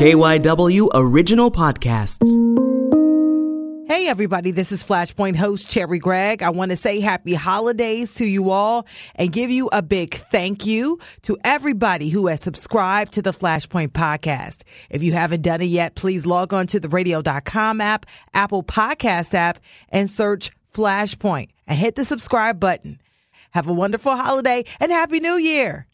KYW 0.00 0.88
Original 0.94 1.50
Podcasts. 1.50 2.26
Hey 3.86 4.08
everybody, 4.08 4.50
this 4.50 4.72
is 4.72 4.82
Flashpoint 4.82 5.36
host 5.36 5.68
Cherri 5.68 5.98
Gregg. 5.98 6.42
I 6.42 6.48
want 6.48 6.70
to 6.70 6.78
say 6.78 7.00
happy 7.00 7.34
holidays 7.34 8.14
to 8.14 8.24
you 8.24 8.48
all 8.48 8.86
and 9.14 9.30
give 9.30 9.50
you 9.50 9.68
a 9.74 9.82
big 9.82 10.14
thank 10.14 10.64
you 10.64 10.98
to 11.24 11.36
everybody 11.44 12.08
who 12.08 12.28
has 12.28 12.40
subscribed 12.40 13.12
to 13.12 13.20
the 13.20 13.32
Flashpoint 13.32 13.88
podcast. 13.88 14.62
If 14.88 15.02
you 15.02 15.12
haven't 15.12 15.42
done 15.42 15.60
it 15.60 15.66
yet, 15.66 15.96
please 15.96 16.24
log 16.24 16.54
on 16.54 16.66
to 16.68 16.80
the 16.80 16.88
radio.com 16.88 17.82
app, 17.82 18.06
Apple 18.32 18.62
Podcast 18.62 19.34
app, 19.34 19.58
and 19.90 20.10
search 20.10 20.50
Flashpoint 20.72 21.50
and 21.66 21.78
hit 21.78 21.96
the 21.96 22.06
subscribe 22.06 22.58
button. 22.58 23.02
Have 23.50 23.68
a 23.68 23.74
wonderful 23.74 24.16
holiday 24.16 24.64
and 24.80 24.90
Happy 24.90 25.20
New 25.20 25.36
Year. 25.36 25.86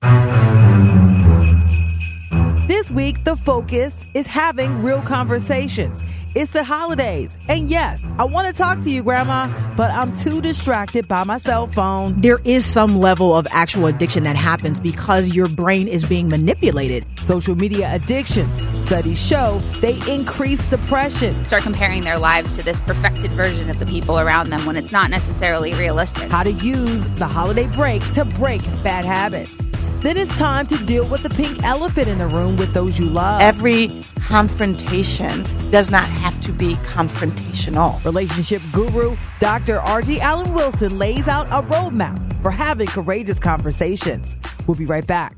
This 2.67 2.91
week, 2.91 3.23
the 3.23 3.37
focus 3.37 4.09
is 4.13 4.27
having 4.27 4.83
real 4.83 5.01
conversations. 5.01 6.03
It's 6.35 6.51
the 6.51 6.65
holidays. 6.65 7.39
And 7.49 7.71
yes, 7.71 8.05
I 8.19 8.25
want 8.25 8.49
to 8.49 8.53
talk 8.53 8.83
to 8.83 8.91
you, 8.91 9.05
Grandma, 9.05 9.47
but 9.77 9.93
I'm 9.93 10.13
too 10.13 10.41
distracted 10.43 11.07
by 11.07 11.23
my 11.23 11.39
cell 11.39 11.69
phone. 11.69 12.21
There 12.21 12.41
is 12.45 12.67
some 12.67 12.99
level 12.99 13.37
of 13.37 13.47
actual 13.53 13.87
addiction 13.87 14.25
that 14.25 14.35
happens 14.35 14.81
because 14.81 15.33
your 15.33 15.47
brain 15.47 15.87
is 15.87 16.05
being 16.05 16.29
manipulated. 16.29 17.07
Social 17.21 17.55
media 17.55 17.89
addictions, 17.95 18.67
studies 18.85 19.25
show 19.25 19.61
they 19.81 19.95
increase 20.13 20.69
depression. 20.69 21.45
Start 21.45 21.63
comparing 21.63 22.03
their 22.03 22.19
lives 22.19 22.57
to 22.57 22.65
this 22.65 22.81
perfected 22.81 23.31
version 23.31 23.71
of 23.71 23.79
the 23.79 23.87
people 23.87 24.19
around 24.19 24.51
them 24.51 24.67
when 24.67 24.77
it's 24.77 24.91
not 24.91 25.09
necessarily 25.09 25.73
realistic. 25.75 26.29
How 26.33 26.43
to 26.43 26.53
use 26.53 27.05
the 27.15 27.29
holiday 27.29 27.69
break 27.69 28.03
to 28.15 28.25
break 28.25 28.61
bad 28.83 29.05
habits. 29.05 29.63
Then 30.01 30.17
it's 30.17 30.37
time 30.39 30.67
to 30.69 30.77
deal 30.85 31.09
with 31.09 31.23
the 31.23 31.31
pink 31.31 31.63
elephant 31.65 32.09
in 32.09 32.19
the 32.19 32.27
room 32.27 32.57
with 32.57 32.73
those 32.75 32.99
you 32.99 33.07
love. 33.07 33.41
Every 33.41 34.03
confrontation 34.27 35.45
does 35.71 35.91
not 35.91 36.05
have 36.05 36.41
to 36.43 36.53
be 36.53 36.75
confrontational. 36.75 38.05
Relationship 38.05 38.63
guru 38.73 39.17
Dr. 39.41 39.79
Argie 39.79 40.19
Allen 40.19 40.53
Wilson 40.53 40.99
lays 40.99 41.29
out 41.29 41.47
a 41.49 41.67
roadmap 41.67 42.21
for 42.43 42.51
having 42.51 42.87
courageous 42.89 43.39
conversations. 43.39 44.37
We'll 44.67 44.77
be 44.77 44.87
right 44.87 45.07
back. 45.07 45.37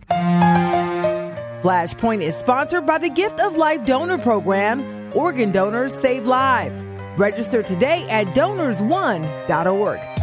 Flashpoint 1.63 2.23
is 2.23 2.37
sponsored 2.37 2.87
by 2.87 2.99
the 2.99 3.11
Gift 3.11 3.41
of 3.41 3.57
Life 3.57 3.85
Donor 3.85 4.19
Program. 4.19 5.13
Organ 5.17 5.51
donors 5.51 5.95
save 5.95 6.27
lives. 6.27 6.85
Register 7.17 7.63
today 7.63 8.07
at 8.11 8.29
donors1.org. 8.29 10.18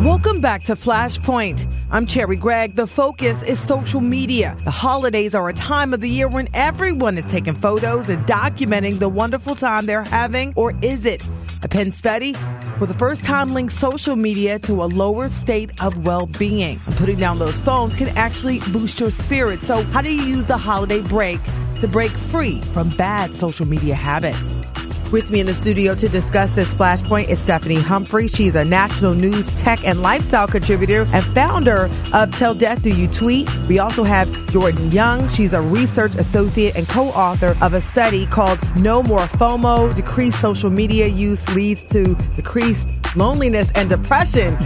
Welcome 0.00 0.40
back 0.40 0.62
to 0.62 0.76
Flashpoint. 0.76 1.66
I'm 1.90 2.06
Cherri 2.06 2.36
Gregg. 2.36 2.74
The 2.74 2.86
focus 2.86 3.42
is 3.42 3.60
social 3.60 4.00
media. 4.00 4.56
The 4.64 4.70
holidays 4.70 5.34
are 5.34 5.46
a 5.50 5.52
time 5.52 5.92
of 5.92 6.00
the 6.00 6.08
year 6.08 6.26
when 6.26 6.48
everyone 6.54 7.18
is 7.18 7.30
taking 7.30 7.52
photos 7.52 8.08
and 8.08 8.24
documenting 8.26 8.98
the 8.98 9.10
wonderful 9.10 9.54
time 9.54 9.84
they're 9.84 10.02
having, 10.02 10.54
or 10.56 10.72
is 10.80 11.04
it? 11.04 11.22
A 11.62 11.68
Penn 11.68 11.92
study 11.92 12.32
for 12.78 12.86
the 12.86 12.94
first 12.94 13.24
time 13.24 13.52
links 13.52 13.74
social 13.74 14.16
media 14.16 14.58
to 14.60 14.82
a 14.82 14.86
lower 14.86 15.28
state 15.28 15.70
of 15.82 16.06
well 16.06 16.24
being. 16.38 16.78
Putting 16.96 17.18
down 17.18 17.38
those 17.38 17.58
phones 17.58 17.94
can 17.94 18.08
actually 18.16 18.60
boost 18.72 19.00
your 19.00 19.10
spirit. 19.10 19.60
So, 19.60 19.82
how 19.82 20.00
do 20.00 20.10
you 20.10 20.22
use 20.22 20.46
the 20.46 20.56
holiday 20.56 21.02
break 21.02 21.40
to 21.82 21.88
break 21.88 22.12
free 22.12 22.62
from 22.72 22.88
bad 22.96 23.34
social 23.34 23.66
media 23.66 23.96
habits? 23.96 24.54
With 25.12 25.28
me 25.28 25.40
in 25.40 25.46
the 25.46 25.54
studio 25.54 25.96
to 25.96 26.08
discuss 26.08 26.52
this 26.52 26.72
flashpoint 26.72 27.30
is 27.30 27.40
Stephanie 27.40 27.80
Humphrey. 27.80 28.28
She's 28.28 28.54
a 28.54 28.64
national 28.64 29.14
news 29.14 29.48
tech 29.60 29.84
and 29.84 30.02
lifestyle 30.02 30.46
contributor 30.46 31.04
and 31.12 31.24
founder 31.34 31.90
of 32.14 32.32
Till 32.36 32.54
Death 32.54 32.84
Do 32.84 32.94
You 32.94 33.08
Tweet. 33.08 33.50
We 33.66 33.80
also 33.80 34.04
have 34.04 34.28
Jordyn 34.28 34.92
Young. 34.92 35.28
She's 35.30 35.52
a 35.52 35.60
research 35.60 36.14
associate 36.14 36.76
and 36.76 36.88
co-author 36.88 37.56
of 37.60 37.74
a 37.74 37.80
study 37.80 38.24
called 38.26 38.60
No 38.76 39.02
More 39.02 39.26
FOMO, 39.26 39.96
Decreased 39.96 40.40
Social 40.40 40.70
Media 40.70 41.08
Use 41.08 41.48
Leads 41.56 41.82
to 41.88 42.14
Decreased 42.36 42.88
Loneliness 43.16 43.72
and 43.74 43.90
Depression. 43.90 44.56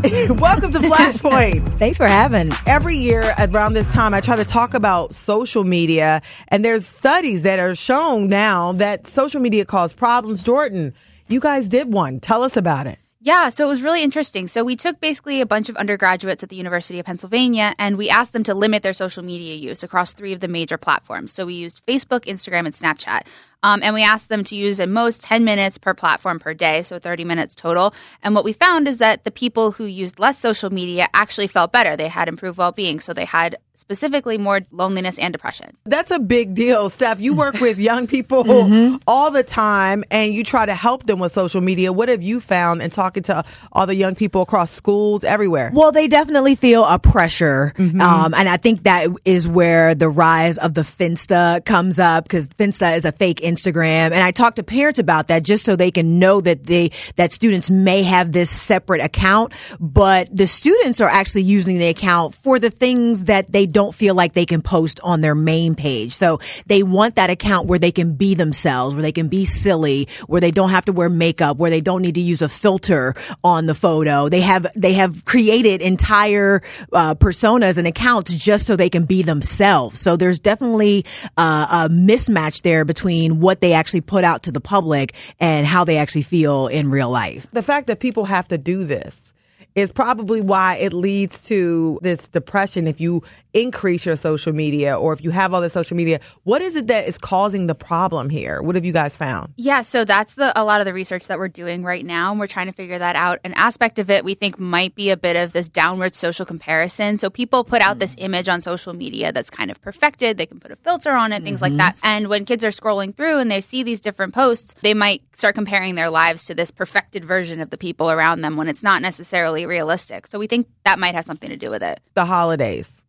Welcome 0.30 0.72
to 0.72 0.78
Flashpoint. 0.78 1.68
Thanks 1.78 1.98
for 1.98 2.06
having. 2.06 2.52
Every 2.66 2.96
year 2.96 3.34
around 3.38 3.74
this 3.74 3.92
time, 3.92 4.14
I 4.14 4.22
try 4.22 4.36
to 4.36 4.46
talk 4.46 4.72
about 4.72 5.14
social 5.14 5.64
media, 5.64 6.22
and 6.48 6.64
there's 6.64 6.86
studies 6.86 7.42
that 7.42 7.58
are 7.58 7.74
shown 7.74 8.28
now 8.28 8.72
that 8.72 9.06
social 9.06 9.42
media 9.42 9.66
causes 9.66 9.89
problems. 9.92 10.44
Jordyn, 10.44 10.92
you 11.28 11.40
guys 11.40 11.68
did 11.68 11.92
one. 11.92 12.20
Tell 12.20 12.42
us 12.42 12.56
about 12.56 12.86
it. 12.86 12.98
Yeah, 13.22 13.50
so 13.50 13.66
it 13.66 13.68
was 13.68 13.82
really 13.82 14.02
interesting. 14.02 14.48
So 14.48 14.64
we 14.64 14.76
took 14.76 14.98
basically 14.98 15.42
a 15.42 15.46
bunch 15.46 15.68
of 15.68 15.76
undergraduates 15.76 16.42
at 16.42 16.48
the 16.48 16.56
University 16.56 16.98
of 16.98 17.04
Pennsylvania 17.04 17.74
and 17.78 17.98
we 17.98 18.08
asked 18.08 18.32
them 18.32 18.44
to 18.44 18.54
limit 18.54 18.82
their 18.82 18.94
social 18.94 19.22
media 19.22 19.56
use 19.56 19.82
across 19.82 20.14
three 20.14 20.32
of 20.32 20.40
the 20.40 20.48
major 20.48 20.78
platforms. 20.78 21.30
So 21.30 21.44
we 21.44 21.52
used 21.52 21.84
Facebook, 21.84 22.24
Instagram, 22.24 22.64
and 22.64 22.74
Snapchat. 22.74 23.26
Um, 23.62 23.80
and 23.82 23.94
we 23.94 24.02
asked 24.02 24.28
them 24.28 24.44
to 24.44 24.56
use 24.56 24.80
at 24.80 24.88
most 24.88 25.22
10 25.22 25.44
minutes 25.44 25.78
per 25.78 25.94
platform 25.94 26.38
per 26.38 26.54
day, 26.54 26.82
so 26.82 26.98
30 26.98 27.24
minutes 27.24 27.54
total. 27.54 27.94
And 28.22 28.34
what 28.34 28.44
we 28.44 28.52
found 28.52 28.88
is 28.88 28.98
that 28.98 29.24
the 29.24 29.30
people 29.30 29.72
who 29.72 29.84
used 29.84 30.18
less 30.18 30.38
social 30.38 30.70
media 30.70 31.08
actually 31.14 31.46
felt 31.46 31.72
better. 31.72 31.96
They 31.96 32.08
had 32.08 32.28
improved 32.28 32.58
well 32.58 32.72
being. 32.72 33.00
So 33.00 33.12
they 33.12 33.24
had 33.24 33.56
specifically 33.80 34.36
more 34.36 34.60
loneliness 34.70 35.18
and 35.18 35.32
depression. 35.32 35.74
That's 35.84 36.10
a 36.10 36.20
big 36.20 36.54
deal, 36.54 36.90
Steph. 36.90 37.20
You 37.20 37.34
work 37.34 37.60
with 37.60 37.78
young 37.90 38.06
people 38.06 38.44
mm-hmm. 38.44 38.96
all 39.06 39.30
the 39.30 39.42
time 39.42 40.04
and 40.10 40.34
you 40.34 40.44
try 40.44 40.66
to 40.66 40.74
help 40.74 41.04
them 41.04 41.18
with 41.18 41.32
social 41.32 41.62
media. 41.62 41.90
What 41.92 42.10
have 42.10 42.22
you 42.22 42.40
found 42.40 42.82
in 42.82 42.90
talking 42.90 43.22
to 43.24 43.42
all 43.72 43.86
the 43.86 43.94
young 43.94 44.14
people 44.14 44.42
across 44.42 44.70
schools 44.70 45.24
everywhere? 45.24 45.72
Well, 45.74 45.92
they 45.92 46.08
definitely 46.08 46.54
feel 46.56 46.84
a 46.84 46.98
pressure. 46.98 47.72
Mm-hmm. 47.76 48.00
Um, 48.00 48.34
and 48.34 48.48
I 48.48 48.58
think 48.58 48.82
that 48.82 49.08
is 49.24 49.48
where 49.48 49.94
the 49.94 50.10
rise 50.10 50.58
of 50.58 50.74
the 50.74 50.82
Finsta 50.82 51.64
comes 51.64 51.98
up 51.98 52.24
because 52.24 52.48
Finsta 52.48 52.96
is 52.96 53.06
a 53.06 53.12
fake 53.12 53.40
Instagram. 53.50 54.12
And 54.12 54.22
I 54.22 54.30
talk 54.30 54.56
to 54.56 54.62
parents 54.62 54.98
about 54.98 55.28
that 55.28 55.42
just 55.42 55.64
so 55.64 55.76
they 55.76 55.90
can 55.90 56.18
know 56.18 56.40
that 56.40 56.64
they, 56.64 56.90
that 57.16 57.32
students 57.32 57.70
may 57.70 58.02
have 58.02 58.32
this 58.32 58.50
separate 58.50 59.02
account, 59.02 59.52
but 59.78 60.34
the 60.34 60.46
students 60.46 61.00
are 61.00 61.08
actually 61.08 61.42
using 61.42 61.78
the 61.78 61.88
account 61.88 62.34
for 62.34 62.58
the 62.58 62.70
things 62.70 63.24
that 63.24 63.50
they 63.52 63.66
don't 63.66 63.94
feel 63.94 64.14
like 64.14 64.32
they 64.32 64.46
can 64.46 64.62
post 64.62 65.00
on 65.02 65.20
their 65.20 65.34
main 65.34 65.74
page. 65.74 66.12
So 66.12 66.38
they 66.66 66.82
want 66.82 67.16
that 67.16 67.30
account 67.30 67.66
where 67.66 67.78
they 67.78 67.92
can 67.92 68.14
be 68.14 68.34
themselves, 68.34 68.94
where 68.94 69.02
they 69.02 69.12
can 69.12 69.28
be 69.28 69.44
silly, 69.44 70.08
where 70.26 70.40
they 70.40 70.50
don't 70.50 70.70
have 70.70 70.84
to 70.86 70.92
wear 70.92 71.08
makeup, 71.08 71.56
where 71.56 71.70
they 71.70 71.80
don't 71.80 72.02
need 72.02 72.14
to 72.14 72.20
use 72.20 72.42
a 72.42 72.48
filter 72.48 73.14
on 73.42 73.66
the 73.66 73.74
photo. 73.74 74.28
They 74.28 74.42
have, 74.42 74.66
they 74.74 74.94
have 74.94 75.24
created 75.24 75.82
entire 75.82 76.62
uh, 76.92 77.14
personas 77.14 77.76
and 77.76 77.86
accounts 77.86 78.32
just 78.32 78.66
so 78.66 78.76
they 78.76 78.90
can 78.90 79.04
be 79.04 79.22
themselves. 79.22 80.00
So 80.00 80.16
there's 80.16 80.38
definitely 80.38 81.04
uh, 81.36 81.86
a 81.86 81.92
mismatch 81.92 82.62
there 82.62 82.84
between 82.84 83.39
what 83.40 83.60
they 83.60 83.72
actually 83.72 84.00
put 84.02 84.24
out 84.24 84.42
to 84.44 84.52
the 84.52 84.60
public 84.60 85.14
and 85.38 85.66
how 85.66 85.84
they 85.84 85.96
actually 85.96 86.22
feel 86.22 86.66
in 86.66 86.90
real 86.90 87.10
life. 87.10 87.46
The 87.52 87.62
fact 87.62 87.86
that 87.88 88.00
people 88.00 88.24
have 88.24 88.48
to 88.48 88.58
do 88.58 88.84
this 88.84 89.34
is 89.74 89.92
probably 89.92 90.40
why 90.40 90.76
it 90.76 90.92
leads 90.92 91.44
to 91.44 91.98
this 92.02 92.28
depression 92.28 92.86
if 92.86 93.00
you 93.00 93.22
increase 93.52 94.06
your 94.06 94.16
social 94.16 94.52
media 94.52 94.98
or 94.98 95.12
if 95.12 95.22
you 95.22 95.30
have 95.30 95.54
all 95.54 95.60
the 95.60 95.70
social 95.70 95.96
media 95.96 96.20
what 96.44 96.62
is 96.62 96.76
it 96.76 96.86
that 96.86 97.06
is 97.06 97.18
causing 97.18 97.66
the 97.66 97.74
problem 97.74 98.30
here? 98.30 98.62
What 98.62 98.74
have 98.74 98.84
you 98.84 98.92
guys 98.92 99.16
found? 99.16 99.54
Yeah 99.56 99.82
so 99.82 100.04
that's 100.04 100.34
the 100.34 100.58
a 100.60 100.64
lot 100.64 100.80
of 100.80 100.84
the 100.84 100.92
research 100.92 101.26
that 101.26 101.38
we're 101.38 101.48
doing 101.48 101.82
right 101.82 102.04
now 102.04 102.30
and 102.30 102.40
we're 102.40 102.46
trying 102.46 102.66
to 102.66 102.72
figure 102.72 102.98
that 102.98 103.16
out. 103.16 103.38
An 103.44 103.54
aspect 103.54 103.98
of 103.98 104.10
it 104.10 104.24
we 104.24 104.34
think 104.34 104.58
might 104.58 104.94
be 104.94 105.10
a 105.10 105.16
bit 105.16 105.36
of 105.36 105.52
this 105.52 105.68
downward 105.68 106.14
social 106.14 106.46
comparison. 106.46 107.18
So 107.18 107.30
people 107.30 107.64
put 107.64 107.82
out 107.82 107.96
mm. 107.96 108.00
this 108.00 108.14
image 108.18 108.48
on 108.48 108.62
social 108.62 108.92
media 108.92 109.32
that's 109.32 109.50
kind 109.50 109.70
of 109.70 109.80
perfected. 109.80 110.36
They 110.36 110.46
can 110.46 110.60
put 110.60 110.70
a 110.70 110.76
filter 110.76 111.12
on 111.12 111.32
it 111.32 111.36
mm-hmm. 111.36 111.44
things 111.44 111.62
like 111.62 111.72
mm-hmm. 111.72 111.78
that. 111.78 111.96
And 112.02 112.28
when 112.28 112.44
kids 112.44 112.64
are 112.64 112.70
scrolling 112.70 113.14
through 113.14 113.38
and 113.38 113.50
they 113.50 113.60
see 113.60 113.82
these 113.82 114.00
different 114.00 114.34
posts 114.34 114.74
they 114.82 114.94
might 114.94 115.22
start 115.36 115.54
comparing 115.54 115.94
their 115.94 116.10
lives 116.10 116.44
to 116.46 116.54
this 116.54 116.70
perfected 116.70 117.24
version 117.24 117.60
of 117.60 117.70
the 117.70 117.78
people 117.78 118.10
around 118.10 118.40
them 118.40 118.56
when 118.56 118.68
it's 118.68 118.82
not 118.82 119.02
necessarily 119.02 119.66
realistic. 119.66 120.26
So 120.26 120.38
we 120.38 120.46
think 120.46 120.68
that 120.84 120.98
might 120.98 121.14
have 121.14 121.24
something 121.24 121.50
to 121.50 121.56
do 121.56 121.70
with 121.70 121.82
it. 121.82 122.00
The 122.14 122.24
holidays 122.24 123.04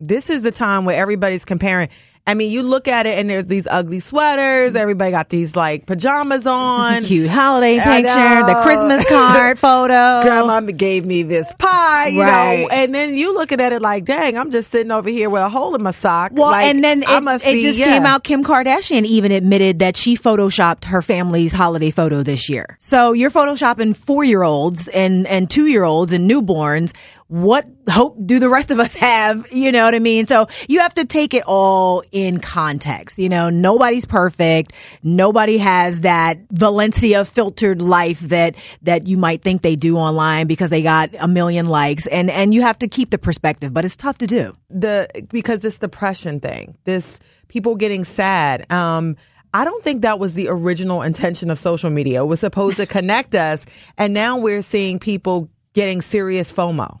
this 0.00 0.30
is 0.30 0.42
the 0.42 0.50
time 0.50 0.84
where 0.84 1.00
everybody's 1.00 1.44
comparing. 1.44 1.88
I 2.28 2.34
mean, 2.34 2.50
you 2.50 2.64
look 2.64 2.88
at 2.88 3.06
it 3.06 3.20
and 3.20 3.30
there's 3.30 3.46
these 3.46 3.68
ugly 3.68 4.00
sweaters. 4.00 4.70
Mm-hmm. 4.70 4.76
Everybody 4.76 5.10
got 5.12 5.28
these 5.28 5.54
like 5.54 5.86
pajamas 5.86 6.44
on. 6.44 7.04
Cute 7.04 7.30
holiday 7.30 7.76
picture, 7.76 8.02
the 8.02 8.56
uh, 8.56 8.62
Christmas 8.64 9.08
card 9.08 9.58
photo. 9.60 10.22
Grandma 10.22 10.60
gave 10.60 11.06
me 11.06 11.22
this 11.22 11.54
pie, 11.56 12.08
you 12.08 12.22
right. 12.22 12.62
know. 12.62 12.68
And 12.72 12.92
then 12.92 13.14
you 13.14 13.32
looking 13.32 13.60
at 13.60 13.72
it 13.72 13.80
like, 13.80 14.06
dang, 14.06 14.36
I'm 14.36 14.50
just 14.50 14.72
sitting 14.72 14.90
over 14.90 15.08
here 15.08 15.30
with 15.30 15.40
a 15.40 15.48
hole 15.48 15.76
in 15.76 15.84
my 15.84 15.92
sock. 15.92 16.32
Well, 16.34 16.50
like, 16.50 16.66
and 16.66 16.82
then 16.82 17.04
it, 17.04 17.08
it 17.08 17.44
be, 17.44 17.62
just 17.62 17.78
yeah. 17.78 17.86
came 17.86 18.04
out. 18.04 18.24
Kim 18.24 18.42
Kardashian 18.42 19.04
even 19.04 19.30
admitted 19.30 19.78
that 19.78 19.94
she 19.94 20.16
photoshopped 20.16 20.86
her 20.86 21.02
family's 21.02 21.52
holiday 21.52 21.92
photo 21.92 22.24
this 22.24 22.48
year. 22.48 22.76
So 22.80 23.12
you're 23.12 23.30
photoshopping 23.30 23.96
four 23.96 24.24
year 24.24 24.42
olds 24.42 24.88
and, 24.88 25.28
and 25.28 25.48
two 25.48 25.66
year 25.66 25.84
olds 25.84 26.12
and 26.12 26.28
newborns 26.28 26.92
what 27.28 27.66
hope 27.90 28.16
do 28.24 28.38
the 28.38 28.48
rest 28.48 28.70
of 28.70 28.78
us 28.78 28.94
have? 28.94 29.50
You 29.50 29.72
know 29.72 29.84
what 29.84 29.94
I 29.94 29.98
mean? 29.98 30.26
So 30.26 30.46
you 30.68 30.80
have 30.80 30.94
to 30.94 31.04
take 31.04 31.34
it 31.34 31.42
all 31.46 32.04
in 32.12 32.38
context. 32.38 33.18
You 33.18 33.28
know, 33.28 33.50
nobody's 33.50 34.04
perfect. 34.04 34.72
Nobody 35.02 35.58
has 35.58 36.00
that 36.00 36.38
Valencia 36.50 37.24
filtered 37.24 37.82
life 37.82 38.20
that, 38.20 38.54
that 38.82 39.08
you 39.08 39.16
might 39.16 39.42
think 39.42 39.62
they 39.62 39.74
do 39.74 39.96
online 39.96 40.46
because 40.46 40.70
they 40.70 40.82
got 40.82 41.10
a 41.18 41.26
million 41.26 41.66
likes. 41.66 42.06
And, 42.06 42.30
and 42.30 42.54
you 42.54 42.62
have 42.62 42.78
to 42.78 42.88
keep 42.88 43.10
the 43.10 43.18
perspective, 43.18 43.74
but 43.74 43.84
it's 43.84 43.96
tough 43.96 44.18
to 44.18 44.26
do. 44.26 44.56
The, 44.70 45.08
because 45.28 45.60
this 45.60 45.78
depression 45.78 46.38
thing, 46.38 46.76
this 46.84 47.18
people 47.48 47.74
getting 47.74 48.04
sad, 48.04 48.70
um, 48.70 49.16
I 49.52 49.64
don't 49.64 49.82
think 49.82 50.02
that 50.02 50.18
was 50.20 50.34
the 50.34 50.48
original 50.48 51.02
intention 51.02 51.50
of 51.50 51.58
social 51.58 51.90
media. 51.90 52.22
It 52.22 52.26
was 52.26 52.40
supposed 52.40 52.76
to 52.76 52.86
connect 52.86 53.34
us. 53.34 53.66
And 53.98 54.14
now 54.14 54.38
we're 54.38 54.62
seeing 54.62 55.00
people 55.00 55.50
getting 55.72 56.02
serious 56.02 56.52
FOMO. 56.52 57.00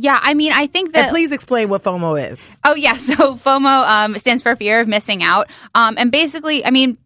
Yeah, 0.00 0.18
I 0.22 0.34
mean, 0.34 0.52
I 0.52 0.68
think 0.68 0.92
that. 0.92 1.06
And 1.06 1.10
please 1.10 1.32
explain 1.32 1.68
what 1.68 1.82
FOMO 1.82 2.30
is. 2.30 2.60
Oh, 2.64 2.74
yeah. 2.74 2.96
So 3.08 3.34
FOMO 3.34 3.88
um, 3.88 4.18
stands 4.18 4.42
for 4.42 4.54
fear 4.54 4.80
of 4.80 4.88
missing 4.88 5.22
out. 5.22 5.48
Um, 5.74 5.96
and 5.98 6.12
basically, 6.12 6.64
I 6.64 6.70
mean, 6.70 6.98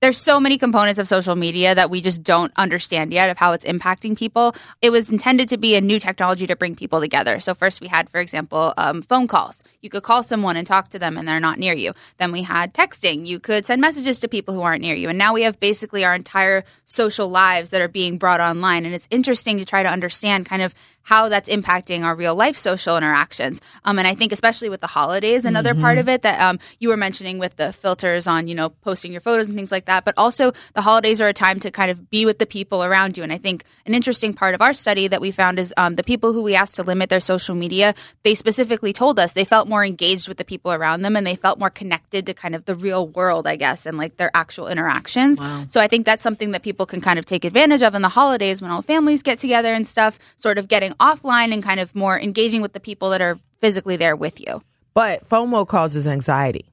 there's 0.00 0.16
so 0.16 0.40
many 0.40 0.56
components 0.56 0.98
of 0.98 1.06
social 1.06 1.36
media 1.36 1.74
that 1.74 1.90
we 1.90 2.00
just 2.00 2.22
don't 2.22 2.52
understand 2.56 3.12
yet 3.12 3.28
of 3.28 3.36
how 3.36 3.52
it's 3.52 3.66
impacting 3.66 4.16
people. 4.16 4.54
It 4.80 4.88
was 4.88 5.10
intended 5.10 5.50
to 5.50 5.58
be 5.58 5.74
a 5.74 5.80
new 5.82 6.00
technology 6.00 6.46
to 6.46 6.56
bring 6.56 6.74
people 6.74 7.00
together. 7.00 7.38
So 7.38 7.52
first 7.52 7.82
we 7.82 7.88
had, 7.88 8.08
for 8.08 8.18
example, 8.18 8.72
um, 8.78 9.02
phone 9.02 9.26
calls. 9.26 9.62
You 9.82 9.90
could 9.90 10.02
call 10.02 10.22
someone 10.22 10.56
and 10.56 10.66
talk 10.66 10.88
to 10.88 10.98
them 10.98 11.18
and 11.18 11.28
they're 11.28 11.38
not 11.38 11.58
near 11.58 11.74
you. 11.74 11.92
Then 12.16 12.32
we 12.32 12.42
had 12.42 12.72
texting. 12.72 13.26
You 13.26 13.38
could 13.38 13.66
send 13.66 13.82
messages 13.82 14.18
to 14.20 14.28
people 14.28 14.54
who 14.54 14.62
aren't 14.62 14.80
near 14.80 14.94
you. 14.94 15.10
And 15.10 15.18
now 15.18 15.34
we 15.34 15.42
have 15.42 15.60
basically 15.60 16.02
our 16.02 16.14
entire 16.14 16.64
social 16.86 17.28
lives 17.28 17.68
that 17.70 17.82
are 17.82 17.88
being 17.88 18.16
brought 18.16 18.40
online. 18.40 18.86
And 18.86 18.94
it's 18.94 19.08
interesting 19.10 19.58
to 19.58 19.66
try 19.66 19.82
to 19.82 19.88
understand 19.90 20.46
kind 20.46 20.62
of 20.62 20.74
how 21.10 21.28
that's 21.28 21.48
impacting 21.48 22.04
our 22.04 22.14
real 22.14 22.36
life 22.36 22.56
social 22.56 22.96
interactions. 22.96 23.60
Um, 23.84 23.98
and 23.98 24.06
I 24.06 24.14
think 24.14 24.30
especially 24.30 24.68
with 24.68 24.80
the 24.80 24.86
holidays, 24.86 25.44
another 25.44 25.72
mm-hmm. 25.72 25.82
part 25.82 25.98
of 25.98 26.08
it 26.08 26.22
that 26.22 26.40
um, 26.40 26.60
you 26.78 26.88
were 26.88 26.96
mentioning 26.96 27.40
with 27.40 27.56
the 27.56 27.72
filters 27.72 28.28
on, 28.28 28.46
you 28.46 28.54
know, 28.54 28.68
posting 28.68 29.10
your 29.10 29.20
photos 29.20 29.48
and 29.48 29.56
things 29.56 29.72
like 29.72 29.86
that. 29.86 30.04
But 30.04 30.14
also 30.16 30.52
the 30.74 30.82
holidays 30.82 31.20
are 31.20 31.26
a 31.26 31.32
time 31.32 31.58
to 31.60 31.70
kind 31.72 31.90
of 31.90 32.10
be 32.10 32.26
with 32.26 32.38
the 32.38 32.46
people 32.46 32.84
around 32.84 33.16
you. 33.16 33.24
And 33.24 33.32
I 33.32 33.38
think 33.38 33.64
an 33.86 33.92
interesting 33.92 34.32
part 34.32 34.54
of 34.54 34.62
our 34.62 34.72
study 34.72 35.08
that 35.08 35.20
we 35.20 35.32
found 35.32 35.58
is 35.58 35.74
um, 35.76 35.96
the 35.96 36.04
people 36.04 36.32
who 36.32 36.42
we 36.42 36.54
asked 36.54 36.76
to 36.76 36.84
limit 36.84 37.10
their 37.10 37.18
social 37.18 37.56
media, 37.56 37.92
they 38.22 38.36
specifically 38.36 38.92
told 38.92 39.18
us 39.18 39.32
they 39.32 39.44
felt 39.44 39.66
more 39.66 39.84
engaged 39.84 40.28
with 40.28 40.38
the 40.38 40.44
people 40.44 40.72
around 40.72 41.02
them 41.02 41.16
and 41.16 41.26
they 41.26 41.34
felt 41.34 41.58
more 41.58 41.70
connected 41.70 42.24
to 42.26 42.34
kind 42.34 42.54
of 42.54 42.66
the 42.66 42.76
real 42.76 43.08
world, 43.08 43.48
I 43.48 43.56
guess, 43.56 43.84
and 43.84 43.98
like 43.98 44.16
their 44.16 44.30
actual 44.32 44.68
interactions. 44.68 45.40
Wow. 45.40 45.64
So 45.70 45.80
I 45.80 45.88
think 45.88 46.06
that's 46.06 46.22
something 46.22 46.52
that 46.52 46.62
people 46.62 46.86
can 46.86 47.00
kind 47.00 47.18
of 47.18 47.26
take 47.26 47.44
advantage 47.44 47.82
of 47.82 47.96
in 47.96 48.02
the 48.02 48.08
holidays 48.08 48.62
when 48.62 48.70
all 48.70 48.82
families 48.82 49.24
get 49.24 49.38
together 49.40 49.74
and 49.74 49.88
stuff, 49.88 50.16
sort 50.36 50.56
of 50.56 50.68
getting 50.68 50.94
offline 51.00 51.52
and 51.52 51.62
kind 51.62 51.80
of 51.80 51.94
more 51.94 52.20
engaging 52.20 52.62
with 52.62 52.72
the 52.72 52.80
people 52.80 53.10
that 53.10 53.20
are 53.20 53.38
physically 53.60 53.96
there 53.96 54.16
with 54.16 54.40
you. 54.40 54.62
But 54.94 55.24
FOMO 55.24 55.66
causes 55.66 56.06
anxiety 56.06 56.66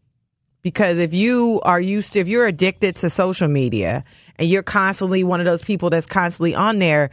because 0.61 0.97
if 0.97 1.13
you 1.13 1.61
are 1.63 1.79
used 1.79 2.13
to, 2.13 2.19
if 2.19 2.27
you're 2.27 2.45
addicted 2.45 2.97
to 2.97 3.09
social 3.09 3.47
media 3.47 4.03
and 4.37 4.49
you're 4.49 4.63
constantly 4.63 5.23
one 5.23 5.39
of 5.39 5.45
those 5.45 5.63
people 5.63 5.89
that's 5.89 6.05
constantly 6.05 6.55
on 6.55 6.79
there, 6.79 7.09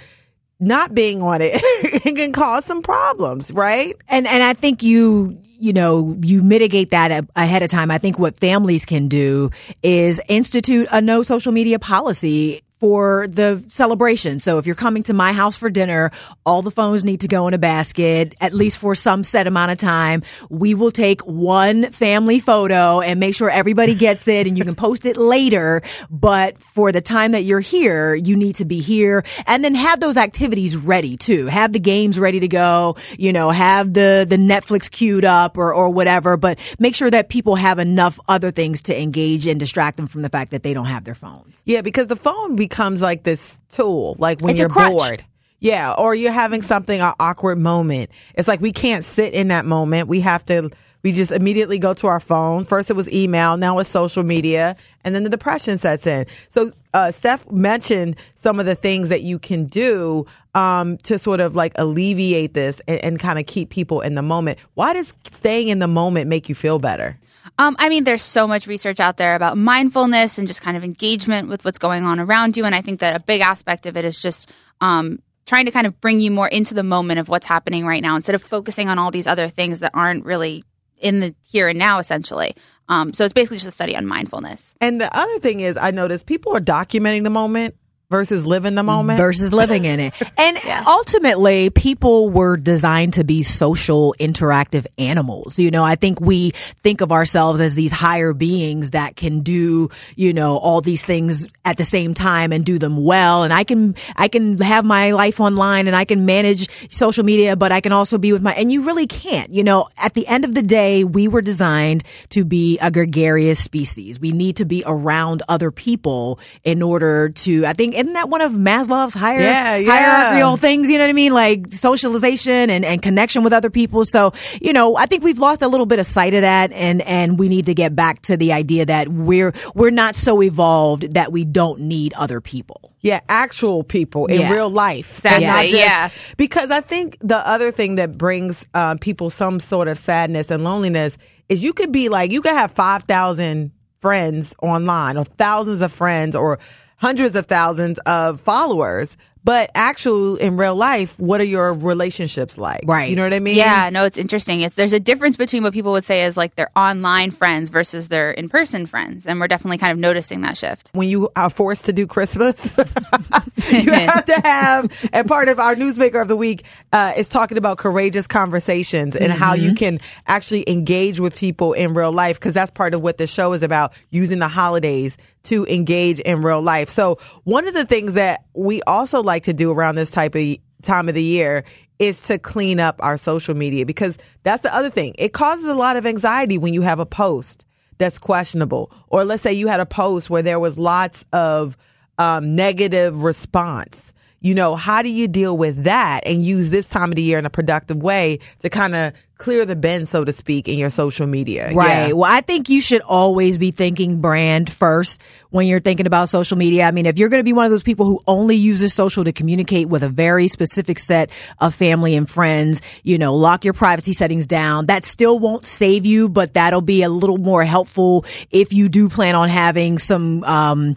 not 0.60 0.94
being 0.94 1.22
on 1.22 1.40
it, 1.40 1.52
it 1.54 2.16
can 2.16 2.32
cause 2.32 2.64
some 2.64 2.82
problems, 2.82 3.52
right? 3.52 3.94
And 4.08 4.26
and 4.26 4.42
I 4.42 4.54
think 4.54 4.82
you 4.82 5.38
you 5.58 5.72
know 5.72 6.16
you 6.22 6.42
mitigate 6.42 6.90
that 6.90 7.26
ahead 7.36 7.62
of 7.62 7.70
time. 7.70 7.90
I 7.90 7.98
think 7.98 8.18
what 8.18 8.38
families 8.40 8.84
can 8.84 9.08
do 9.08 9.50
is 9.82 10.20
institute 10.28 10.88
a 10.90 11.00
no 11.00 11.22
social 11.22 11.52
media 11.52 11.78
policy 11.78 12.60
for 12.84 13.26
the 13.28 13.64
celebration. 13.68 14.38
So 14.38 14.58
if 14.58 14.66
you're 14.66 14.74
coming 14.74 15.04
to 15.04 15.14
my 15.14 15.32
house 15.32 15.56
for 15.56 15.70
dinner, 15.70 16.10
all 16.44 16.60
the 16.60 16.70
phones 16.70 17.02
need 17.02 17.22
to 17.22 17.28
go 17.28 17.48
in 17.48 17.54
a 17.54 17.58
basket, 17.58 18.34
at 18.42 18.52
least 18.52 18.76
for 18.76 18.94
some 18.94 19.24
set 19.24 19.46
amount 19.46 19.72
of 19.72 19.78
time. 19.78 20.22
We 20.50 20.74
will 20.74 20.90
take 20.90 21.22
one 21.22 21.84
family 21.84 22.40
photo 22.40 23.00
and 23.00 23.18
make 23.18 23.36
sure 23.36 23.48
everybody 23.48 23.94
gets 23.94 24.28
it 24.28 24.46
and 24.46 24.58
you 24.58 24.64
can 24.64 24.74
post 24.74 25.06
it 25.06 25.16
later. 25.16 25.80
But 26.10 26.60
for 26.60 26.92
the 26.92 27.00
time 27.00 27.32
that 27.32 27.44
you're 27.44 27.58
here, 27.58 28.14
you 28.14 28.36
need 28.36 28.56
to 28.56 28.66
be 28.66 28.80
here 28.80 29.24
and 29.46 29.64
then 29.64 29.74
have 29.74 30.00
those 30.00 30.18
activities 30.18 30.76
ready 30.76 31.16
too. 31.16 31.46
Have 31.46 31.72
the 31.72 31.80
games 31.80 32.18
ready 32.18 32.40
to 32.40 32.48
go, 32.48 32.96
you 33.18 33.32
know, 33.32 33.48
have 33.48 33.94
the, 33.94 34.26
the 34.28 34.36
Netflix 34.36 34.90
queued 34.90 35.24
up 35.24 35.56
or, 35.56 35.72
or 35.72 35.88
whatever, 35.88 36.36
but 36.36 36.58
make 36.78 36.94
sure 36.94 37.10
that 37.10 37.30
people 37.30 37.54
have 37.54 37.78
enough 37.78 38.20
other 38.28 38.50
things 38.50 38.82
to 38.82 39.02
engage 39.02 39.46
and 39.46 39.58
distract 39.58 39.96
them 39.96 40.06
from 40.06 40.20
the 40.20 40.28
fact 40.28 40.50
that 40.50 40.62
they 40.62 40.74
don't 40.74 40.84
have 40.84 41.04
their 41.04 41.14
phones. 41.14 41.62
Yeah, 41.64 41.80
because 41.80 42.08
the 42.08 42.16
phone 42.16 42.56
becomes 42.56 42.73
becomes 42.74 43.00
like 43.00 43.22
this 43.22 43.60
tool, 43.70 44.16
like 44.18 44.40
when 44.40 44.50
it's 44.50 44.58
you're 44.58 44.68
bored. 44.68 45.24
Yeah, 45.60 45.94
or 45.96 46.12
you're 46.14 46.32
having 46.32 46.60
something 46.60 47.00
an 47.00 47.14
awkward 47.20 47.56
moment. 47.56 48.10
It's 48.34 48.48
like 48.48 48.60
we 48.60 48.72
can't 48.72 49.04
sit 49.04 49.32
in 49.32 49.48
that 49.48 49.64
moment. 49.64 50.08
We 50.08 50.20
have 50.20 50.44
to 50.46 50.70
we 51.04 51.12
just 51.12 51.30
immediately 51.30 51.78
go 51.78 51.94
to 51.94 52.08
our 52.08 52.18
phone. 52.18 52.64
First 52.64 52.90
it 52.90 52.94
was 52.94 53.10
email, 53.12 53.56
now 53.56 53.78
it's 53.78 53.88
social 53.88 54.24
media, 54.24 54.74
and 55.04 55.14
then 55.14 55.22
the 55.22 55.30
depression 55.30 55.78
sets 55.78 56.06
in. 56.06 56.26
So 56.48 56.72
uh, 56.94 57.12
Steph 57.12 57.48
mentioned 57.50 58.16
some 58.34 58.58
of 58.58 58.66
the 58.66 58.74
things 58.74 59.08
that 59.10 59.22
you 59.22 59.38
can 59.38 59.66
do 59.66 60.26
um, 60.54 60.98
to 60.98 61.18
sort 61.18 61.40
of 61.40 61.54
like 61.54 61.74
alleviate 61.76 62.54
this 62.54 62.80
and, 62.88 63.04
and 63.04 63.18
kind 63.20 63.38
of 63.38 63.46
keep 63.46 63.70
people 63.70 64.00
in 64.00 64.16
the 64.16 64.22
moment. 64.22 64.58
Why 64.74 64.94
does 64.94 65.14
staying 65.30 65.68
in 65.68 65.78
the 65.78 65.86
moment 65.86 66.28
make 66.28 66.48
you 66.48 66.56
feel 66.56 66.80
better? 66.80 67.18
Um, 67.58 67.76
I 67.78 67.88
mean, 67.88 68.04
there's 68.04 68.22
so 68.22 68.46
much 68.46 68.66
research 68.66 69.00
out 69.00 69.16
there 69.16 69.34
about 69.34 69.56
mindfulness 69.56 70.38
and 70.38 70.46
just 70.46 70.62
kind 70.62 70.76
of 70.76 70.84
engagement 70.84 71.48
with 71.48 71.64
what's 71.64 71.78
going 71.78 72.04
on 72.04 72.20
around 72.20 72.56
you. 72.56 72.64
And 72.64 72.74
I 72.74 72.80
think 72.80 73.00
that 73.00 73.16
a 73.16 73.20
big 73.20 73.40
aspect 73.40 73.86
of 73.86 73.96
it 73.96 74.04
is 74.04 74.18
just 74.18 74.50
um, 74.80 75.20
trying 75.46 75.66
to 75.66 75.70
kind 75.70 75.86
of 75.86 76.00
bring 76.00 76.20
you 76.20 76.30
more 76.30 76.48
into 76.48 76.74
the 76.74 76.82
moment 76.82 77.20
of 77.20 77.28
what's 77.28 77.46
happening 77.46 77.86
right 77.86 78.02
now 78.02 78.16
instead 78.16 78.34
of 78.34 78.42
focusing 78.42 78.88
on 78.88 78.98
all 78.98 79.10
these 79.10 79.26
other 79.26 79.48
things 79.48 79.80
that 79.80 79.92
aren't 79.94 80.24
really 80.24 80.64
in 80.98 81.20
the 81.20 81.34
here 81.42 81.68
and 81.68 81.78
now, 81.78 81.98
essentially. 81.98 82.56
Um, 82.88 83.12
so 83.12 83.24
it's 83.24 83.32
basically 83.32 83.58
just 83.58 83.68
a 83.68 83.72
study 83.72 83.96
on 83.96 84.06
mindfulness. 84.06 84.74
And 84.80 85.00
the 85.00 85.14
other 85.16 85.38
thing 85.38 85.60
is, 85.60 85.76
I 85.76 85.90
noticed 85.90 86.26
people 86.26 86.56
are 86.56 86.60
documenting 86.60 87.24
the 87.24 87.30
moment 87.30 87.76
versus 88.10 88.46
living 88.46 88.74
the 88.74 88.82
moment 88.82 89.18
versus 89.18 89.52
living 89.52 89.84
in 89.84 90.00
it. 90.00 90.14
And 90.36 90.58
yeah. 90.64 90.82
ultimately, 90.86 91.70
people 91.70 92.28
were 92.28 92.56
designed 92.56 93.14
to 93.14 93.24
be 93.24 93.42
social, 93.42 94.14
interactive 94.18 94.86
animals. 94.98 95.58
You 95.58 95.70
know, 95.70 95.84
I 95.84 95.94
think 95.94 96.20
we 96.20 96.50
think 96.50 97.00
of 97.00 97.12
ourselves 97.12 97.60
as 97.60 97.74
these 97.74 97.92
higher 97.92 98.32
beings 98.32 98.90
that 98.90 99.16
can 99.16 99.40
do, 99.40 99.90
you 100.16 100.32
know, 100.32 100.56
all 100.56 100.80
these 100.80 101.04
things 101.04 101.46
at 101.64 101.76
the 101.76 101.84
same 101.84 102.14
time 102.14 102.52
and 102.52 102.64
do 102.64 102.78
them 102.78 103.04
well. 103.04 103.44
And 103.44 103.52
I 103.52 103.64
can, 103.64 103.94
I 104.16 104.28
can 104.28 104.58
have 104.58 104.84
my 104.84 105.12
life 105.12 105.40
online 105.40 105.86
and 105.86 105.94
I 105.94 106.04
can 106.04 106.26
manage 106.26 106.68
social 106.90 107.24
media, 107.24 107.56
but 107.56 107.70
I 107.70 107.80
can 107.80 107.92
also 107.92 108.18
be 108.18 108.32
with 108.32 108.42
my, 108.42 108.52
and 108.52 108.72
you 108.72 108.82
really 108.82 109.06
can't. 109.06 109.50
You 109.50 109.62
know, 109.62 109.88
at 109.96 110.14
the 110.14 110.26
end 110.26 110.44
of 110.44 110.54
the 110.54 110.62
day, 110.62 111.04
we 111.04 111.28
were 111.28 111.42
designed 111.42 112.02
to 112.30 112.44
be 112.44 112.78
a 112.80 112.90
gregarious 112.90 113.62
species. 113.62 114.18
We 114.18 114.32
need 114.32 114.56
to 114.56 114.64
be 114.64 114.82
around 114.84 115.42
other 115.48 115.70
people 115.70 116.40
in 116.64 116.82
order 116.82 117.28
to, 117.30 117.66
I 117.66 117.72
think, 117.72 117.93
isn't 117.94 118.12
that 118.14 118.28
one 118.28 118.40
of 118.40 118.52
Maslow's 118.52 119.14
higher 119.14 119.40
yeah, 119.40 119.76
yeah. 119.76 119.90
hierarchical 119.90 120.56
things? 120.56 120.90
You 120.90 120.98
know 120.98 121.04
what 121.04 121.10
I 121.10 121.14
mean? 121.14 121.32
Like 121.32 121.68
socialization 121.68 122.70
and, 122.70 122.84
and 122.84 123.00
connection 123.00 123.42
with 123.42 123.52
other 123.52 123.70
people. 123.70 124.04
So, 124.04 124.32
you 124.60 124.72
know, 124.72 124.96
I 124.96 125.06
think 125.06 125.24
we've 125.24 125.38
lost 125.38 125.62
a 125.62 125.68
little 125.68 125.86
bit 125.86 125.98
of 125.98 126.06
sight 126.06 126.34
of 126.34 126.42
that 126.42 126.72
and, 126.72 127.02
and 127.02 127.38
we 127.38 127.48
need 127.48 127.66
to 127.66 127.74
get 127.74 127.94
back 127.94 128.22
to 128.22 128.36
the 128.36 128.52
idea 128.52 128.86
that 128.86 129.08
we're, 129.08 129.52
we're 129.74 129.90
not 129.90 130.16
so 130.16 130.42
evolved 130.42 131.14
that 131.14 131.32
we 131.32 131.44
don't 131.44 131.80
need 131.80 132.12
other 132.14 132.40
people. 132.40 132.92
Yeah, 133.00 133.20
actual 133.28 133.84
people 133.84 134.26
in 134.26 134.40
yeah. 134.40 134.50
real 134.50 134.70
life. 134.70 135.18
Exactly. 135.18 135.72
Just, 135.72 135.74
yeah. 135.74 136.08
Because 136.38 136.70
I 136.70 136.80
think 136.80 137.18
the 137.20 137.36
other 137.36 137.70
thing 137.70 137.96
that 137.96 138.16
brings 138.16 138.64
uh, 138.72 138.96
people 138.98 139.28
some 139.28 139.60
sort 139.60 139.88
of 139.88 139.98
sadness 139.98 140.50
and 140.50 140.64
loneliness 140.64 141.18
is 141.50 141.62
you 141.62 141.74
could 141.74 141.92
be 141.92 142.08
like, 142.08 142.30
you 142.30 142.40
could 142.40 142.52
have 142.52 142.72
5,000 142.72 143.72
friends 144.00 144.54
online 144.62 145.16
or 145.16 145.24
thousands 145.24 145.80
of 145.80 145.92
friends 145.92 146.36
or 146.36 146.58
hundreds 146.96 147.36
of 147.36 147.46
thousands 147.46 147.98
of 148.00 148.40
followers, 148.40 149.16
but 149.44 149.70
actually, 149.74 150.40
in 150.40 150.56
real 150.56 150.74
life, 150.74 151.20
what 151.20 151.38
are 151.38 151.44
your 151.44 151.74
relationships 151.74 152.56
like? 152.56 152.80
Right. 152.86 153.10
You 153.10 153.16
know 153.16 153.24
what 153.24 153.34
I 153.34 153.40
mean? 153.40 153.56
Yeah, 153.56 153.90
no, 153.90 154.06
it's 154.06 154.16
interesting. 154.16 154.62
It's 154.62 154.74
there's 154.74 154.94
a 154.94 155.00
difference 155.00 155.36
between 155.36 155.62
what 155.62 155.74
people 155.74 155.92
would 155.92 156.04
say 156.04 156.24
is 156.24 156.34
like 156.38 156.54
their 156.54 156.70
online 156.74 157.30
friends 157.30 157.68
versus 157.68 158.08
their 158.08 158.30
in 158.30 158.48
person 158.48 158.86
friends. 158.86 159.26
And 159.26 159.38
we're 159.38 159.48
definitely 159.48 159.76
kind 159.76 159.92
of 159.92 159.98
noticing 159.98 160.40
that 160.40 160.56
shift. 160.56 160.90
When 160.94 161.10
you 161.10 161.28
are 161.36 161.50
forced 161.50 161.84
to 161.84 161.92
do 161.92 162.06
Christmas, 162.06 162.78
you 163.70 163.92
have 163.92 164.24
to 164.24 164.40
have, 164.42 165.10
and 165.12 165.28
part 165.28 165.50
of 165.50 165.58
our 165.58 165.74
newsmaker 165.74 166.22
of 166.22 166.28
the 166.28 166.36
week 166.36 166.64
uh, 166.94 167.12
is 167.14 167.28
talking 167.28 167.58
about 167.58 167.76
courageous 167.76 168.26
conversations 168.26 169.14
and 169.14 169.30
mm-hmm. 169.30 169.38
how 169.38 169.52
you 169.52 169.68
mm-hmm. 169.68 169.76
can 169.76 170.00
actually 170.26 170.64
engage 170.66 171.20
with 171.20 171.36
people 171.36 171.74
in 171.74 171.92
real 171.92 172.12
life 172.12 172.40
because 172.40 172.54
that's 172.54 172.70
part 172.70 172.94
of 172.94 173.02
what 173.02 173.18
the 173.18 173.26
show 173.26 173.52
is 173.52 173.62
about 173.62 173.92
using 174.10 174.38
the 174.38 174.48
holidays 174.48 175.18
to 175.44 175.66
engage 175.66 176.20
in 176.20 176.42
real 176.42 176.62
life. 176.62 176.88
So 176.88 177.18
one 177.44 177.66
of 177.66 177.74
the 177.74 177.84
things 177.84 178.14
that 178.14 178.44
we 178.54 178.82
also 178.82 179.22
like 179.22 179.44
to 179.44 179.52
do 179.52 179.70
around 179.70 179.94
this 179.94 180.10
type 180.10 180.34
of 180.34 180.56
time 180.82 181.08
of 181.08 181.14
the 181.14 181.22
year 181.22 181.64
is 181.98 182.20
to 182.26 182.38
clean 182.38 182.80
up 182.80 182.96
our 183.00 183.16
social 183.16 183.54
media 183.54 183.86
because 183.86 184.18
that's 184.42 184.62
the 184.62 184.74
other 184.74 184.90
thing. 184.90 185.14
It 185.18 185.32
causes 185.32 185.64
a 185.66 185.74
lot 185.74 185.96
of 185.96 186.06
anxiety 186.06 186.58
when 186.58 186.74
you 186.74 186.82
have 186.82 186.98
a 186.98 187.06
post 187.06 187.64
that's 187.98 188.18
questionable. 188.18 188.90
Or 189.08 189.24
let's 189.24 189.42
say 189.42 189.52
you 189.52 189.68
had 189.68 189.80
a 189.80 189.86
post 189.86 190.28
where 190.28 190.42
there 190.42 190.58
was 190.58 190.78
lots 190.78 191.24
of 191.32 191.76
um, 192.18 192.56
negative 192.56 193.22
response 193.22 194.12
you 194.44 194.54
know, 194.54 194.76
how 194.76 195.00
do 195.00 195.10
you 195.10 195.26
deal 195.26 195.56
with 195.56 195.84
that 195.84 196.26
and 196.26 196.44
use 196.44 196.68
this 196.68 196.86
time 196.86 197.10
of 197.10 197.16
the 197.16 197.22
year 197.22 197.38
in 197.38 197.46
a 197.46 197.50
productive 197.50 198.02
way 198.02 198.40
to 198.60 198.68
kind 198.68 198.94
of 198.94 199.14
clear 199.38 199.64
the 199.64 199.74
bend, 199.74 200.06
so 200.06 200.22
to 200.22 200.34
speak, 200.34 200.68
in 200.68 200.76
your 200.76 200.90
social 200.90 201.26
media? 201.26 201.72
Right. 201.72 202.08
Yeah. 202.08 202.12
Well, 202.12 202.30
I 202.30 202.42
think 202.42 202.68
you 202.68 202.82
should 202.82 203.00
always 203.00 203.56
be 203.56 203.70
thinking 203.70 204.20
brand 204.20 204.70
first 204.70 205.22
when 205.48 205.66
you're 205.66 205.80
thinking 205.80 206.06
about 206.06 206.28
social 206.28 206.58
media. 206.58 206.84
I 206.84 206.90
mean, 206.90 207.06
if 207.06 207.18
you're 207.18 207.30
going 207.30 207.40
to 207.40 207.44
be 207.44 207.54
one 207.54 207.64
of 207.64 207.70
those 207.70 207.82
people 207.82 208.04
who 208.04 208.20
only 208.26 208.54
uses 208.54 208.92
social 208.92 209.24
to 209.24 209.32
communicate 209.32 209.88
with 209.88 210.02
a 210.02 210.10
very 210.10 210.46
specific 210.46 210.98
set 210.98 211.30
of 211.58 211.74
family 211.74 212.14
and 212.14 212.28
friends, 212.28 212.82
you 213.02 213.16
know, 213.16 213.34
lock 213.34 213.64
your 213.64 213.72
privacy 213.72 214.12
settings 214.12 214.46
down. 214.46 214.86
That 214.86 215.04
still 215.04 215.38
won't 215.38 215.64
save 215.64 216.04
you, 216.04 216.28
but 216.28 216.52
that'll 216.52 216.82
be 216.82 217.02
a 217.02 217.08
little 217.08 217.38
more 217.38 217.64
helpful 217.64 218.26
if 218.50 218.74
you 218.74 218.90
do 218.90 219.08
plan 219.08 219.36
on 219.36 219.48
having 219.48 219.96
some, 219.96 220.44
um, 220.44 220.96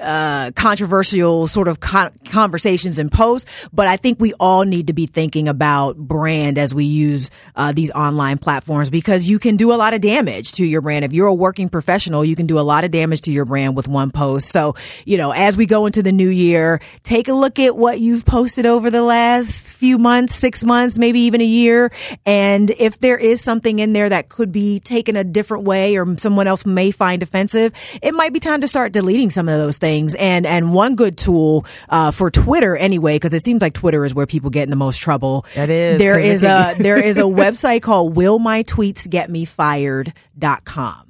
uh, 0.00 0.50
controversial 0.54 1.46
sort 1.46 1.68
of 1.68 1.80
con- 1.80 2.12
conversations 2.26 2.98
and 2.98 3.10
posts, 3.10 3.50
but 3.72 3.86
I 3.86 3.96
think 3.96 4.20
we 4.20 4.32
all 4.40 4.64
need 4.64 4.86
to 4.86 4.92
be 4.92 5.06
thinking 5.06 5.48
about 5.48 5.96
brand 5.96 6.58
as 6.58 6.74
we 6.74 6.84
use 6.84 7.30
uh, 7.56 7.72
these 7.72 7.90
online 7.90 8.38
platforms 8.38 8.90
because 8.90 9.28
you 9.28 9.38
can 9.38 9.56
do 9.56 9.72
a 9.72 9.76
lot 9.76 9.94
of 9.94 10.00
damage 10.00 10.52
to 10.52 10.64
your 10.64 10.80
brand. 10.80 11.04
If 11.04 11.12
you're 11.12 11.26
a 11.26 11.34
working 11.34 11.68
professional, 11.68 12.24
you 12.24 12.36
can 12.36 12.46
do 12.46 12.58
a 12.58 12.62
lot 12.62 12.84
of 12.84 12.90
damage 12.90 13.22
to 13.22 13.32
your 13.32 13.44
brand 13.44 13.76
with 13.76 13.88
one 13.88 14.10
post. 14.10 14.48
So, 14.48 14.74
you 15.04 15.18
know, 15.18 15.32
as 15.32 15.56
we 15.56 15.66
go 15.66 15.86
into 15.86 16.02
the 16.02 16.12
new 16.12 16.28
year, 16.28 16.80
take 17.02 17.28
a 17.28 17.34
look 17.34 17.58
at 17.58 17.76
what 17.76 18.00
you've 18.00 18.24
posted 18.24 18.66
over 18.66 18.90
the 18.90 19.02
last 19.02 19.74
few 19.74 19.98
months, 19.98 20.34
six 20.34 20.64
months, 20.64 20.98
maybe 20.98 21.20
even 21.20 21.40
a 21.40 21.44
year. 21.44 21.92
And 22.24 22.70
if 22.70 22.98
there 22.98 23.18
is 23.18 23.40
something 23.40 23.78
in 23.78 23.92
there 23.92 24.08
that 24.08 24.28
could 24.28 24.52
be 24.52 24.80
taken 24.80 25.16
a 25.16 25.24
different 25.24 25.64
way 25.64 25.96
or 25.96 26.16
someone 26.16 26.46
else 26.46 26.64
may 26.64 26.90
find 26.90 27.22
offensive, 27.22 27.72
it 28.02 28.14
might 28.14 28.32
be 28.32 28.40
time 28.40 28.62
to 28.62 28.68
start 28.68 28.92
deleting 28.92 29.30
some 29.30 29.48
of 29.48 29.58
those 29.58 29.78
things. 29.78 29.89
And 30.18 30.46
and 30.46 30.72
one 30.72 30.96
good 30.96 31.18
tool 31.18 31.66
uh, 31.88 32.10
for 32.10 32.30
Twitter 32.30 32.76
anyway, 32.76 33.16
because 33.16 33.32
it 33.32 33.42
seems 33.42 33.60
like 33.60 33.74
Twitter 33.74 34.04
is 34.04 34.14
where 34.14 34.26
people 34.26 34.50
get 34.50 34.64
in 34.64 34.70
the 34.70 34.76
most 34.76 34.98
trouble. 34.98 35.44
It 35.54 35.70
is, 35.70 35.98
There 35.98 36.18
is 36.18 36.44
a 36.44 36.74
there 36.78 37.02
is 37.02 37.18
a 37.18 37.22
website 37.22 37.82
called 37.82 38.16
willmytweetsgetmefired.com. 38.16 41.06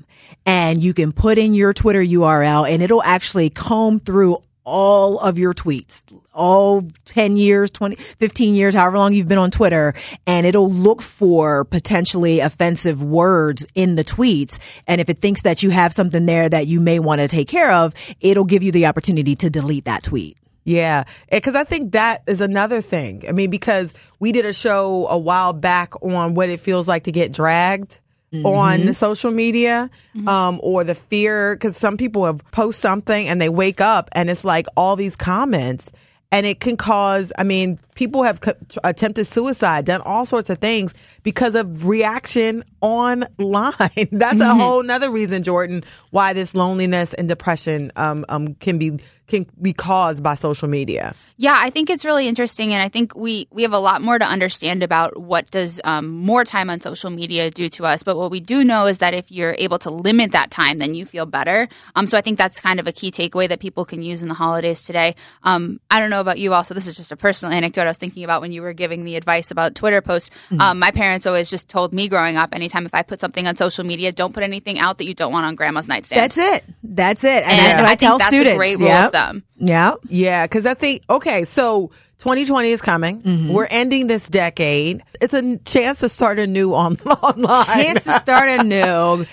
And 0.47 0.83
you 0.83 0.95
can 0.95 1.13
put 1.13 1.37
in 1.39 1.55
your 1.55 1.73
Twitter 1.75 2.03
URL 2.03 2.69
and 2.69 2.83
it'll 2.83 3.03
actually 3.03 3.51
comb 3.51 4.01
through 4.01 4.39
all 4.65 5.19
of 5.19 5.39
your 5.39 5.53
tweets, 5.53 6.05
all 6.35 6.87
10 7.07 7.37
years, 7.37 7.71
20, 7.71 7.97
15 7.97 8.55
years, 8.55 8.75
however 8.75 8.99
long 8.99 9.13
you've 9.13 9.29
been 9.29 9.39
on 9.39 9.51
Twitter, 9.51 9.95
and 10.27 10.47
it'll 10.47 10.71
look 10.71 11.03
for 11.03 11.65
potentially 11.65 12.41
offensive 12.41 13.03
words 13.03 13.67
in 13.75 13.97
the 13.97 14.05
tweets. 14.05 14.59
And 14.87 15.01
if 15.01 15.09
it 15.09 15.19
thinks 15.19 15.43
that 15.43 15.63
you 15.63 15.71
have 15.71 15.93
something 15.93 16.27
there 16.27 16.49
that 16.49 16.67
you 16.67 16.81
may 16.81 16.99
want 16.99 17.21
to 17.21 17.29
take 17.29 17.49
care 17.49 17.73
of, 17.73 17.95
it'll 18.21 18.45
give 18.45 18.63
you 18.63 18.73
the 18.73 18.87
opportunity 18.87 19.35
to 19.37 19.51
delete 19.51 19.87
that 19.87 20.03
tweet. 20.03 20.37
Yeah, 20.65 21.05
eh, 21.31 21.39
because 21.39 21.55
I 21.55 21.65
think 21.65 21.93
that 21.93 22.23
is 22.27 22.41
another 22.41 22.81
thing. 22.81 23.25
I 23.29 23.33
mean, 23.33 23.51
because 23.51 23.95
we 24.19 24.31
did 24.31 24.45
a 24.45 24.53
show 24.53 25.07
a 25.09 25.19
while 25.19 25.53
back 25.53 26.01
on 26.03 26.35
what 26.35 26.49
it 26.49 26.61
feels 26.61 26.87
like 26.87 27.05
to 27.05 27.13
get 27.13 27.33
dragged 27.33 27.99
on 28.45 28.95
social 28.95 29.31
media, 29.33 29.91
um, 30.27 30.61
or 30.63 30.85
the 30.85 30.95
fear. 30.95 31.57
Because 31.57 31.77
some 31.77 31.97
people 31.97 32.25
have 32.25 32.49
post 32.53 32.79
something 32.81 33.27
and 33.29 33.41
they 33.41 33.49
wake 33.49 33.81
up 33.81 34.09
and 34.13 34.31
it's 34.31 34.45
like 34.45 34.67
all 34.77 34.95
these 34.97 35.17
comments, 35.17 35.91
and 36.31 36.47
it 36.47 36.61
can 36.61 36.77
cause. 36.77 37.33
I 37.39 37.45
mean, 37.45 37.79
people 37.97 38.23
have 38.23 38.41
co- 38.41 38.55
attempted 38.85 39.27
suicide, 39.27 39.85
done 39.85 40.01
all 40.03 40.25
sorts 40.27 40.49
of 40.49 40.59
things 40.59 40.95
because 41.23 41.55
of 41.55 41.87
reaction 41.87 42.63
online. 42.81 44.09
That's 44.13 44.41
a 44.41 44.55
whole 44.55 44.83
nother 44.83 45.11
reason, 45.11 45.43
Jordyn, 45.43 45.85
why 46.11 46.33
this 46.33 46.55
loneliness 46.55 47.15
and 47.15 47.29
depression 47.29 47.93
um, 47.97 48.25
um, 48.29 48.55
can 48.55 48.79
be 48.79 48.99
can 49.31 49.47
be 49.63 49.73
caused 49.73 50.23
by 50.23 50.35
social 50.35 50.69
media. 50.69 51.15
Yeah, 51.37 51.57
I 51.57 51.71
think 51.71 51.89
it's 51.89 52.05
really 52.05 52.29
interesting, 52.29 52.75
and 52.75 52.83
I 52.83 52.89
think 52.89 53.15
we 53.15 53.47
we 53.51 53.63
have 53.63 53.73
a 53.73 53.79
lot 53.79 54.03
more 54.03 54.19
to 54.19 54.25
understand 54.25 54.83
about 54.83 55.19
what 55.19 55.51
does 55.51 55.81
um, 55.85 56.09
more 56.09 56.45
time 56.45 56.69
on 56.69 56.81
social 56.81 57.09
media 57.09 57.51
do 57.51 57.69
to 57.71 57.87
us. 57.87 58.03
But 58.03 58.19
what 58.19 58.31
we 58.31 58.41
do 58.41 58.63
know 58.65 58.87
is 58.87 58.99
that 58.99 59.15
if 59.15 59.31
you're 59.31 59.55
able 59.57 59.79
to 59.79 59.91
limit 59.91 60.33
that 60.33 60.51
time, 60.51 60.79
then 60.79 60.95
you 60.95 61.07
feel 61.07 61.25
better. 61.25 61.69
Um, 61.95 62.07
so 62.07 62.19
I 62.19 62.21
think 62.21 62.37
that's 62.37 62.61
kind 62.61 62.79
of 62.79 62.87
a 62.87 62.93
key 62.93 63.11
takeaway 63.11 63.49
that 63.49 63.61
people 63.61 63.87
can 63.87 64.03
use 64.03 64.21
in 64.21 64.29
the 64.29 64.35
holidays 64.35 64.83
today. 64.83 65.15
Um, 65.45 65.81
I 65.91 66.01
don't 66.01 66.11
know 66.11 66.21
about 66.21 66.39
you, 66.39 66.53
also. 66.53 66.75
This 66.75 66.89
is 66.89 66.97
just 66.97 67.13
a 67.13 67.17
personal 67.17 67.55
anecdote 67.55 67.83
I 67.83 67.87
was 67.87 67.97
thinking 67.97 68.25
about 68.25 68.43
when 68.43 68.53
you 68.53 68.61
were 68.61 68.75
giving 68.75 69.05
the 69.05 69.17
advice 69.17 69.51
about 69.51 69.75
Twitter 69.75 70.03
posts. 70.03 70.31
Um, 70.59 70.79
my 70.79 70.91
parents 70.91 71.10
always 71.27 71.51
just 71.51 71.69
told 71.69 71.93
me 71.93 72.09
growing 72.09 72.37
up, 72.37 72.51
anytime 72.55 72.87
if 72.87 72.95
I 72.95 73.03
put 73.03 73.21
something 73.21 73.47
on 73.47 73.57
social 73.57 73.85
media, 73.85 74.13
don't 74.13 74.33
put 74.35 74.43
anything 74.43 74.79
out 74.79 74.99
that 74.99 75.05
you 75.07 75.15
don't 75.15 75.33
want 75.33 75.47
on 75.47 75.55
grandma's 75.55 75.89
nightstand. 75.89 76.21
That's 76.23 76.39
it. 76.39 76.65
That's 76.83 77.25
it. 77.25 77.43
And, 77.43 77.45
And 77.45 77.59
that's 77.59 77.77
what 77.77 77.85
I, 77.85 77.87
I 77.87 77.89
think 77.91 77.99
tell 78.01 78.19
that's 78.19 78.33
a 78.33 78.37
students. 78.37 78.57
great 78.57 78.79
rule 78.79 78.89
Yep. 78.89 79.07
of 79.07 79.13
thumb. 79.13 79.43
Yeah. 79.59 79.95
Yeah, 80.09 80.45
because 80.47 80.67
I 80.67 80.75
think 80.75 81.03
okay, 81.11 81.45
so 81.45 81.91
2020 82.19 82.71
is 82.71 82.83
coming. 82.83 83.23
Mm-hmm. 83.23 83.53
We're 83.53 83.67
ending 83.71 84.07
this 84.07 84.29
decade. 84.29 85.03
It's 85.23 85.33
a 85.35 85.57
chance 85.59 86.01
to 86.01 86.09
start 86.09 86.39
a 86.39 86.47
new 86.47 86.75
on 86.75 86.97
online. 87.07 87.65
Chance 87.65 88.05
to 88.05 88.13
start 88.15 88.49
anew. 88.61 89.25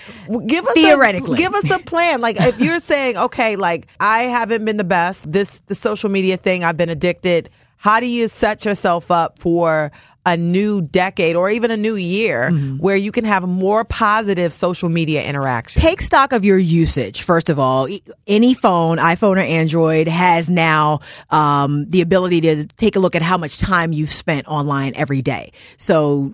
give 0.45 0.65
us 0.65 0.73
Theoretically. 0.73 1.33
a, 1.33 1.37
give 1.37 1.53
us 1.53 1.69
a 1.69 1.79
plan. 1.79 2.21
Like 2.21 2.37
if 2.39 2.59
you're 2.59 2.79
saying, 2.79 3.17
okay, 3.17 3.55
like 3.57 3.87
I 3.99 4.23
haven't 4.23 4.63
been 4.65 4.77
the 4.77 4.83
best. 4.85 5.29
This 5.31 5.59
the 5.67 5.75
social 5.75 6.09
media 6.09 6.37
thing. 6.37 6.63
I've 6.63 6.77
been 6.77 6.89
addicted. 6.89 7.49
How 7.79 7.99
do 7.99 8.05
you 8.07 8.27
set 8.27 8.65
yourself 8.65 9.11
up 9.11 9.37
for 9.39 9.91
a 10.27 10.37
new 10.37 10.81
decade 10.81 11.35
or 11.35 11.49
even 11.49 11.71
a 11.71 11.77
new 11.77 11.95
year 11.95 12.51
Mm-hmm. 12.51 12.77
where 12.77 12.95
you 12.95 13.11
can 13.11 13.23
have 13.25 13.47
more 13.47 13.83
positive 13.85 14.51
social 14.53 14.89
media 14.89 15.23
interaction? 15.23 15.81
Take 15.81 16.01
stock 16.01 16.33
of 16.33 16.43
your 16.45 16.57
usage. 16.57 17.21
First 17.23 17.49
of 17.49 17.57
all, 17.57 17.87
any 18.27 18.53
phone, 18.53 18.97
iPhone 18.97 19.37
or 19.37 19.39
Android, 19.39 20.07
has 20.07 20.49
now 20.49 20.99
um, 21.29 21.89
the 21.89 22.01
ability 22.01 22.41
to 22.41 22.67
take 22.67 22.95
a 22.95 22.99
look 22.99 23.15
at 23.15 23.21
how 23.21 23.37
much 23.37 23.57
time 23.59 23.93
you've 23.93 24.11
spent 24.11 24.47
online 24.47 24.93
every 24.95 25.21
day. 25.21 25.51
So 25.77 26.33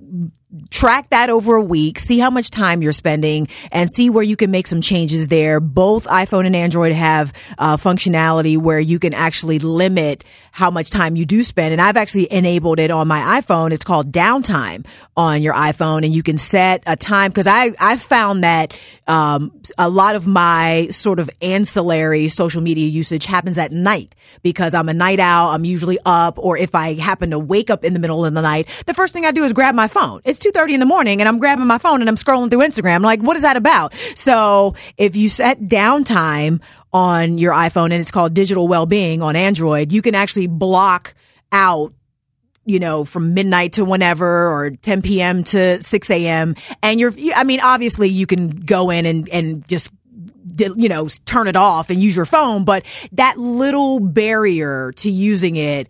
track 0.69 1.09
that 1.09 1.29
over 1.29 1.55
a 1.55 1.63
week, 1.63 1.99
see 1.99 2.19
how 2.19 2.29
much 2.29 2.49
time 2.49 2.81
you're 2.81 2.91
spending, 2.91 3.47
and 3.71 3.89
see 3.89 4.09
where 4.09 4.23
you 4.23 4.35
can 4.35 4.51
make 4.51 4.67
some 4.67 4.81
changes 4.81 5.27
there. 5.27 5.59
Both 5.59 6.07
iPhone 6.07 6.45
and 6.45 6.55
Android 6.55 6.91
have 6.91 7.33
uh, 7.57 7.77
functionality 7.77 8.57
where 8.57 8.79
you 8.79 8.99
can 8.99 9.13
actually 9.13 9.59
limit 9.59 10.23
how 10.51 10.69
much 10.69 10.91
time 10.91 11.15
you 11.15 11.25
do 11.25 11.41
spend. 11.41 11.71
And 11.71 11.81
I've 11.81 11.97
actually 11.97 12.31
enabled 12.31 12.79
it 12.79 12.91
on 12.91 13.07
my 13.07 13.41
iPhone. 13.41 13.71
It's 13.71 13.83
called 13.83 14.11
downtime 14.11 14.85
on 15.17 15.41
your 15.41 15.53
iPhone, 15.53 16.05
and 16.05 16.13
you 16.13 16.23
can 16.23 16.37
set 16.37 16.83
a 16.85 16.95
time 16.95 17.31
because 17.31 17.47
I 17.47 17.71
I 17.79 17.97
found 17.97 18.43
that 18.43 18.79
um, 19.07 19.51
a 19.77 19.89
lot 19.89 20.15
of 20.15 20.27
my 20.27 20.87
sort 20.91 21.19
of 21.19 21.29
ancillary 21.41 22.27
social 22.27 22.61
media 22.61 22.87
usage 22.87 23.25
happens 23.25 23.57
at 23.57 23.71
night 23.71 24.15
because 24.43 24.73
I'm 24.73 24.89
a 24.89 24.93
night 24.93 25.19
owl. 25.19 25.49
I'm 25.49 25.65
usually 25.65 25.97
up, 26.05 26.37
or 26.37 26.57
if 26.57 26.75
I 26.75 26.93
happen 26.93 27.31
to 27.31 27.39
wake 27.39 27.69
up 27.69 27.83
in 27.83 27.93
the 27.93 27.99
middle 27.99 28.25
of 28.25 28.33
the 28.33 28.41
night, 28.41 28.67
the 28.85 28.93
first 28.93 29.13
thing 29.13 29.25
I 29.25 29.31
do 29.31 29.43
is 29.43 29.53
grab 29.53 29.75
my 29.75 29.87
phone. 29.87 30.21
It's 30.23 30.39
two 30.43 30.51
thirty 30.51 30.73
in 30.73 30.79
the 30.79 30.85
morning, 30.85 31.21
and 31.21 31.27
I'm 31.27 31.39
grabbing 31.39 31.65
my 31.65 31.77
phone 31.77 32.01
and 32.01 32.09
I'm 32.09 32.15
scrolling 32.15 32.49
through 32.49 32.61
Instagram. 32.61 33.01
Like, 33.01 33.21
what 33.21 33.35
is 33.35 33.41
that 33.41 33.57
about? 33.57 33.93
So 34.15 34.75
if 34.97 35.15
you 35.15 35.29
set 35.29 35.61
downtime 35.61 36.61
on 36.91 37.37
your 37.37 37.53
iPhone 37.53 37.85
and 37.85 37.93
it's 37.93 38.11
called 38.11 38.33
digital 38.33 38.67
well-being 38.67 39.21
on 39.21 39.35
Android, 39.35 39.91
you 39.91 40.01
can 40.01 40.13
actually 40.15 40.47
block 40.47 41.15
out 41.51 41.93
you 42.65 42.79
know, 42.79 43.03
from 43.03 43.33
midnight 43.33 43.73
to 43.73 43.83
whenever 43.83 44.25
or 44.25 44.71
10 44.71 45.01
p.m. 45.01 45.43
to 45.43 45.81
6 45.81 46.11
a.m. 46.11 46.55
And 46.81 46.99
you're, 46.99 47.11
I 47.35 47.43
mean, 47.43 47.59
obviously 47.61 48.07
you 48.07 48.25
can 48.25 48.47
go 48.47 48.89
in 48.89 49.05
and, 49.05 49.27
and 49.29 49.67
just, 49.67 49.91
you 50.57 50.87
know, 50.87 51.09
turn 51.25 51.47
it 51.47 51.57
off 51.57 51.89
and 51.89 52.01
use 52.01 52.15
your 52.15 52.25
phone, 52.25 52.63
but 52.63 52.85
that 53.11 53.37
little 53.37 53.99
barrier 53.99 54.93
to 54.97 55.11
using 55.11 55.57
it 55.57 55.89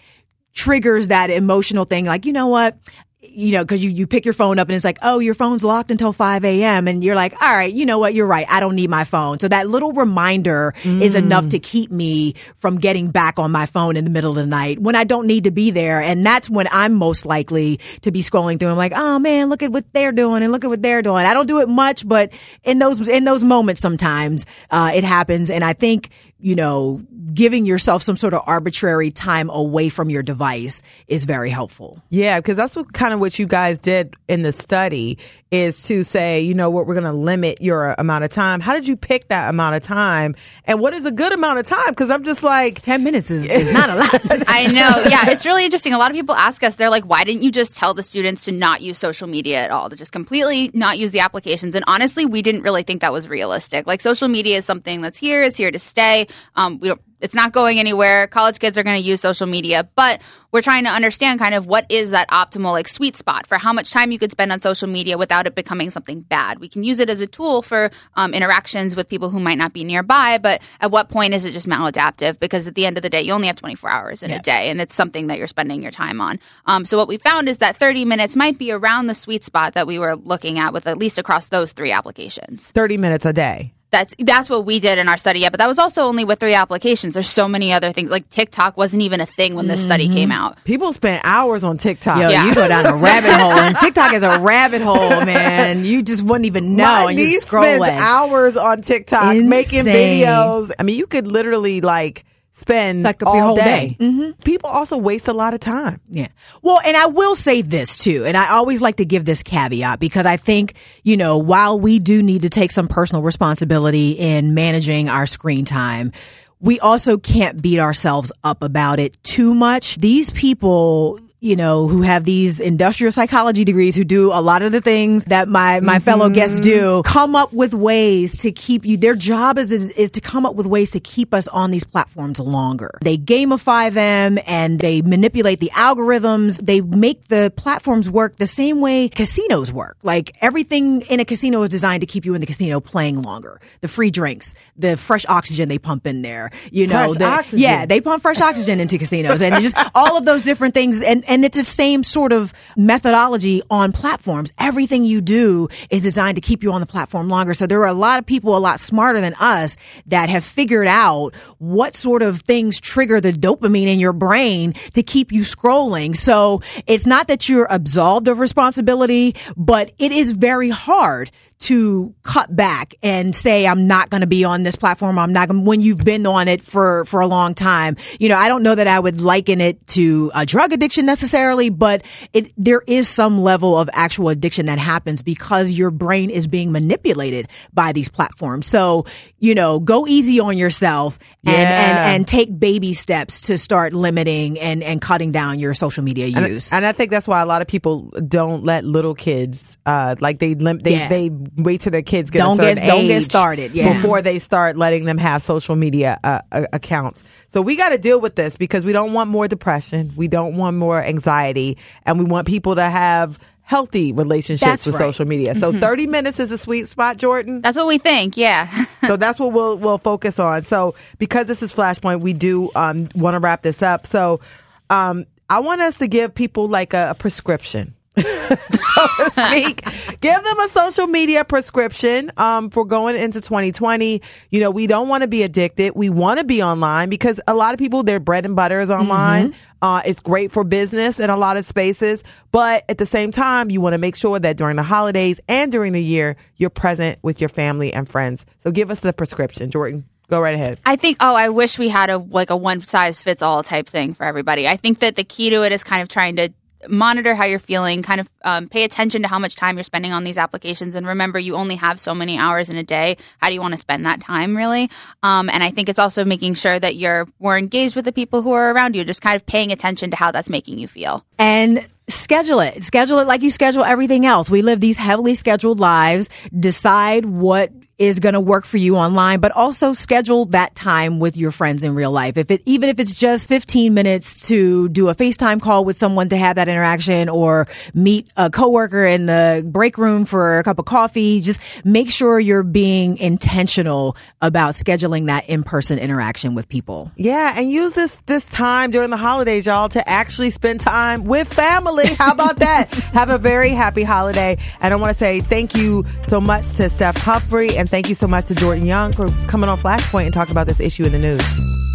triggers 0.53 1.07
that 1.07 1.29
emotional 1.29 1.85
thing. 1.85 2.05
Like, 2.05 2.25
you 2.25 2.33
know 2.33 2.47
what? 2.47 2.77
You 3.25 3.53
know, 3.53 3.65
cause 3.65 3.83
you, 3.83 3.89
you 3.89 4.05
pick 4.05 4.25
your 4.25 4.33
phone 4.33 4.59
up 4.59 4.67
and 4.67 4.75
it's 4.75 4.83
like, 4.83 4.99
oh, 5.01 5.19
your 5.19 5.33
phone's 5.33 5.63
locked 5.63 5.91
until 5.91 6.13
5 6.13 6.43
a.m. 6.43 6.87
And 6.87 7.03
you're 7.03 7.15
like, 7.15 7.41
all 7.41 7.51
right, 7.55 7.71
you 7.71 7.85
know 7.85 7.97
what? 7.97 8.13
You're 8.13 8.27
right. 8.27 8.45
I 8.49 8.59
don't 8.59 8.75
need 8.75 8.89
my 8.89 9.05
phone. 9.05 9.39
So 9.39 9.47
that 9.47 9.67
little 9.67 9.93
reminder 9.93 10.73
is 10.83 11.15
enough 11.15 11.49
to 11.49 11.59
keep 11.59 11.89
me 11.89 12.33
from 12.55 12.77
getting 12.79 13.11
back 13.11 13.39
on 13.39 13.49
my 13.49 13.65
phone 13.65 13.95
in 13.95 14.03
the 14.03 14.11
middle 14.11 14.31
of 14.31 14.35
the 14.35 14.45
night 14.45 14.77
when 14.77 14.95
I 14.95 15.03
don't 15.05 15.25
need 15.25 15.45
to 15.45 15.51
be 15.51 15.71
there. 15.71 16.01
And 16.01 16.25
that's 16.25 16.49
when 16.49 16.67
I'm 16.71 16.93
most 16.93 17.25
likely 17.25 17.77
to 18.01 18.11
be 18.11 18.21
scrolling 18.21 18.59
through. 18.59 18.69
I'm 18.69 18.77
like, 18.77 18.93
oh 18.93 19.19
man, 19.19 19.49
look 19.49 19.63
at 19.63 19.71
what 19.71 19.91
they're 19.93 20.11
doing 20.11 20.43
and 20.43 20.51
look 20.51 20.63
at 20.63 20.69
what 20.69 20.81
they're 20.81 21.01
doing. 21.01 21.25
I 21.25 21.33
don't 21.33 21.47
do 21.47 21.61
it 21.61 21.69
much, 21.69 22.07
but 22.07 22.33
in 22.63 22.77
those, 22.79 23.07
in 23.07 23.23
those 23.23 23.43
moments, 23.43 23.81
sometimes, 23.81 24.45
uh, 24.69 24.91
it 24.93 25.03
happens. 25.03 25.49
And 25.49 25.63
I 25.63 25.73
think, 25.73 26.09
you 26.43 26.55
know, 26.55 27.01
giving 27.33 27.65
yourself 27.65 28.03
some 28.03 28.17
sort 28.17 28.33
of 28.33 28.41
arbitrary 28.45 29.11
time 29.11 29.49
away 29.49 29.87
from 29.87 30.09
your 30.09 30.21
device 30.21 30.81
is 31.07 31.23
very 31.23 31.49
helpful. 31.49 32.03
Yeah, 32.09 32.39
because 32.39 32.57
that's 32.57 32.75
what 32.75 32.91
kind 32.91 33.13
of 33.13 33.21
what 33.21 33.39
you 33.39 33.47
guys 33.47 33.79
did 33.79 34.13
in 34.27 34.41
the 34.41 34.51
study 34.51 35.17
is 35.53 35.83
to 35.83 36.03
say, 36.03 36.41
you 36.41 36.55
know 36.55 36.71
what, 36.71 36.87
we're 36.87 36.95
going 36.95 37.03
to 37.03 37.13
limit 37.13 37.61
your 37.61 37.93
amount 37.99 38.23
of 38.23 38.31
time. 38.31 38.59
How 38.59 38.73
did 38.73 38.87
you 38.87 38.97
pick 38.97 39.27
that 39.27 39.49
amount 39.51 39.75
of 39.75 39.83
time? 39.83 40.35
And 40.65 40.79
what 40.79 40.93
is 40.93 41.05
a 41.05 41.11
good 41.11 41.31
amount 41.31 41.59
of 41.59 41.67
time? 41.67 41.89
Because 41.89 42.09
I'm 42.09 42.23
just 42.23 42.41
like, 42.41 42.81
10 42.81 43.03
minutes 43.03 43.29
is, 43.29 43.47
is 43.47 43.71
not 43.71 43.87
a 43.91 43.95
lot. 43.95 44.09
I 44.47 44.65
know. 44.65 45.03
Yeah, 45.07 45.29
it's 45.29 45.45
really 45.45 45.63
interesting. 45.63 45.93
A 45.93 45.99
lot 45.99 46.09
of 46.09 46.15
people 46.15 46.33
ask 46.33 46.63
us, 46.63 46.73
they're 46.73 46.89
like, 46.89 47.03
why 47.03 47.23
didn't 47.23 47.43
you 47.43 47.51
just 47.51 47.75
tell 47.75 47.93
the 47.93 48.01
students 48.01 48.45
to 48.45 48.51
not 48.51 48.81
use 48.81 48.97
social 48.97 49.27
media 49.27 49.61
at 49.61 49.69
all, 49.69 49.91
to 49.91 49.95
just 49.95 50.11
completely 50.11 50.71
not 50.73 50.97
use 50.97 51.11
the 51.11 51.19
applications? 51.19 51.75
And 51.75 51.85
honestly, 51.85 52.25
we 52.25 52.41
didn't 52.41 52.63
really 52.63 52.81
think 52.81 53.01
that 53.01 53.13
was 53.13 53.29
realistic. 53.29 53.85
Like, 53.85 54.01
social 54.01 54.29
media 54.29 54.57
is 54.57 54.65
something 54.65 55.01
that's 55.01 55.19
here, 55.19 55.43
it's 55.43 55.57
here 55.57 55.69
to 55.69 55.77
stay. 55.77 56.25
Um, 56.55 56.79
we 56.79 56.87
don't 56.87 57.01
it's 57.23 57.33
not 57.33 57.51
going 57.53 57.79
anywhere. 57.79 58.27
College 58.27 58.59
kids 58.59 58.77
are 58.77 58.83
going 58.83 59.01
to 59.01 59.03
use 59.03 59.21
social 59.21 59.47
media, 59.47 59.89
but 59.95 60.21
we're 60.51 60.61
trying 60.61 60.83
to 60.83 60.89
understand 60.91 61.39
kind 61.39 61.55
of 61.55 61.65
what 61.65 61.85
is 61.89 62.11
that 62.11 62.29
optimal 62.29 62.71
like 62.71 62.87
sweet 62.87 63.15
spot 63.15 63.47
for 63.47 63.57
how 63.57 63.73
much 63.73 63.89
time 63.91 64.11
you 64.11 64.19
could 64.19 64.29
spend 64.29 64.51
on 64.51 64.59
social 64.61 64.87
media 64.87 65.17
without 65.17 65.47
it 65.47 65.55
becoming 65.55 65.89
something 65.89 66.21
bad. 66.21 66.59
We 66.59 66.67
can 66.69 66.83
use 66.83 66.99
it 66.99 67.09
as 67.09 67.21
a 67.21 67.27
tool 67.27 67.61
for 67.61 67.89
um, 68.15 68.33
interactions 68.33 68.95
with 68.95 69.09
people 69.09 69.29
who 69.29 69.39
might 69.39 69.57
not 69.57 69.73
be 69.73 69.83
nearby, 69.83 70.37
but 70.37 70.61
at 70.81 70.91
what 70.91 71.09
point 71.09 71.33
is 71.33 71.45
it 71.45 71.53
just 71.53 71.65
maladaptive? 71.67 72.39
Because 72.39 72.67
at 72.67 72.75
the 72.75 72.85
end 72.85 72.97
of 72.97 73.03
the 73.03 73.09
day, 73.09 73.21
you 73.21 73.31
only 73.33 73.47
have 73.47 73.55
24 73.55 73.89
hours 73.89 74.21
in 74.21 74.29
Yeah. 74.29 74.35
a 74.35 74.41
day, 74.41 74.69
and 74.69 74.79
it's 74.81 74.93
something 74.93 75.27
that 75.27 75.37
you're 75.37 75.47
spending 75.47 75.81
your 75.81 75.91
time 75.91 76.19
on. 76.21 76.39
Um, 76.65 76.85
so 76.85 76.97
what 76.97 77.07
we 77.07 77.17
found 77.17 77.47
is 77.49 77.59
that 77.59 77.77
30 77.77 78.05
minutes 78.05 78.35
might 78.35 78.57
be 78.59 78.71
around 78.71 79.07
the 79.07 79.15
sweet 79.15 79.43
spot 79.43 79.73
that 79.75 79.87
we 79.87 79.97
were 79.97 80.15
looking 80.17 80.59
at 80.59 80.73
with 80.73 80.85
at 80.87 80.97
least 80.97 81.17
across 81.17 81.47
those 81.47 81.71
three 81.71 81.91
applications. 81.91 82.71
30 82.71 82.97
minutes 82.97 83.25
a 83.25 83.33
day. 83.33 83.73
That's 83.93 84.15
that's 84.17 84.49
what 84.49 84.65
we 84.65 84.79
did 84.79 84.97
in 84.97 85.07
our 85.07 85.19
study. 85.19 85.39
Yeah, 85.41 85.51
but 85.51 85.59
that 85.59 85.67
was 85.67 85.77
also 85.77 86.01
only 86.01 86.25
with 86.25 86.39
three 86.39 86.55
applications. 86.55 87.13
There's 87.13 87.29
so 87.29 87.47
many 87.47 87.71
other 87.71 87.91
things. 87.91 88.09
Like 88.09 88.27
TikTok 88.29 88.75
wasn't 88.75 89.03
even 89.03 89.21
a 89.21 89.25
thing 89.27 89.53
when 89.53 89.67
this 89.67 89.83
study 89.83 90.05
mm-hmm. 90.05 90.15
came 90.15 90.31
out. 90.31 90.57
People 90.65 90.91
spend 90.93 91.21
hours 91.23 91.63
on 91.63 91.77
TikTok. 91.77 92.19
Yo, 92.19 92.29
Yeah. 92.29 92.47
you 92.47 92.55
go 92.55 92.67
down 92.67 92.87
a 92.87 92.95
rabbit 92.97 93.31
hole, 93.31 93.51
and 93.51 93.77
TikTok 93.77 94.13
is 94.13 94.23
a 94.23 94.39
rabbit 94.39 94.81
hole, 94.81 95.23
man. 95.23 95.85
You 95.85 96.01
just 96.01 96.23
wouldn't 96.23 96.47
even 96.47 96.75
know, 96.75 97.05
My 97.05 97.11
and 97.11 97.19
you 97.19 97.39
scroll 97.39 97.63
spends 97.63 97.85
it. 97.85 97.93
hours 97.93 98.57
on 98.57 98.81
TikTok 98.81 99.37
making 99.37 99.83
videos. 99.85 100.71
I 100.79 100.83
mean, 100.83 100.97
you 100.97 101.05
could 101.05 101.27
literally 101.27 101.81
like 101.81 102.25
spend 102.53 103.01
like 103.03 103.21
all 103.25 103.39
whole 103.39 103.55
day. 103.55 103.97
day. 103.99 104.05
Mm-hmm. 104.05 104.31
People 104.43 104.69
also 104.69 104.97
waste 104.97 105.27
a 105.27 105.33
lot 105.33 105.53
of 105.53 105.59
time. 105.59 105.99
Yeah. 106.09 106.27
Well, 106.61 106.79
and 106.85 106.95
I 106.95 107.07
will 107.07 107.35
say 107.35 107.61
this 107.61 107.97
too, 107.97 108.23
and 108.25 108.37
I 108.37 108.51
always 108.51 108.79
like 108.79 108.97
to 108.97 109.05
give 109.05 109.25
this 109.25 109.43
caveat 109.43 109.99
because 109.99 110.25
I 110.25 110.37
think, 110.37 110.75
you 111.03 111.17
know, 111.17 111.39
while 111.39 111.79
we 111.79 111.99
do 111.99 112.23
need 112.23 112.43
to 112.43 112.49
take 112.49 112.71
some 112.71 112.87
personal 112.87 113.23
responsibility 113.23 114.11
in 114.11 114.53
managing 114.53 115.09
our 115.09 115.25
screen 115.25 115.65
time, 115.65 116.11
we 116.59 116.79
also 116.79 117.17
can't 117.17 117.61
beat 117.61 117.79
ourselves 117.79 118.31
up 118.43 118.63
about 118.63 118.99
it 118.99 119.21
too 119.23 119.53
much. 119.53 119.97
These 119.97 120.31
people, 120.31 121.19
you 121.43 121.57
know, 121.57 121.89
who 121.89 122.03
have 122.03 122.23
these 122.23 122.61
industrial 122.61 123.11
psychology 123.11 123.65
degrees 123.65 123.97
who 123.97 124.05
do 124.05 124.31
a 124.31 124.39
lot 124.39 124.61
of 124.61 124.71
the 124.71 124.79
things 124.79 125.25
that 125.25 125.49
my, 125.49 125.81
my 125.81 125.99
fellow 125.99 126.29
guests 126.29 126.61
mm-hmm. 126.61 127.01
do, 127.01 127.03
come 127.03 127.35
up 127.35 127.51
with 127.51 127.73
ways 127.73 128.43
to 128.43 128.51
keep 128.53 128.85
you, 128.85 128.95
their 128.95 129.13
job 129.13 129.57
is, 129.57 129.73
is, 129.73 129.89
is 129.89 130.11
to 130.11 130.21
come 130.21 130.45
up 130.45 130.55
with 130.55 130.65
ways 130.65 130.91
to 130.91 131.01
keep 131.01 131.33
us 131.33 131.49
on 131.49 131.69
these 131.69 131.83
platforms 131.83 132.39
longer. 132.39 132.97
They 133.01 133.17
gamify 133.17 133.91
them 133.91 134.39
and 134.47 134.79
they 134.79 135.01
manipulate 135.01 135.59
the 135.59 135.69
algorithms. 135.71 136.65
They 136.65 136.79
make 136.79 137.27
the 137.27 137.51
platforms 137.57 138.09
work 138.09 138.37
the 138.37 138.47
same 138.47 138.79
way 138.79 139.09
casinos 139.09 139.69
work. 139.69 139.97
Like 140.01 140.37
everything 140.39 141.01
in 141.09 141.19
a 141.19 141.25
casino 141.25 141.63
is 141.63 141.69
designed 141.69 142.01
to 142.01 142.07
keep 142.07 142.23
you 142.23 142.35
in 142.35 142.39
the 142.39 142.47
casino 142.47 142.79
playing 142.79 143.21
longer. 143.21 143.59
The 143.81 143.89
free 143.89 144.11
drinks, 144.11 144.55
the 144.77 144.95
fresh 144.95 145.25
oxygen 145.27 145.67
they 145.67 145.77
pump 145.77 146.07
in 146.07 146.21
there, 146.21 146.51
you 146.71 146.87
know, 146.87 147.13
the, 147.13 147.25
oxygen. 147.25 147.59
yeah, 147.59 147.85
they 147.85 147.99
pump 147.99 148.21
fresh 148.21 148.39
oxygen 148.39 148.79
into 148.79 148.97
casinos 148.97 149.41
and 149.41 149.61
just 149.61 149.75
all 149.93 150.17
of 150.17 150.23
those 150.23 150.43
different 150.43 150.73
things. 150.73 151.01
And, 151.01 151.25
and 151.32 151.32
it's 151.41 151.57
the 151.57 151.63
same 151.63 152.03
sort 152.03 152.33
of 152.33 152.53
methodology 152.75 153.61
on 153.69 153.93
platforms. 153.93 154.51
Everything 154.59 155.05
you 155.05 155.21
do 155.21 155.69
is 155.89 156.03
designed 156.03 156.35
to 156.35 156.41
keep 156.41 156.63
you 156.63 156.73
on 156.73 156.81
the 156.81 156.87
platform 156.87 157.29
longer. 157.29 157.53
So 157.53 157.65
there 157.65 157.79
are 157.79 157.87
a 157.87 157.93
lot 157.93 158.19
of 158.19 158.25
people 158.25 158.57
a 158.57 158.59
lot 158.59 158.81
smarter 158.81 159.21
than 159.21 159.33
us 159.39 159.77
that 160.07 160.27
have 160.27 160.43
figured 160.43 160.87
out 160.87 161.33
what 161.59 161.95
sort 161.95 162.21
of 162.23 162.41
things 162.41 162.77
trigger 162.79 163.21
the 163.21 163.31
dopamine 163.31 163.87
in 163.87 163.99
your 163.99 164.11
brain 164.11 164.73
to 164.95 165.03
keep 165.03 165.31
you 165.31 165.43
scrolling. 165.43 166.13
So 166.13 166.61
it's 166.87 167.05
not 167.05 167.27
that 167.27 167.47
you're 167.47 167.67
absolved 167.69 168.27
of 168.27 168.39
responsibility, 168.39 169.35
but 169.55 169.93
it 169.97 170.11
is 170.11 170.31
very 170.31 170.69
hard 170.69 171.31
to 171.63 172.13
cut 172.23 172.53
back 172.55 172.93
and 173.01 173.35
say 173.35 173.65
I'm 173.67 173.87
not 173.87 174.09
going 174.09 174.21
to 174.21 174.27
be 174.27 174.43
on 174.45 174.63
this 174.63 174.75
platform. 174.75 175.17
I'm 175.19 175.33
not 175.33 175.47
going 175.49 175.65
when 175.65 175.81
you've 175.81 175.99
been 175.99 176.25
on 176.25 176.47
it 176.47 176.61
for 176.61 177.05
for 177.05 177.21
a 177.21 177.27
long 177.27 177.53
time. 177.53 177.95
You 178.19 178.29
know, 178.29 178.35
I 178.37 178.47
don't 178.47 178.63
know 178.63 178.75
that 178.75 178.87
I 178.87 178.99
would 178.99 179.21
liken 179.21 179.61
it 179.61 179.85
to 179.87 180.31
a 180.35 180.45
drug 180.45 180.73
addiction 180.73 181.05
necessarily, 181.05 181.69
but 181.69 182.03
it 182.33 182.51
there 182.57 182.81
is 182.87 183.07
some 183.07 183.41
level 183.41 183.77
of 183.77 183.89
actual 183.93 184.29
addiction 184.29 184.65
that 184.67 184.79
happens 184.79 185.21
because 185.21 185.71
your 185.71 185.91
brain 185.91 186.29
is 186.29 186.47
being 186.47 186.71
manipulated 186.71 187.47
by 187.73 187.91
these 187.93 188.09
platforms. 188.09 188.67
So, 188.67 189.05
you 189.39 189.55
know, 189.55 189.79
go 189.79 190.05
easy 190.07 190.39
on 190.39 190.57
yourself 190.57 191.17
and 191.45 191.53
Yeah. 191.53 191.59
and 192.07 192.15
and 192.15 192.27
take 192.27 192.57
baby 192.59 192.93
steps 192.93 193.41
to 193.41 193.57
start 193.57 193.93
limiting 193.93 194.59
and 194.59 194.83
and 194.83 195.01
cutting 195.01 195.31
down 195.31 195.59
your 195.59 195.73
social 195.73 196.03
media 196.03 196.27
And, 196.35 196.47
use. 196.53 196.71
and 196.73 196.85
I 196.85 196.91
think 196.91 197.11
that's 197.11 197.27
why 197.27 197.41
a 197.41 197.45
lot 197.45 197.61
of 197.61 197.67
people 197.67 198.11
don't 198.27 198.63
let 198.63 198.83
little 198.83 199.13
kids, 199.15 199.77
uh, 199.85 200.15
like 200.19 200.39
they 200.39 200.55
lim- 200.55 200.79
they 200.79 200.91
Yeah. 200.97 201.09
they 201.09 201.29
wait 201.57 201.81
till 201.81 201.91
their 201.91 202.01
kids 202.01 202.31
get 202.31 202.39
Don't 202.39 202.59
a 202.59 202.63
certain 202.63 202.83
get- 202.83 202.87
don't 202.87 203.07
get 203.07 203.23
started, 203.23 203.73
yeah. 203.73 203.93
before 203.93 204.21
they 204.21 204.39
start 204.39 204.77
letting 204.77 205.05
them 205.05 205.17
have 205.17 205.41
social 205.41 205.75
media 205.75 206.19
uh, 206.23 206.39
uh, 206.51 206.65
accounts. 206.73 207.23
So 207.47 207.61
we 207.61 207.75
got 207.75 207.89
to 207.89 207.97
deal 207.97 208.19
with 208.19 208.35
this 208.35 208.57
because 208.57 208.83
we 208.85 208.93
don't 208.93 209.13
want 209.13 209.29
more 209.29 209.47
depression, 209.47 210.13
we 210.15 210.27
don't 210.27 210.55
want 210.55 210.77
more 210.77 211.01
anxiety, 211.03 211.77
and 212.05 212.17
we 212.19 212.25
want 212.25 212.47
people 212.47 212.75
to 212.75 212.83
have 212.83 213.37
healthy 213.65 214.11
relationships 214.11 214.69
That's 214.69 214.85
with 214.85 214.95
right. 214.95 215.05
social 215.05 215.25
media. 215.25 215.55
So 215.55 215.71
30 215.71 216.07
minutes 216.07 216.39
is 216.39 216.51
a 216.51 216.57
sweet 216.57 216.87
spot, 216.87 217.17
Jordyn. 217.17 217.61
That's 217.61 217.77
what 217.77 217.87
we 217.87 217.97
think. 217.97 218.35
Yeah. 218.35 218.85
so 219.07 219.15
that's 219.15 219.39
what 219.39 219.53
we'll 219.53 219.77
we'll 219.77 219.97
focus 219.99 220.37
on. 220.37 220.63
So 220.63 220.95
because 221.17 221.47
this 221.47 221.63
is 221.63 221.73
Flashpoint, 221.73 222.19
we 222.19 222.33
do 222.33 222.69
um, 222.75 223.07
want 223.15 223.35
to 223.35 223.39
wrap 223.39 223.61
this 223.61 223.81
up. 223.81 224.05
So 224.05 224.41
um, 224.89 225.25
I 225.49 225.59
want 225.59 225.81
us 225.81 225.97
to 225.99 226.07
give 226.07 226.35
people 226.35 226.67
like 226.67 226.93
a, 226.93 227.11
a 227.11 227.15
prescription. 227.15 227.95
So 228.15 229.07
to 229.17 229.31
speak, 229.31 229.81
give 230.19 230.43
them 230.43 230.59
a 230.59 230.67
social 230.67 231.07
media 231.07 231.43
prescription 231.43 232.31
um, 232.37 232.69
for 232.69 232.85
going 232.85 233.15
into 233.15 233.41
2020. 233.41 234.21
You 234.49 234.59
know, 234.59 234.71
we 234.71 234.87
don't 234.87 235.07
want 235.07 235.23
to 235.23 235.27
be 235.27 235.43
addicted. 235.43 235.93
We 235.95 236.09
want 236.09 236.39
to 236.39 236.45
be 236.45 236.61
online 236.61 237.09
because 237.09 237.41
a 237.47 237.53
lot 237.53 237.73
of 237.73 237.79
people, 237.79 238.03
their 238.03 238.19
bread 238.19 238.45
and 238.45 238.55
butter 238.55 238.79
is 238.79 238.91
online. 238.91 239.55
Uh, 239.81 240.01
it's 240.05 240.19
great 240.19 240.51
for 240.51 240.63
business 240.63 241.19
in 241.19 241.29
a 241.29 241.35
lot 241.35 241.57
of 241.57 241.65
spaces, 241.65 242.23
but 242.51 242.85
at 242.87 242.97
the 242.99 243.05
same 243.05 243.31
time, 243.31 243.69
you 243.69 243.81
want 243.81 243.93
to 243.93 243.97
make 243.97 244.15
sure 244.15 244.39
that 244.39 244.55
during 244.55 244.77
the 244.77 244.83
holidays 244.83 245.41
and 245.49 245.71
during 245.71 245.91
the 245.91 246.01
year, 246.01 246.37
you're 246.55 246.69
present 246.69 247.19
with 247.21 247.41
your 247.41 247.49
family 247.49 247.91
and 247.91 248.07
friends. 248.07 248.45
So 248.59 248.71
give 248.71 248.91
us 248.91 249.01
the 249.01 249.11
prescription, 249.11 249.69
Jordyn. 249.71 250.05
Go 250.29 250.39
right 250.39 250.55
ahead. 250.55 250.79
I 250.85 250.95
think. 250.95 251.17
Oh, 251.19 251.35
I 251.35 251.49
wish 251.49 251.77
we 251.77 251.89
had 251.89 252.09
a 252.09 252.17
like 252.17 252.49
a 252.49 252.55
one 252.55 252.79
size 252.81 253.21
fits 253.21 253.41
all 253.41 253.61
type 253.61 253.87
thing 253.87 254.13
for 254.13 254.23
everybody. 254.23 254.67
I 254.67 254.77
think 254.77 254.99
that 254.99 255.15
the 255.15 255.23
key 255.23 255.49
to 255.49 255.63
it 255.63 255.71
is 255.73 255.83
kind 255.83 256.01
of 256.01 256.07
trying 256.07 256.37
to 256.37 256.53
monitor 256.87 257.35
how 257.35 257.45
you're 257.45 257.59
feeling, 257.59 258.03
kind 258.03 258.21
of 258.21 258.29
um, 258.43 258.69
pay 258.69 258.83
attention 258.83 259.21
to 259.23 259.27
how 259.27 259.39
much 259.39 259.55
time 259.55 259.75
you're 259.75 259.83
spending 259.83 260.11
on 260.13 260.23
these 260.23 260.37
applications, 260.37 260.95
and 260.95 261.07
remember 261.07 261.39
you 261.39 261.55
only 261.55 261.75
have 261.75 261.99
so 261.99 262.13
many 262.13 262.37
hours 262.37 262.69
in 262.69 262.77
a 262.77 262.83
day. 262.83 263.17
How 263.39 263.47
do 263.47 263.53
you 263.53 263.61
want 263.61 263.73
to 263.73 263.77
spend 263.77 264.05
that 264.05 264.21
time, 264.21 264.55
really? 264.55 264.89
Um, 265.21 265.49
and 265.49 265.63
I 265.63 265.71
think 265.71 265.89
it's 265.89 265.99
also 265.99 266.25
making 266.25 266.55
sure 266.55 266.79
that 266.79 266.95
you're 266.95 267.27
more 267.39 267.57
engaged 267.57 267.95
with 267.95 268.05
the 268.05 268.11
people 268.11 268.41
who 268.41 268.51
are 268.51 268.71
around 268.73 268.95
you, 268.95 269.03
just 269.03 269.21
kind 269.21 269.35
of 269.35 269.45
paying 269.45 269.71
attention 269.71 270.11
to 270.11 270.17
how 270.17 270.31
that's 270.31 270.49
making 270.49 270.79
you 270.79 270.87
feel. 270.87 271.25
and 271.39 271.87
schedule 272.07 272.59
it. 272.59 272.83
Schedule 272.83 273.19
it 273.19 273.27
like 273.27 273.41
you 273.41 273.51
schedule 273.51 273.83
everything 273.83 274.25
else. 274.25 274.49
We 274.49 274.61
live 274.61 274.79
these 274.79 274.97
heavily 274.97 275.35
scheduled 275.35 275.79
lives. 275.79 276.29
Decide 276.57 277.25
what 277.25 277.71
is 277.99 278.19
going 278.19 278.33
to 278.33 278.39
work 278.39 278.65
for 278.65 278.77
you 278.77 278.95
online, 278.95 279.39
but 279.39 279.51
also 279.51 279.93
schedule 279.93 280.45
that 280.45 280.73
time 280.73 281.19
with 281.19 281.37
your 281.37 281.51
friends 281.51 281.83
in 281.83 281.93
real 281.93 282.11
life. 282.11 282.37
If 282.37 282.49
it, 282.49 282.61
even 282.65 282.89
if 282.89 282.99
it's 282.99 283.17
just 283.17 283.47
15 283.47 283.93
minutes 283.93 284.47
to 284.47 284.89
do 284.89 285.09
a 285.09 285.15
FaceTime 285.15 285.61
call 285.61 285.85
with 285.85 285.95
someone 285.95 286.29
to 286.29 286.37
have 286.37 286.55
that 286.55 286.67
interaction 286.67 287.29
or 287.29 287.67
meet 287.93 288.29
a 288.35 288.49
coworker 288.49 289.05
in 289.05 289.27
the 289.27 289.63
break 289.65 289.97
room 289.97 290.25
for 290.25 290.59
a 290.59 290.63
cup 290.63 290.79
of 290.79 290.85
coffee, 290.85 291.39
just 291.39 291.61
make 291.85 292.09
sure 292.09 292.39
you're 292.39 292.63
being 292.63 293.17
intentional 293.17 294.17
about 294.41 294.73
scheduling 294.73 295.27
that 295.27 295.47
in-person 295.47 295.99
interaction 295.99 296.55
with 296.55 296.67
people. 296.67 297.11
Yeah, 297.15 297.53
and 297.57 297.69
use 297.69 297.93
this 297.93 298.21
this 298.25 298.49
time 298.49 298.89
during 298.91 299.11
the 299.11 299.17
holidays, 299.17 299.65
y'all, 299.65 299.89
to 299.89 300.09
actually 300.09 300.49
spend 300.49 300.79
time 300.79 301.25
with 301.25 301.53
family. 301.53 301.92
How 302.01 302.31
about 302.33 302.57
that? 302.57 302.93
Have 303.13 303.29
a 303.29 303.37
very 303.37 303.69
happy 303.69 304.03
holiday. 304.03 304.57
And 304.81 304.93
I 304.93 304.97
want 304.97 305.11
to 305.11 305.17
say 305.17 305.41
thank 305.41 305.75
you 305.75 306.05
so 306.23 306.41
much 306.41 306.73
to 306.75 306.89
Steph 306.89 307.17
Humphrey 307.17 307.77
and 307.77 307.89
thank 307.89 308.09
you 308.09 308.15
so 308.15 308.27
much 308.27 308.45
to 308.47 308.55
Jordyn 308.55 308.85
Young 308.85 309.13
for 309.13 309.29
coming 309.47 309.69
on 309.69 309.77
Flashpoint 309.77 310.25
and 310.25 310.33
talking 310.33 310.51
about 310.51 310.67
this 310.67 310.79
issue 310.79 311.05
in 311.05 311.11
the 311.11 311.19
news. 311.19 311.41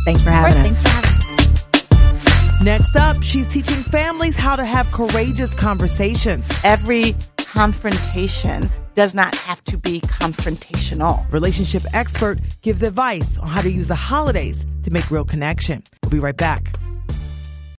Thanks 0.04 0.22
for 0.22 0.30
having 0.30 0.52
course, 0.52 0.56
us. 0.56 0.80
thanks 0.80 0.82
for 0.82 0.88
having 0.88 1.04
me. 1.04 2.64
Next 2.64 2.96
up, 2.96 3.22
she's 3.22 3.46
teaching 3.48 3.82
families 3.84 4.36
how 4.36 4.56
to 4.56 4.64
have 4.64 4.90
courageous 4.90 5.52
conversations. 5.54 6.48
Every 6.64 7.14
confrontation 7.36 8.70
does 8.94 9.14
not 9.14 9.34
have 9.36 9.62
to 9.64 9.78
be 9.78 10.00
confrontational. 10.00 11.30
Relationship 11.32 11.82
expert 11.94 12.38
gives 12.62 12.82
advice 12.82 13.38
on 13.38 13.48
how 13.48 13.62
to 13.62 13.70
use 13.70 13.88
the 13.88 13.94
holidays 13.94 14.66
to 14.82 14.90
make 14.90 15.08
real 15.10 15.24
connection. 15.24 15.82
We'll 16.02 16.10
be 16.10 16.18
right 16.18 16.36
back. 16.36 16.76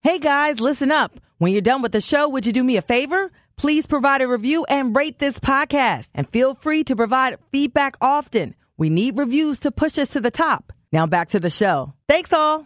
Hey 0.02 0.20
guys, 0.20 0.61
listen 0.61 0.92
up. 0.92 1.12
When 1.38 1.53
you're 1.53 1.62
done 1.62 1.83
with 1.83 1.92
the 1.92 2.01
show, 2.01 2.29
would 2.29 2.46
you 2.46 2.53
do 2.53 2.64
me 2.64 2.77
a 2.77 2.83
favor? 2.83 3.31
Please 3.57 3.87
provide 3.87 4.22
a 4.22 4.29
review 4.29 4.66
and 4.68 4.94
rate 4.94 5.20
this 5.20 5.38
podcast. 5.38 6.09
And 6.12 6.29
feel 6.29 6.55
free 6.55 6.83
to 6.85 6.96
provide 6.96 7.37
feedback 7.53 7.96
often. 8.01 8.55
We 8.77 8.90
need 8.90 9.16
reviews 9.16 9.61
to 9.61 9.70
push 9.70 9.98
us 9.98 10.09
to 10.11 10.20
the 10.20 10.33
top. 10.33 10.72
Now 10.92 11.07
back 11.07 11.29
to 11.31 11.40
the 11.40 11.51
show. 11.51 11.92
Thanks 12.09 12.33
all. 12.33 12.64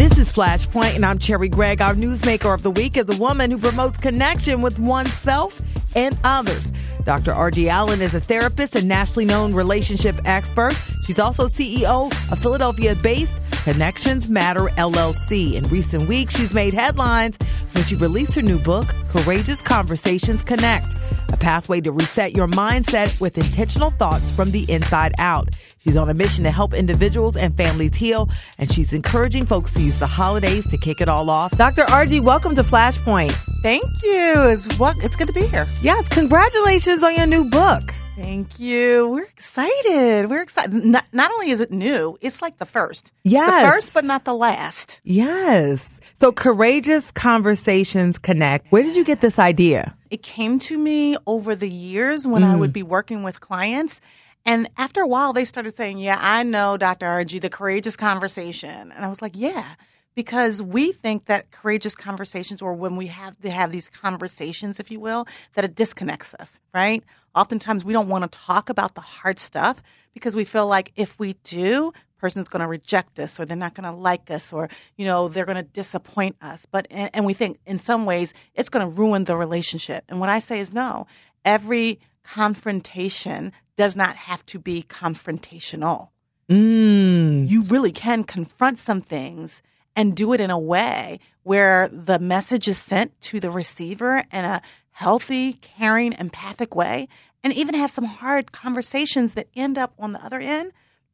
This 0.00 0.16
is 0.16 0.32
Flashpoint, 0.32 0.96
and 0.96 1.04
I'm 1.04 1.18
Cherri 1.18 1.50
Gregg. 1.50 1.82
Our 1.82 1.92
newsmaker 1.94 2.54
of 2.54 2.62
the 2.62 2.70
week 2.70 2.96
is 2.96 3.06
a 3.10 3.18
woman 3.18 3.50
who 3.50 3.58
promotes 3.58 3.98
connection 3.98 4.62
with 4.62 4.78
oneself 4.78 5.60
and 5.94 6.18
others. 6.24 6.72
Dr. 7.04 7.32
Argie 7.32 7.68
Allen 7.68 8.00
is 8.00 8.14
a 8.14 8.20
therapist 8.20 8.74
and 8.74 8.88
nationally 8.88 9.26
known 9.26 9.52
relationship 9.52 10.16
expert. 10.24 10.72
She's 11.04 11.18
also 11.18 11.44
CEO 11.44 12.10
of 12.32 12.38
Philadelphia 12.38 12.94
based 12.94 13.36
Connections 13.64 14.30
Matter 14.30 14.68
LLC. 14.78 15.52
In 15.52 15.68
recent 15.68 16.08
weeks, 16.08 16.34
she's 16.34 16.54
made 16.54 16.72
headlines 16.72 17.36
when 17.72 17.84
she 17.84 17.94
released 17.94 18.34
her 18.36 18.42
new 18.42 18.58
book, 18.58 18.86
Courageous 19.10 19.60
Conversations 19.60 20.42
Connect, 20.42 20.86
a 21.30 21.36
pathway 21.36 21.82
to 21.82 21.92
reset 21.92 22.34
your 22.34 22.48
mindset 22.48 23.20
with 23.20 23.36
intentional 23.36 23.90
thoughts 23.90 24.34
from 24.34 24.50
the 24.50 24.64
inside 24.72 25.12
out. 25.18 25.50
She's 25.82 25.96
on 25.96 26.10
a 26.10 26.14
mission 26.14 26.44
to 26.44 26.50
help 26.50 26.74
individuals 26.74 27.36
and 27.36 27.56
families 27.56 27.94
heal, 27.94 28.28
and 28.58 28.70
she's 28.70 28.92
encouraging 28.92 29.46
folks 29.46 29.72
to 29.74 29.80
use 29.80 29.98
the 29.98 30.06
holidays 30.06 30.66
to 30.68 30.76
kick 30.76 31.00
it 31.00 31.08
all 31.08 31.30
off. 31.30 31.56
Dr. 31.56 31.84
Argie, 31.84 32.20
welcome 32.20 32.54
to 32.54 32.62
Flashpoint. 32.62 33.32
Thank 33.62 33.84
you. 34.02 34.34
It's, 34.50 34.78
what, 34.78 34.96
it's 35.02 35.16
good 35.16 35.28
to 35.28 35.32
be 35.32 35.46
here. 35.46 35.64
Yes, 35.80 36.06
congratulations 36.10 37.02
on 37.02 37.14
your 37.16 37.26
new 37.26 37.48
book. 37.48 37.94
Thank 38.14 38.60
you. 38.60 39.10
We're 39.10 39.24
excited. 39.24 40.28
We're 40.28 40.42
excited. 40.42 40.74
Not, 40.74 41.06
not 41.14 41.30
only 41.30 41.48
is 41.48 41.60
it 41.60 41.70
new, 41.70 42.18
it's 42.20 42.42
like 42.42 42.58
the 42.58 42.66
first. 42.66 43.14
Yes. 43.24 43.62
The 43.62 43.70
first, 43.70 43.94
but 43.94 44.04
not 44.04 44.26
the 44.26 44.34
last. 44.34 45.00
Yes. 45.02 45.98
So, 46.12 46.30
Courageous 46.30 47.10
Conversations 47.10 48.18
Connect. 48.18 48.70
Where 48.70 48.82
did 48.82 48.96
you 48.96 49.04
get 49.04 49.22
this 49.22 49.38
idea? 49.38 49.96
It 50.10 50.22
came 50.22 50.58
to 50.58 50.76
me 50.76 51.16
over 51.26 51.54
the 51.54 51.70
years 51.70 52.28
when 52.28 52.44
I 52.44 52.56
mm. 52.56 52.58
would 52.58 52.74
be 52.74 52.82
working 52.82 53.22
with 53.22 53.40
clients. 53.40 54.02
And 54.46 54.68
after 54.76 55.02
a 55.02 55.06
while, 55.06 55.32
they 55.32 55.44
started 55.44 55.74
saying, 55.74 55.98
Yeah, 55.98 56.18
I 56.20 56.42
know, 56.42 56.76
Dr. 56.76 57.06
Argie, 57.06 57.40
the 57.40 57.50
courageous 57.50 57.96
conversation. 57.96 58.92
And 58.92 59.04
I 59.04 59.08
was 59.08 59.22
like, 59.22 59.36
Yeah, 59.36 59.74
because 60.14 60.62
we 60.62 60.92
think 60.92 61.26
that 61.26 61.50
courageous 61.50 61.94
conversations, 61.94 62.62
or 62.62 62.74
when 62.74 62.96
we 62.96 63.06
have 63.08 63.38
to 63.40 63.50
have 63.50 63.72
these 63.72 63.88
conversations, 63.88 64.80
if 64.80 64.90
you 64.90 65.00
will, 65.00 65.26
that 65.54 65.64
it 65.64 65.74
disconnects 65.74 66.34
us, 66.34 66.58
right? 66.74 67.04
Oftentimes, 67.34 67.84
we 67.84 67.92
don't 67.92 68.08
want 68.08 68.30
to 68.30 68.38
talk 68.38 68.68
about 68.68 68.94
the 68.94 69.00
hard 69.00 69.38
stuff 69.38 69.82
because 70.12 70.34
we 70.34 70.44
feel 70.44 70.66
like 70.66 70.92
if 70.96 71.18
we 71.18 71.34
do, 71.44 71.92
person's 72.20 72.48
going 72.48 72.60
to 72.60 72.66
reject 72.66 73.18
us 73.18 73.40
or 73.40 73.46
they're 73.46 73.56
not 73.56 73.74
going 73.74 73.90
to 73.90 73.98
like 73.98 74.30
us 74.30 74.52
or 74.52 74.68
you 74.96 75.06
know 75.06 75.28
they're 75.28 75.46
going 75.46 75.56
to 75.56 75.62
disappoint 75.62 76.36
us 76.42 76.66
but 76.70 76.86
and, 76.90 77.10
and 77.14 77.24
we 77.24 77.32
think 77.32 77.58
in 77.64 77.78
some 77.78 78.04
ways 78.04 78.34
it's 78.54 78.68
going 78.68 78.84
to 78.86 78.94
ruin 78.94 79.24
the 79.24 79.34
relationship 79.34 80.04
and 80.08 80.20
what 80.20 80.28
i 80.28 80.38
say 80.38 80.60
is 80.60 80.70
no 80.72 81.06
every 81.46 81.98
confrontation 82.22 83.52
does 83.82 83.94
not 84.02 84.14
have 84.28 84.42
to 84.52 84.56
be 84.58 84.76
confrontational 85.00 86.08
Mm. 86.50 87.48
you 87.48 87.62
really 87.74 87.92
can 87.92 88.24
confront 88.24 88.76
some 88.80 89.00
things 89.00 89.62
and 89.94 90.16
do 90.16 90.32
it 90.32 90.40
in 90.40 90.50
a 90.50 90.58
way 90.58 91.20
where 91.44 91.88
the 91.88 92.18
message 92.18 92.66
is 92.66 92.78
sent 92.78 93.08
to 93.28 93.38
the 93.38 93.50
receiver 93.50 94.24
in 94.32 94.44
a 94.44 94.60
healthy, 94.90 95.52
caring, 95.54 96.12
empathic 96.14 96.74
way, 96.74 97.06
and 97.44 97.52
even 97.52 97.74
have 97.76 97.92
some 97.92 98.04
hard 98.04 98.50
conversations 98.50 99.32
that 99.32 99.46
end 99.54 99.78
up 99.78 99.92
on 99.96 100.12
the 100.12 100.24
other 100.24 100.40
end 100.40 100.72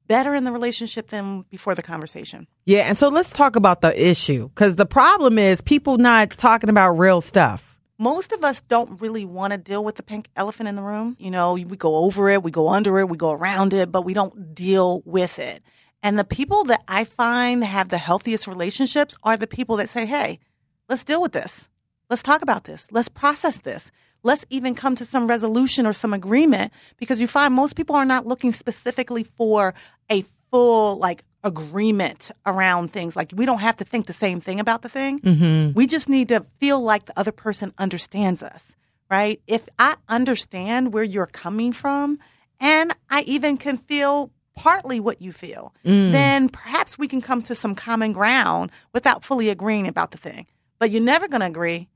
better 0.09 0.35
in 0.35 0.45
the 0.45 0.53
relationship 0.53 1.09
than 1.09 1.43
before 1.51 1.75
the 1.75 1.83
conversation. 1.83 2.47
Yeah, 2.65 2.89
and 2.89 2.97
so 2.97 3.09
let's 3.09 3.33
talk 3.33 3.57
about 3.57 3.83
the 3.83 3.93
issue 4.11 4.49
because 4.49 4.77
the 4.77 4.87
problem 4.87 5.39
is 5.39 5.61
people 5.61 5.99
not 5.99 6.31
talking 6.39 6.71
about 6.71 6.93
real 6.93 7.21
stuff. 7.21 7.76
Most 7.99 8.33
of 8.33 8.45
us 8.45 8.61
don't 8.61 9.01
really 9.01 9.25
want 9.25 9.53
to 9.53 9.59
deal 9.59 9.83
with 9.83 9.95
the 9.95 10.03
pink 10.03 10.29
elephant 10.37 10.69
in 10.69 10.77
the 10.77 10.83
room. 10.83 11.17
You 11.19 11.31
know, 11.31 11.55
we 11.55 11.65
go 11.65 11.97
over 11.97 12.29
it, 12.29 12.43
we 12.43 12.51
go 12.51 12.69
under 12.69 12.99
it, 12.99 13.09
we 13.09 13.17
go 13.17 13.33
around 13.33 13.73
it, 13.73 13.91
but 13.91 14.05
we 14.05 14.13
don't 14.13 14.55
deal 14.55 15.03
with 15.07 15.39
it. 15.39 15.63
And 16.03 16.19
the 16.19 16.25
people 16.25 16.65
that 16.65 16.83
I 16.87 17.05
find 17.05 17.65
have 17.65 17.89
the 17.89 17.99
healthiest 17.99 18.47
relationships 18.47 19.17
are 19.23 19.37
the 19.37 19.47
people 19.47 19.77
that 19.77 19.89
say, 19.89 20.05
hey, 20.05 20.41
let's 20.89 21.05
deal 21.05 21.23
with 21.23 21.33
this. 21.33 21.71
Let's 22.11 22.23
talk 22.23 22.43
about 22.43 22.65
this. 22.65 22.87
Let's 22.93 23.09
process 23.09 23.57
this. 23.57 23.91
Let's 24.23 24.45
even 24.51 24.75
come 24.75 24.95
to 24.97 25.05
some 25.05 25.27
resolution 25.27 25.87
or 25.87 25.93
some 25.93 26.13
agreement 26.13 26.73
because 26.99 27.21
you 27.21 27.27
find 27.27 27.55
most 27.55 27.77
people 27.77 27.97
are 27.97 28.05
not 28.05 28.27
looking 28.27 28.53
specifically 28.53 29.25
for 29.25 29.75
a 30.11 30.23
full, 30.51 30.97
like, 30.99 31.25
agreement 31.47 32.31
around 32.45 32.93
things. 32.93 33.17
Like, 33.17 33.33
we 33.35 33.47
don't 33.47 33.61
have 33.61 33.77
to 33.79 33.85
think 33.85 34.07
the 34.07 34.13
same 34.13 34.41
thing 34.41 34.61
about 34.61 34.83
the 34.83 34.89
thing. 34.89 35.21
Mm-hmm. 35.21 35.73
We 35.73 35.87
just 35.87 36.09
need 36.09 36.29
to 36.29 36.45
feel 36.61 36.83
like 36.83 37.07
the 37.07 37.19
other 37.19 37.33
person 37.33 37.73
understands 37.79 38.43
us, 38.43 38.75
right? 39.11 39.41
If 39.47 39.67
I 39.79 39.97
understand 40.09 40.93
where 40.93 41.05
you're 41.05 41.27
coming 41.27 41.73
from 41.73 42.19
and 42.61 42.93
I 43.09 43.23
even 43.23 43.57
can 43.57 43.79
feel 43.79 44.33
partly 44.57 44.99
what 44.99 45.23
you 45.23 45.33
feel, 45.33 45.73
mm. 45.85 46.13
then 46.13 46.49
perhaps 46.49 46.99
we 46.99 47.07
can 47.07 47.21
come 47.21 47.43
to 47.43 47.55
some 47.55 47.75
common 47.75 48.13
ground 48.13 48.73
without 48.93 49.23
fully 49.25 49.49
agreeing 49.49 49.87
about 49.87 50.11
the 50.11 50.19
thing. 50.19 50.47
But 50.79 50.91
you're 50.91 51.03
never 51.03 51.29
going 51.29 51.43
to 51.43 51.47
agree 51.47 51.89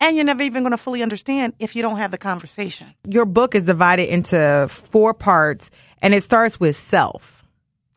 and 0.00 0.16
you're 0.16 0.24
never 0.24 0.42
even 0.42 0.62
going 0.62 0.72
to 0.72 0.78
fully 0.78 1.02
understand 1.02 1.54
if 1.58 1.74
you 1.74 1.82
don't 1.82 1.96
have 1.96 2.10
the 2.10 2.18
conversation. 2.18 2.94
Your 3.06 3.24
book 3.24 3.54
is 3.54 3.64
divided 3.64 4.12
into 4.12 4.66
four 4.70 5.14
parts, 5.14 5.70
and 6.00 6.14
it 6.14 6.22
starts 6.22 6.60
with 6.60 6.76
self. 6.76 7.44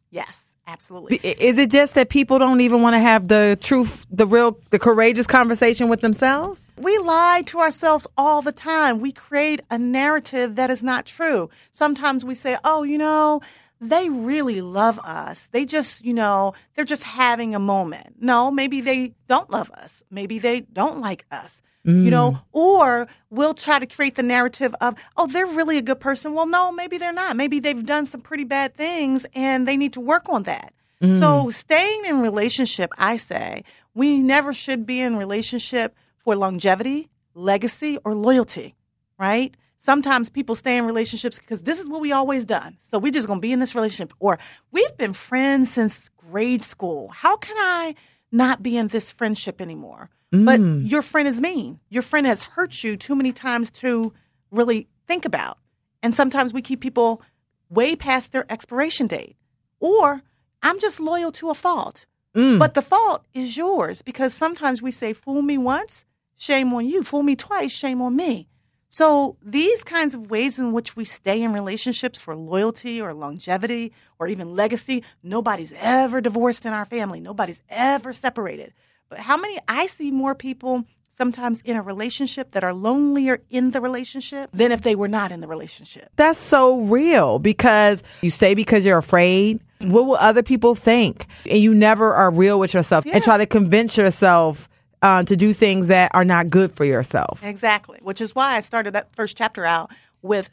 Yes, 0.09 0.43
absolutely. 0.71 1.17
Is 1.17 1.57
it 1.57 1.69
just 1.69 1.95
that 1.95 2.09
people 2.09 2.39
don't 2.39 2.61
even 2.61 2.81
want 2.81 2.95
to 2.95 2.99
have 2.99 3.27
the 3.27 3.57
truth, 3.61 4.05
the 4.09 4.25
real, 4.25 4.57
the 4.69 4.79
courageous 4.79 5.27
conversation 5.27 5.89
with 5.89 6.01
themselves? 6.01 6.71
We 6.77 6.97
lie 6.97 7.43
to 7.47 7.59
ourselves 7.59 8.07
all 8.17 8.41
the 8.41 8.51
time. 8.51 8.99
We 8.99 9.11
create 9.11 9.61
a 9.69 9.77
narrative 9.77 10.55
that 10.55 10.69
is 10.69 10.81
not 10.81 11.05
true. 11.05 11.49
Sometimes 11.73 12.23
we 12.23 12.35
say, 12.35 12.57
oh, 12.63 12.83
you 12.83 12.97
know, 12.97 13.41
they 13.79 14.09
really 14.09 14.61
love 14.61 14.99
us. 14.99 15.49
They 15.51 15.65
just, 15.65 16.05
you 16.05 16.13
know, 16.13 16.53
they're 16.75 16.85
just 16.85 17.03
having 17.03 17.55
a 17.55 17.59
moment. 17.59 18.15
No, 18.19 18.51
maybe 18.51 18.79
they 18.79 19.13
don't 19.27 19.49
love 19.49 19.71
us. 19.71 20.03
Maybe 20.09 20.39
they 20.39 20.61
don't 20.61 20.99
like 20.99 21.25
us. 21.31 21.61
You 21.83 22.11
know, 22.11 22.31
mm. 22.33 22.41
or 22.51 23.07
we'll 23.31 23.55
try 23.55 23.79
to 23.79 23.87
create 23.87 24.15
the 24.15 24.23
narrative 24.23 24.75
of, 24.81 24.93
oh, 25.17 25.25
they're 25.25 25.47
really 25.47 25.79
a 25.79 25.81
good 25.81 25.99
person. 25.99 26.35
Well, 26.35 26.45
no, 26.45 26.71
maybe 26.71 26.99
they're 26.99 27.11
not. 27.11 27.35
Maybe 27.35 27.59
they've 27.59 27.83
done 27.83 28.05
some 28.05 28.21
pretty 28.21 28.43
bad 28.43 28.75
things 28.75 29.25
and 29.33 29.67
they 29.67 29.77
need 29.77 29.93
to 29.93 29.99
work 29.99 30.29
on 30.29 30.43
that. 30.43 30.73
So 31.01 31.07
mm. 31.07 31.51
staying 31.51 32.05
in 32.05 32.21
relationship, 32.21 32.91
I 32.95 33.17
say, 33.17 33.63
we 33.95 34.21
never 34.21 34.53
should 34.53 34.85
be 34.85 35.01
in 35.01 35.17
relationship 35.17 35.95
for 36.19 36.35
longevity, 36.35 37.09
legacy, 37.33 37.97
or 38.05 38.13
loyalty, 38.13 38.75
right? 39.17 39.57
Sometimes 39.77 40.29
people 40.29 40.53
stay 40.53 40.77
in 40.77 40.85
relationships 40.85 41.39
because 41.39 41.63
this 41.63 41.79
is 41.79 41.89
what 41.89 42.01
we 42.01 42.11
always 42.11 42.45
done. 42.45 42.77
So 42.91 42.99
we're 42.99 43.11
just 43.11 43.25
going 43.25 43.39
to 43.39 43.41
be 43.41 43.51
in 43.51 43.57
this 43.57 43.73
relationship. 43.73 44.13
Or 44.19 44.37
we've 44.71 44.95
been 44.97 45.13
friends 45.13 45.71
since 45.71 46.11
grade 46.17 46.63
school. 46.63 47.07
How 47.07 47.35
can 47.35 47.57
I 47.57 47.95
not 48.31 48.61
be 48.61 48.77
in 48.77 48.89
this 48.89 49.09
friendship 49.09 49.59
anymore? 49.59 50.11
But 50.31 50.61
mm. 50.61 50.89
your 50.89 51.01
friend 51.01 51.27
is 51.27 51.41
mean. 51.41 51.79
Your 51.89 52.03
friend 52.03 52.25
has 52.25 52.43
hurt 52.43 52.83
you 52.83 52.95
too 52.95 53.15
many 53.15 53.33
times 53.33 53.69
to 53.71 54.13
really 54.49 54.87
think 55.07 55.25
about. 55.25 55.57
And 56.01 56.15
sometimes 56.15 56.53
we 56.53 56.61
keep 56.61 56.79
people 56.79 57.21
way 57.69 57.95
past 57.95 58.31
their 58.31 58.49
expiration 58.49 59.07
date. 59.07 59.35
Or 59.79 60.23
I'm 60.63 60.79
just 60.79 60.99
loyal 60.99 61.31
to 61.33 61.49
a 61.49 61.53
fault. 61.53 62.05
Mm. 62.33 62.59
But 62.59 62.75
the 62.75 62.81
fault 62.81 63.25
is 63.33 63.57
yours 63.57 64.01
because 64.01 64.33
sometimes 64.33 64.81
we 64.81 64.91
say, 64.91 65.11
fool 65.11 65.41
me 65.41 65.57
once, 65.57 66.05
shame 66.37 66.73
on 66.73 66.85
you. 66.85 67.03
Fool 67.03 67.23
me 67.23 67.35
twice, 67.35 67.71
shame 67.71 68.01
on 68.01 68.15
me. 68.15 68.47
So 68.87 69.37
these 69.41 69.83
kinds 69.83 70.15
of 70.15 70.29
ways 70.29 70.59
in 70.59 70.73
which 70.73 70.95
we 70.95 71.05
stay 71.05 71.41
in 71.41 71.53
relationships 71.53 72.19
for 72.19 72.35
loyalty 72.35 73.01
or 73.01 73.13
longevity 73.13 73.93
or 74.19 74.27
even 74.27 74.55
legacy, 74.55 75.03
nobody's 75.23 75.73
ever 75.77 76.19
divorced 76.19 76.65
in 76.65 76.73
our 76.73 76.85
family. 76.85 77.19
Nobody's 77.21 77.61
ever 77.69 78.11
separated. 78.11 78.73
How 79.17 79.37
many 79.37 79.57
I 79.67 79.87
see 79.87 80.11
more 80.11 80.35
people 80.35 80.85
sometimes 81.11 81.61
in 81.61 81.75
a 81.75 81.81
relationship 81.81 82.51
that 82.53 82.63
are 82.63 82.73
lonelier 82.73 83.41
in 83.49 83.71
the 83.71 83.81
relationship 83.81 84.49
than 84.53 84.71
if 84.71 84.81
they 84.81 84.95
were 84.95 85.07
not 85.07 85.31
in 85.31 85.41
the 85.41 85.47
relationship. 85.47 86.09
That's 86.15 86.39
so 86.39 86.81
real 86.85 87.37
because 87.37 88.01
you 88.21 88.29
stay 88.31 88.55
because 88.55 88.83
you're 88.83 88.97
afraid. 88.97 89.61
What 89.81 90.05
will 90.05 90.15
other 90.15 90.41
people 90.41 90.73
think? 90.73 91.25
And 91.49 91.59
you 91.59 91.75
never 91.75 92.13
are 92.13 92.31
real 92.31 92.59
with 92.59 92.73
yourself 92.73 93.05
and 93.05 93.23
try 93.23 93.37
to 93.37 93.45
convince 93.45 93.97
yourself 93.97 94.69
uh, 95.01 95.23
to 95.23 95.35
do 95.35 95.53
things 95.53 95.87
that 95.87 96.11
are 96.13 96.25
not 96.25 96.49
good 96.49 96.75
for 96.75 96.85
yourself. 96.85 97.43
Exactly, 97.43 97.99
which 98.01 98.21
is 98.21 98.33
why 98.33 98.55
I 98.55 98.59
started 98.59 98.93
that 98.93 99.13
first 99.15 99.37
chapter 99.37 99.65
out 99.65 99.91
with 100.21 100.49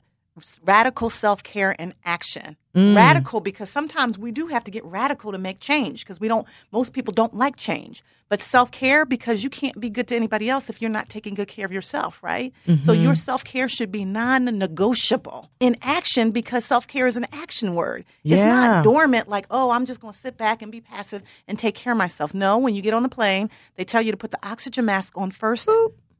radical 0.64 1.10
self 1.10 1.42
care 1.42 1.74
and 1.78 1.94
action. 2.04 2.56
Mm. 2.78 2.96
Radical 2.96 3.40
because 3.40 3.70
sometimes 3.70 4.18
we 4.18 4.30
do 4.30 4.46
have 4.46 4.64
to 4.64 4.70
get 4.70 4.84
radical 4.84 5.32
to 5.32 5.38
make 5.38 5.58
change 5.60 6.04
because 6.04 6.20
we 6.20 6.28
don't, 6.28 6.46
most 6.70 6.92
people 6.92 7.12
don't 7.12 7.34
like 7.34 7.56
change. 7.56 8.02
But 8.28 8.42
self 8.42 8.70
care 8.70 9.06
because 9.06 9.42
you 9.42 9.50
can't 9.50 9.80
be 9.80 9.88
good 9.88 10.06
to 10.08 10.16
anybody 10.16 10.50
else 10.50 10.68
if 10.68 10.82
you're 10.82 10.90
not 10.90 11.08
taking 11.08 11.34
good 11.34 11.48
care 11.48 11.64
of 11.64 11.72
yourself, 11.72 12.22
right? 12.22 12.52
So 12.82 12.92
your 12.92 13.12
mm-hmm. 13.12 13.14
self 13.14 13.42
care 13.42 13.68
should 13.68 13.90
be 13.90 14.04
non 14.04 14.44
negotiable. 14.44 15.50
In 15.60 15.76
action 15.80 16.30
because 16.30 16.64
self 16.64 16.86
care 16.86 17.06
is 17.06 17.16
an 17.16 17.26
action 17.32 17.74
word. 17.74 18.04
It's 18.24 18.42
not 18.42 18.84
dormant 18.84 19.28
like, 19.28 19.46
oh, 19.50 19.70
I'm 19.70 19.86
just 19.86 20.00
going 20.00 20.12
to 20.12 20.18
sit 20.18 20.36
back 20.36 20.60
and 20.60 20.70
be 20.70 20.82
passive 20.82 21.22
and 21.46 21.58
take 21.58 21.74
care 21.74 21.94
of 21.94 21.98
myself. 21.98 22.34
No, 22.34 22.58
when 22.58 22.74
you 22.74 22.82
get 22.82 22.92
on 22.92 23.02
the 23.02 23.08
plane, 23.08 23.48
they 23.76 23.84
tell 23.84 24.02
you 24.02 24.10
to 24.10 24.18
put 24.18 24.30
the 24.30 24.46
oxygen 24.46 24.84
mask 24.84 25.16
on 25.16 25.30
first 25.30 25.70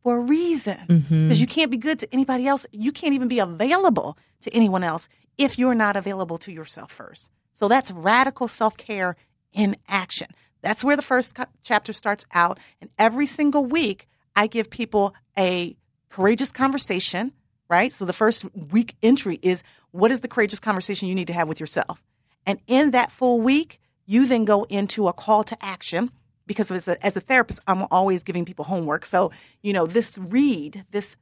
for 0.03 0.17
a 0.17 0.21
reason. 0.21 0.79
Mm-hmm. 0.89 1.25
Because 1.25 1.41
you 1.41 1.47
can't 1.47 1.71
be 1.71 1.77
good 1.77 1.99
to 1.99 2.09
anybody 2.11 2.47
else. 2.47 2.67
You 2.73 2.93
can't 2.93 3.13
even 3.13 3.29
be 3.29 3.39
available 3.39 4.17
to 4.41 4.51
anyone 4.55 4.83
else 4.83 5.09
if 5.39 5.59
you're 5.59 5.75
not 5.75 5.97
available 5.97 6.37
to 6.39 6.53
yourself 6.53 6.91
first. 6.91 7.31
So 7.53 7.69
that's 7.69 7.91
radical 7.91 8.49
self 8.49 8.77
care 8.77 9.17
in 9.53 9.77
action. 9.89 10.29
That's 10.61 10.85
where 10.85 10.97
the 10.97 11.03
first 11.03 11.37
chapter 11.63 11.93
starts 11.93 12.27
out. 12.33 12.59
And 12.81 12.91
every 12.99 13.27
single 13.27 13.65
week, 13.65 14.09
I 14.35 14.47
give 14.49 14.71
people 14.71 15.15
a 15.37 15.77
courageous 16.09 16.53
conversation, 16.53 17.33
right? 17.69 17.93
So 17.93 18.05
the 18.05 18.13
first 18.13 18.45
week 18.55 18.97
entry 19.03 19.39
is 19.43 19.63
what 19.93 20.11
is 20.11 20.21
the 20.21 20.29
courageous 20.29 20.61
conversation 20.61 21.09
you 21.09 21.15
need 21.15 21.29
to 21.29 21.33
have 21.33 21.49
with 21.49 21.61
yourself? 21.61 22.03
And 22.45 22.59
in 22.67 22.91
that 22.91 23.11
full 23.11 23.41
week, 23.41 23.81
you 24.07 24.27
then 24.27 24.45
go 24.45 24.65
into 24.65 25.07
a 25.07 25.13
call 25.13 25.45
to 25.45 25.65
action 25.65 26.11
because 26.47 26.71
as 26.71 26.89
a, 26.89 27.05
as 27.05 27.17
a 27.17 27.21
therapist, 27.21 27.61
I'm 27.67 27.87
always 27.91 28.23
giving 28.23 28.45
people 28.45 28.65
homework. 28.65 29.05
So, 29.05 29.31
you 29.63 29.73
know, 29.73 29.87
this 29.87 30.11
read, 30.17 30.85
this 30.91 31.15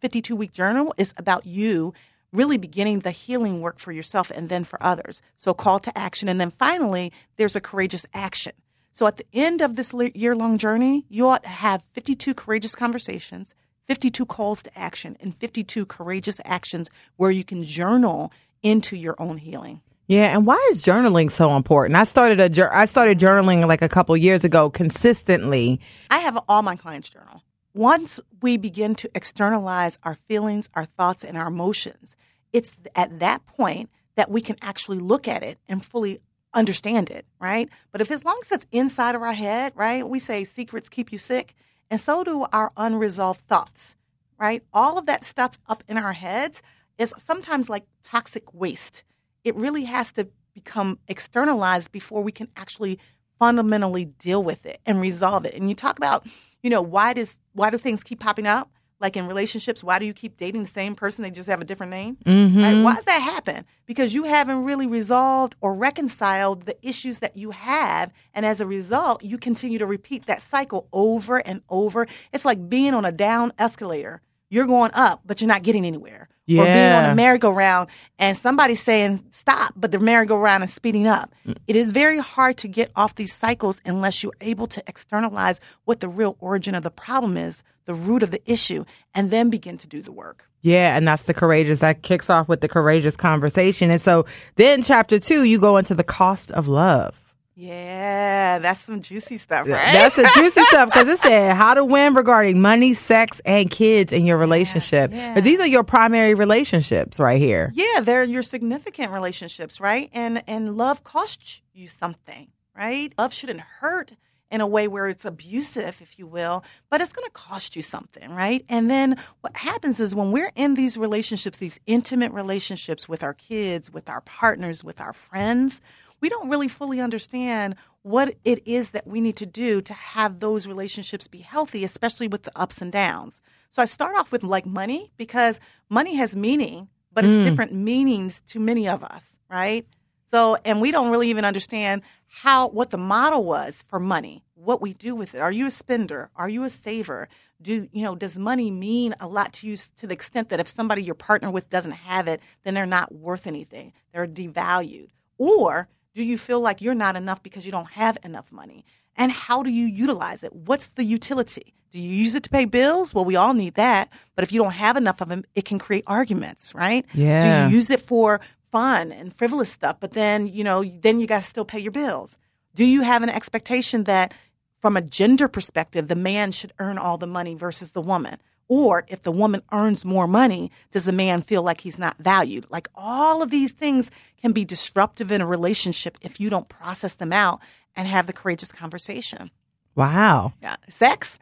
52 0.00 0.36
week 0.36 0.52
journal 0.52 0.94
is 0.98 1.14
about 1.16 1.46
you 1.46 1.94
really 2.34 2.58
beginning 2.58 3.00
the 3.00 3.10
healing 3.10 3.60
work 3.60 3.78
for 3.78 3.92
yourself 3.92 4.30
and 4.30 4.48
then 4.48 4.64
for 4.64 4.82
others. 4.82 5.22
So, 5.36 5.54
call 5.54 5.78
to 5.80 5.96
action. 5.96 6.28
And 6.28 6.40
then 6.40 6.50
finally, 6.50 7.12
there's 7.36 7.56
a 7.56 7.60
courageous 7.60 8.04
action. 8.12 8.52
So, 8.92 9.06
at 9.06 9.16
the 9.16 9.26
end 9.32 9.60
of 9.60 9.76
this 9.76 9.94
year 10.14 10.36
long 10.36 10.58
journey, 10.58 11.04
you 11.08 11.28
ought 11.28 11.44
to 11.44 11.48
have 11.48 11.82
52 11.94 12.34
courageous 12.34 12.74
conversations, 12.74 13.54
52 13.86 14.26
calls 14.26 14.62
to 14.64 14.78
action, 14.78 15.16
and 15.20 15.36
52 15.36 15.86
courageous 15.86 16.40
actions 16.44 16.90
where 17.16 17.30
you 17.30 17.44
can 17.44 17.62
journal 17.64 18.32
into 18.62 18.96
your 18.96 19.14
own 19.18 19.38
healing. 19.38 19.80
Yeah, 20.06 20.34
and 20.34 20.46
why 20.46 20.68
is 20.70 20.84
journaling 20.84 21.30
so 21.30 21.56
important? 21.56 21.96
I 21.96 22.04
started 22.04 22.38
a 22.38 22.74
I 22.76 22.84
started 22.84 23.18
journaling 23.18 23.66
like 23.66 23.80
a 23.80 23.88
couple 23.88 24.14
years 24.16 24.44
ago 24.44 24.68
consistently. 24.68 25.80
I 26.10 26.18
have 26.18 26.38
all 26.46 26.62
my 26.62 26.76
clients 26.76 27.08
journal. 27.08 27.42
Once 27.72 28.20
we 28.42 28.56
begin 28.56 28.94
to 28.94 29.10
externalize 29.14 29.98
our 30.04 30.14
feelings, 30.14 30.68
our 30.74 30.84
thoughts, 30.84 31.24
and 31.24 31.36
our 31.36 31.48
emotions, 31.48 32.16
it's 32.54 32.72
at 32.94 33.18
that 33.18 33.44
point 33.44 33.90
that 34.14 34.30
we 34.30 34.40
can 34.40 34.56
actually 34.62 35.00
look 35.00 35.28
at 35.28 35.42
it 35.42 35.58
and 35.68 35.84
fully 35.84 36.20
understand 36.54 37.10
it, 37.10 37.26
right? 37.40 37.68
But 37.90 38.00
if 38.00 38.10
as 38.10 38.24
long 38.24 38.38
as 38.44 38.52
it's 38.52 38.66
inside 38.70 39.16
of 39.16 39.22
our 39.22 39.32
head, 39.32 39.72
right, 39.74 40.08
we 40.08 40.20
say 40.20 40.44
secrets 40.44 40.88
keep 40.88 41.12
you 41.12 41.18
sick, 41.18 41.54
and 41.90 42.00
so 42.00 42.24
do 42.24 42.46
our 42.52 42.72
unresolved 42.76 43.40
thoughts, 43.40 43.96
right? 44.38 44.62
All 44.72 44.96
of 44.96 45.06
that 45.06 45.24
stuff 45.24 45.58
up 45.66 45.82
in 45.88 45.98
our 45.98 46.12
heads 46.12 46.62
is 46.96 47.12
sometimes 47.18 47.68
like 47.68 47.84
toxic 48.04 48.54
waste. 48.54 49.02
It 49.42 49.56
really 49.56 49.84
has 49.84 50.12
to 50.12 50.28
become 50.54 51.00
externalized 51.08 51.90
before 51.90 52.22
we 52.22 52.30
can 52.30 52.48
actually 52.56 53.00
fundamentally 53.40 54.04
deal 54.04 54.42
with 54.42 54.64
it 54.64 54.78
and 54.86 55.00
resolve 55.00 55.44
it. 55.44 55.54
And 55.54 55.68
you 55.68 55.74
talk 55.74 55.98
about, 55.98 56.24
you 56.62 56.70
know, 56.70 56.80
why 56.80 57.14
does 57.14 57.38
why 57.52 57.70
do 57.70 57.78
things 57.78 58.04
keep 58.04 58.20
popping 58.20 58.46
up? 58.46 58.70
Like 59.00 59.16
in 59.16 59.26
relationships, 59.26 59.82
why 59.82 59.98
do 59.98 60.06
you 60.06 60.12
keep 60.12 60.36
dating 60.36 60.62
the 60.62 60.68
same 60.68 60.94
person? 60.94 61.22
They 61.22 61.30
just 61.30 61.48
have 61.48 61.60
a 61.60 61.64
different 61.64 61.90
name. 61.90 62.16
Mm-hmm. 62.24 62.62
Right? 62.62 62.82
Why 62.82 62.94
does 62.94 63.04
that 63.04 63.20
happen? 63.20 63.64
Because 63.86 64.14
you 64.14 64.24
haven't 64.24 64.64
really 64.64 64.86
resolved 64.86 65.56
or 65.60 65.74
reconciled 65.74 66.62
the 66.62 66.76
issues 66.86 67.18
that 67.18 67.36
you 67.36 67.50
have. 67.50 68.12
And 68.32 68.46
as 68.46 68.60
a 68.60 68.66
result, 68.66 69.22
you 69.22 69.36
continue 69.36 69.78
to 69.78 69.86
repeat 69.86 70.26
that 70.26 70.42
cycle 70.42 70.88
over 70.92 71.38
and 71.38 71.62
over. 71.68 72.06
It's 72.32 72.44
like 72.44 72.68
being 72.68 72.94
on 72.94 73.04
a 73.04 73.12
down 73.12 73.52
escalator. 73.58 74.22
You're 74.54 74.68
going 74.68 74.92
up, 74.94 75.22
but 75.26 75.40
you're 75.40 75.48
not 75.48 75.64
getting 75.64 75.84
anywhere 75.84 76.28
yeah. 76.46 76.62
or 76.62 76.64
being 76.64 76.92
on 76.92 77.10
a 77.10 77.14
merry-go-round 77.16 77.88
and 78.20 78.36
somebody's 78.36 78.80
saying 78.80 79.24
stop, 79.30 79.72
but 79.74 79.90
the 79.90 79.98
merry-go-round 79.98 80.62
is 80.62 80.72
speeding 80.72 81.08
up. 81.08 81.34
Mm. 81.44 81.56
It 81.66 81.74
is 81.74 81.90
very 81.90 82.18
hard 82.18 82.56
to 82.58 82.68
get 82.68 82.92
off 82.94 83.16
these 83.16 83.32
cycles 83.32 83.80
unless 83.84 84.22
you're 84.22 84.36
able 84.40 84.68
to 84.68 84.82
externalize 84.86 85.58
what 85.86 85.98
the 85.98 86.08
real 86.08 86.36
origin 86.38 86.76
of 86.76 86.84
the 86.84 86.90
problem 86.92 87.36
is, 87.36 87.64
the 87.86 87.94
root 87.94 88.22
of 88.22 88.30
the 88.30 88.40
issue, 88.50 88.84
and 89.12 89.32
then 89.32 89.50
begin 89.50 89.76
to 89.78 89.88
do 89.88 90.00
the 90.02 90.12
work. 90.12 90.48
Yeah, 90.62 90.96
and 90.96 91.06
that's 91.06 91.24
the 91.24 91.34
courageous. 91.34 91.80
That 91.80 92.02
kicks 92.02 92.30
off 92.30 92.48
with 92.48 92.60
the 92.60 92.68
courageous 92.68 93.16
conversation. 93.16 93.90
And 93.90 94.00
so 94.00 94.24
then 94.54 94.84
chapter 94.84 95.18
two, 95.18 95.42
you 95.42 95.58
go 95.58 95.78
into 95.78 95.96
the 95.96 96.04
cost 96.04 96.52
of 96.52 96.68
love. 96.68 97.23
Yeah, 97.56 98.58
that's 98.58 98.80
some 98.80 99.00
juicy 99.00 99.38
stuff, 99.38 99.68
right? 99.68 99.92
That's 99.92 100.16
the 100.16 100.28
juicy 100.34 100.60
stuff 100.62 100.88
because 100.88 101.08
it 101.08 101.18
said 101.18 101.54
how 101.56 101.74
to 101.74 101.84
win 101.84 102.14
regarding 102.14 102.60
money, 102.60 102.94
sex, 102.94 103.40
and 103.44 103.70
kids 103.70 104.12
in 104.12 104.26
your 104.26 104.38
relationship. 104.38 105.12
Yeah, 105.12 105.18
yeah. 105.18 105.34
But 105.34 105.44
these 105.44 105.60
are 105.60 105.66
your 105.66 105.84
primary 105.84 106.34
relationships 106.34 107.20
right 107.20 107.40
here. 107.40 107.70
Yeah, 107.74 108.00
they're 108.00 108.24
your 108.24 108.42
significant 108.42 109.12
relationships, 109.12 109.80
right? 109.80 110.10
And 110.12 110.42
and 110.48 110.76
love 110.76 111.04
costs 111.04 111.60
you 111.72 111.86
something, 111.86 112.48
right? 112.76 113.12
Love 113.16 113.32
shouldn't 113.32 113.60
hurt 113.60 114.14
in 114.50 114.60
a 114.60 114.66
way 114.66 114.86
where 114.86 115.08
it's 115.08 115.24
abusive, 115.24 116.00
if 116.00 116.18
you 116.18 116.26
will, 116.26 116.64
but 116.90 117.00
it's 117.00 117.12
going 117.12 117.24
to 117.24 117.32
cost 117.32 117.74
you 117.74 117.82
something, 117.82 118.32
right? 118.32 118.64
And 118.68 118.88
then 118.90 119.16
what 119.40 119.56
happens 119.56 119.98
is 119.98 120.14
when 120.14 120.30
we're 120.30 120.52
in 120.54 120.74
these 120.74 120.96
relationships, 120.96 121.58
these 121.58 121.80
intimate 121.86 122.30
relationships 122.30 123.08
with 123.08 123.22
our 123.24 123.34
kids, 123.34 123.92
with 123.92 124.08
our 124.08 124.20
partners, 124.20 124.84
with 124.84 125.00
our 125.00 125.12
friends, 125.12 125.80
we 126.24 126.30
don't 126.30 126.48
really 126.48 126.68
fully 126.68 127.02
understand 127.02 127.74
what 128.00 128.34
it 128.44 128.66
is 128.66 128.90
that 128.90 129.06
we 129.06 129.20
need 129.20 129.36
to 129.36 129.44
do 129.44 129.82
to 129.82 129.92
have 129.92 130.40
those 130.40 130.66
relationships 130.66 131.28
be 131.28 131.40
healthy, 131.40 131.84
especially 131.84 132.28
with 132.28 132.44
the 132.44 132.52
ups 132.56 132.80
and 132.80 132.90
downs. 132.90 133.42
So 133.68 133.82
I 133.82 133.84
start 133.84 134.16
off 134.16 134.32
with 134.32 134.42
like 134.42 134.64
money 134.64 135.12
because 135.18 135.60
money 135.90 136.16
has 136.16 136.34
meaning, 136.34 136.88
but 137.12 137.26
it's 137.26 137.30
mm. 137.30 137.44
different 137.44 137.74
meanings 137.74 138.40
to 138.46 138.58
many 138.58 138.88
of 138.88 139.04
us, 139.04 139.36
right? 139.50 139.86
So, 140.30 140.56
and 140.64 140.80
we 140.80 140.90
don't 140.92 141.10
really 141.10 141.28
even 141.28 141.44
understand 141.44 142.00
how, 142.26 142.68
what 142.68 142.88
the 142.88 142.96
model 142.96 143.44
was 143.44 143.84
for 143.86 144.00
money, 144.00 144.46
what 144.54 144.80
we 144.80 144.94
do 144.94 145.14
with 145.14 145.34
it. 145.34 145.42
Are 145.42 145.52
you 145.52 145.66
a 145.66 145.70
spender? 145.70 146.30
Are 146.36 146.48
you 146.48 146.64
a 146.64 146.70
saver? 146.70 147.28
Do, 147.60 147.86
you 147.92 148.02
know, 148.02 148.16
does 148.16 148.38
money 148.38 148.70
mean 148.70 149.14
a 149.20 149.28
lot 149.28 149.52
to 149.54 149.66
you 149.66 149.76
to 149.98 150.06
the 150.06 150.14
extent 150.14 150.48
that 150.48 150.58
if 150.58 150.68
somebody 150.68 151.02
you're 151.02 151.14
partner 151.14 151.50
with 151.50 151.68
doesn't 151.68 151.92
have 151.92 152.28
it, 152.28 152.40
then 152.62 152.72
they're 152.72 152.86
not 152.86 153.14
worth 153.14 153.46
anything? 153.46 153.92
They're 154.14 154.26
devalued. 154.26 155.10
Or 155.36 155.88
do 156.14 156.22
you 156.22 156.38
feel 156.38 156.60
like 156.60 156.80
you're 156.80 156.94
not 156.94 157.16
enough 157.16 157.42
because 157.42 157.66
you 157.66 157.72
don't 157.72 157.90
have 157.92 158.16
enough 158.24 158.52
money? 158.52 158.84
And 159.16 159.30
how 159.30 159.62
do 159.62 159.70
you 159.70 159.86
utilize 159.86 160.42
it? 160.42 160.54
What's 160.54 160.88
the 160.88 161.04
utility? 161.04 161.74
Do 161.92 162.00
you 162.00 162.10
use 162.10 162.34
it 162.34 162.42
to 162.44 162.50
pay 162.50 162.64
bills? 162.64 163.14
Well, 163.14 163.24
we 163.24 163.36
all 163.36 163.54
need 163.54 163.74
that. 163.74 164.10
But 164.34 164.42
if 164.42 164.52
you 164.52 164.60
don't 164.60 164.72
have 164.72 164.96
enough 164.96 165.20
of 165.20 165.28
them, 165.28 165.44
it 165.54 165.64
can 165.64 165.78
create 165.78 166.04
arguments, 166.06 166.74
right? 166.74 167.04
Yeah. 167.14 167.66
Do 167.66 167.70
you 167.70 167.76
use 167.76 167.90
it 167.90 168.00
for 168.00 168.40
fun 168.72 169.12
and 169.12 169.32
frivolous 169.32 169.70
stuff? 169.70 169.98
But 170.00 170.12
then, 170.12 170.48
you 170.48 170.64
know, 170.64 170.82
then 170.82 171.20
you 171.20 171.26
got 171.26 171.42
to 171.42 171.48
still 171.48 171.64
pay 171.64 171.78
your 171.78 171.92
bills. 171.92 172.36
Do 172.74 172.84
you 172.84 173.02
have 173.02 173.22
an 173.22 173.28
expectation 173.28 174.04
that 174.04 174.34
from 174.80 174.96
a 174.96 175.02
gender 175.02 175.46
perspective, 175.46 176.08
the 176.08 176.16
man 176.16 176.50
should 176.50 176.72
earn 176.78 176.98
all 176.98 177.16
the 177.16 177.26
money 177.28 177.54
versus 177.54 177.92
the 177.92 178.02
woman? 178.02 178.38
Or 178.66 179.04
if 179.08 179.22
the 179.22 179.30
woman 179.30 179.62
earns 179.72 180.04
more 180.04 180.26
money, 180.26 180.70
does 180.90 181.04
the 181.04 181.12
man 181.12 181.42
feel 181.42 181.62
like 181.62 181.82
he's 181.82 181.98
not 181.98 182.16
valued? 182.18 182.66
Like 182.70 182.88
all 182.94 183.42
of 183.42 183.50
these 183.50 183.72
things 183.72 184.10
can 184.44 184.52
be 184.52 184.66
disruptive 184.66 185.32
in 185.32 185.40
a 185.40 185.46
relationship 185.46 186.18
if 186.20 186.38
you 186.38 186.50
don't 186.50 186.68
process 186.68 187.14
them 187.14 187.32
out 187.32 187.60
and 187.96 188.06
have 188.06 188.26
the 188.26 188.32
courageous 188.34 188.70
conversation. 188.70 189.50
Wow. 189.94 190.52
Yeah. 190.60 190.76
Sex? 190.90 191.38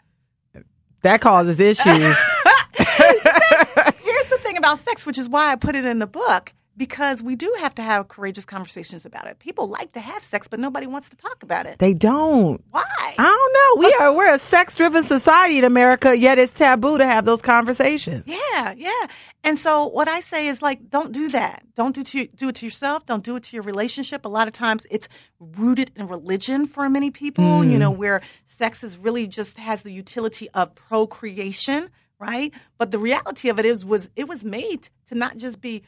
That 1.00 1.20
causes 1.20 1.58
issues. 1.58 1.84
Here's 2.78 4.26
the 4.26 4.38
thing 4.42 4.56
about 4.56 4.78
sex, 4.78 5.04
which 5.04 5.18
is 5.18 5.28
why 5.28 5.50
I 5.50 5.56
put 5.56 5.74
it 5.74 5.84
in 5.84 5.98
the 5.98 6.06
book 6.06 6.52
because 6.76 7.22
we 7.22 7.37
do 7.37 7.54
have 7.58 7.74
to 7.74 7.82
have 7.82 8.08
courageous 8.08 8.44
conversations 8.44 9.04
about 9.04 9.26
it. 9.26 9.38
People 9.38 9.68
like 9.68 9.92
to 9.92 10.00
have 10.00 10.22
sex, 10.22 10.48
but 10.48 10.58
nobody 10.58 10.87
wants 10.87 11.11
to 11.11 11.16
talk 11.16 11.42
about 11.42 11.66
it. 11.66 11.78
They 11.78 11.94
don't. 11.94 12.62
Why? 12.70 12.85
I 12.98 13.14
don't 13.16 13.82
know. 13.82 13.87
We 13.87 13.96
are 14.00 14.16
we're 14.16 14.35
a 14.35 14.38
sex 14.38 14.76
driven 14.76 15.02
society 15.02 15.58
in 15.58 15.64
America, 15.64 16.16
yet 16.16 16.38
it's 16.38 16.52
taboo 16.52 16.98
to 16.98 17.04
have 17.04 17.24
those 17.24 17.42
conversations. 17.42 18.24
Yeah, 18.26 18.74
yeah. 18.76 19.06
And 19.44 19.58
so 19.58 19.87
what 19.87 20.08
I 20.08 20.20
say 20.20 20.46
is 20.46 20.62
like, 20.62 20.88
don't 20.88 21.12
do 21.12 21.28
that. 21.30 21.64
Don't 21.74 21.94
do 21.94 22.04
to, 22.04 22.26
do 22.28 22.48
it 22.48 22.54
to 22.56 22.66
yourself. 22.66 23.06
Don't 23.06 23.24
do 23.24 23.37
it 23.37 23.42
to 23.44 23.56
your 23.56 23.64
relationship. 23.64 24.24
A 24.24 24.28
lot 24.28 24.46
of 24.46 24.54
times 24.54 24.87
it's 24.90 25.08
rooted 25.40 25.90
in 25.96 26.06
religion 26.06 26.66
for 26.66 26.88
many 26.88 27.11
people. 27.11 27.44
Mm. 27.44 27.70
You 27.70 27.78
know, 27.78 27.90
where 27.90 28.22
sex 28.44 28.85
is 28.85 28.96
really 28.96 29.26
just 29.26 29.58
has 29.58 29.82
the 29.82 29.92
utility 29.92 30.48
of 30.50 30.74
procreation 30.74 31.90
right? 32.22 32.54
But 32.78 32.92
the 32.92 33.00
reality 33.00 33.48
of 33.48 33.58
it 33.58 33.64
is 33.64 33.85
was 33.85 34.08
it 34.14 34.28
was 34.28 34.44
made 34.44 34.88
to 35.08 35.16
not 35.16 35.37
just 35.37 35.61
be 35.61 35.82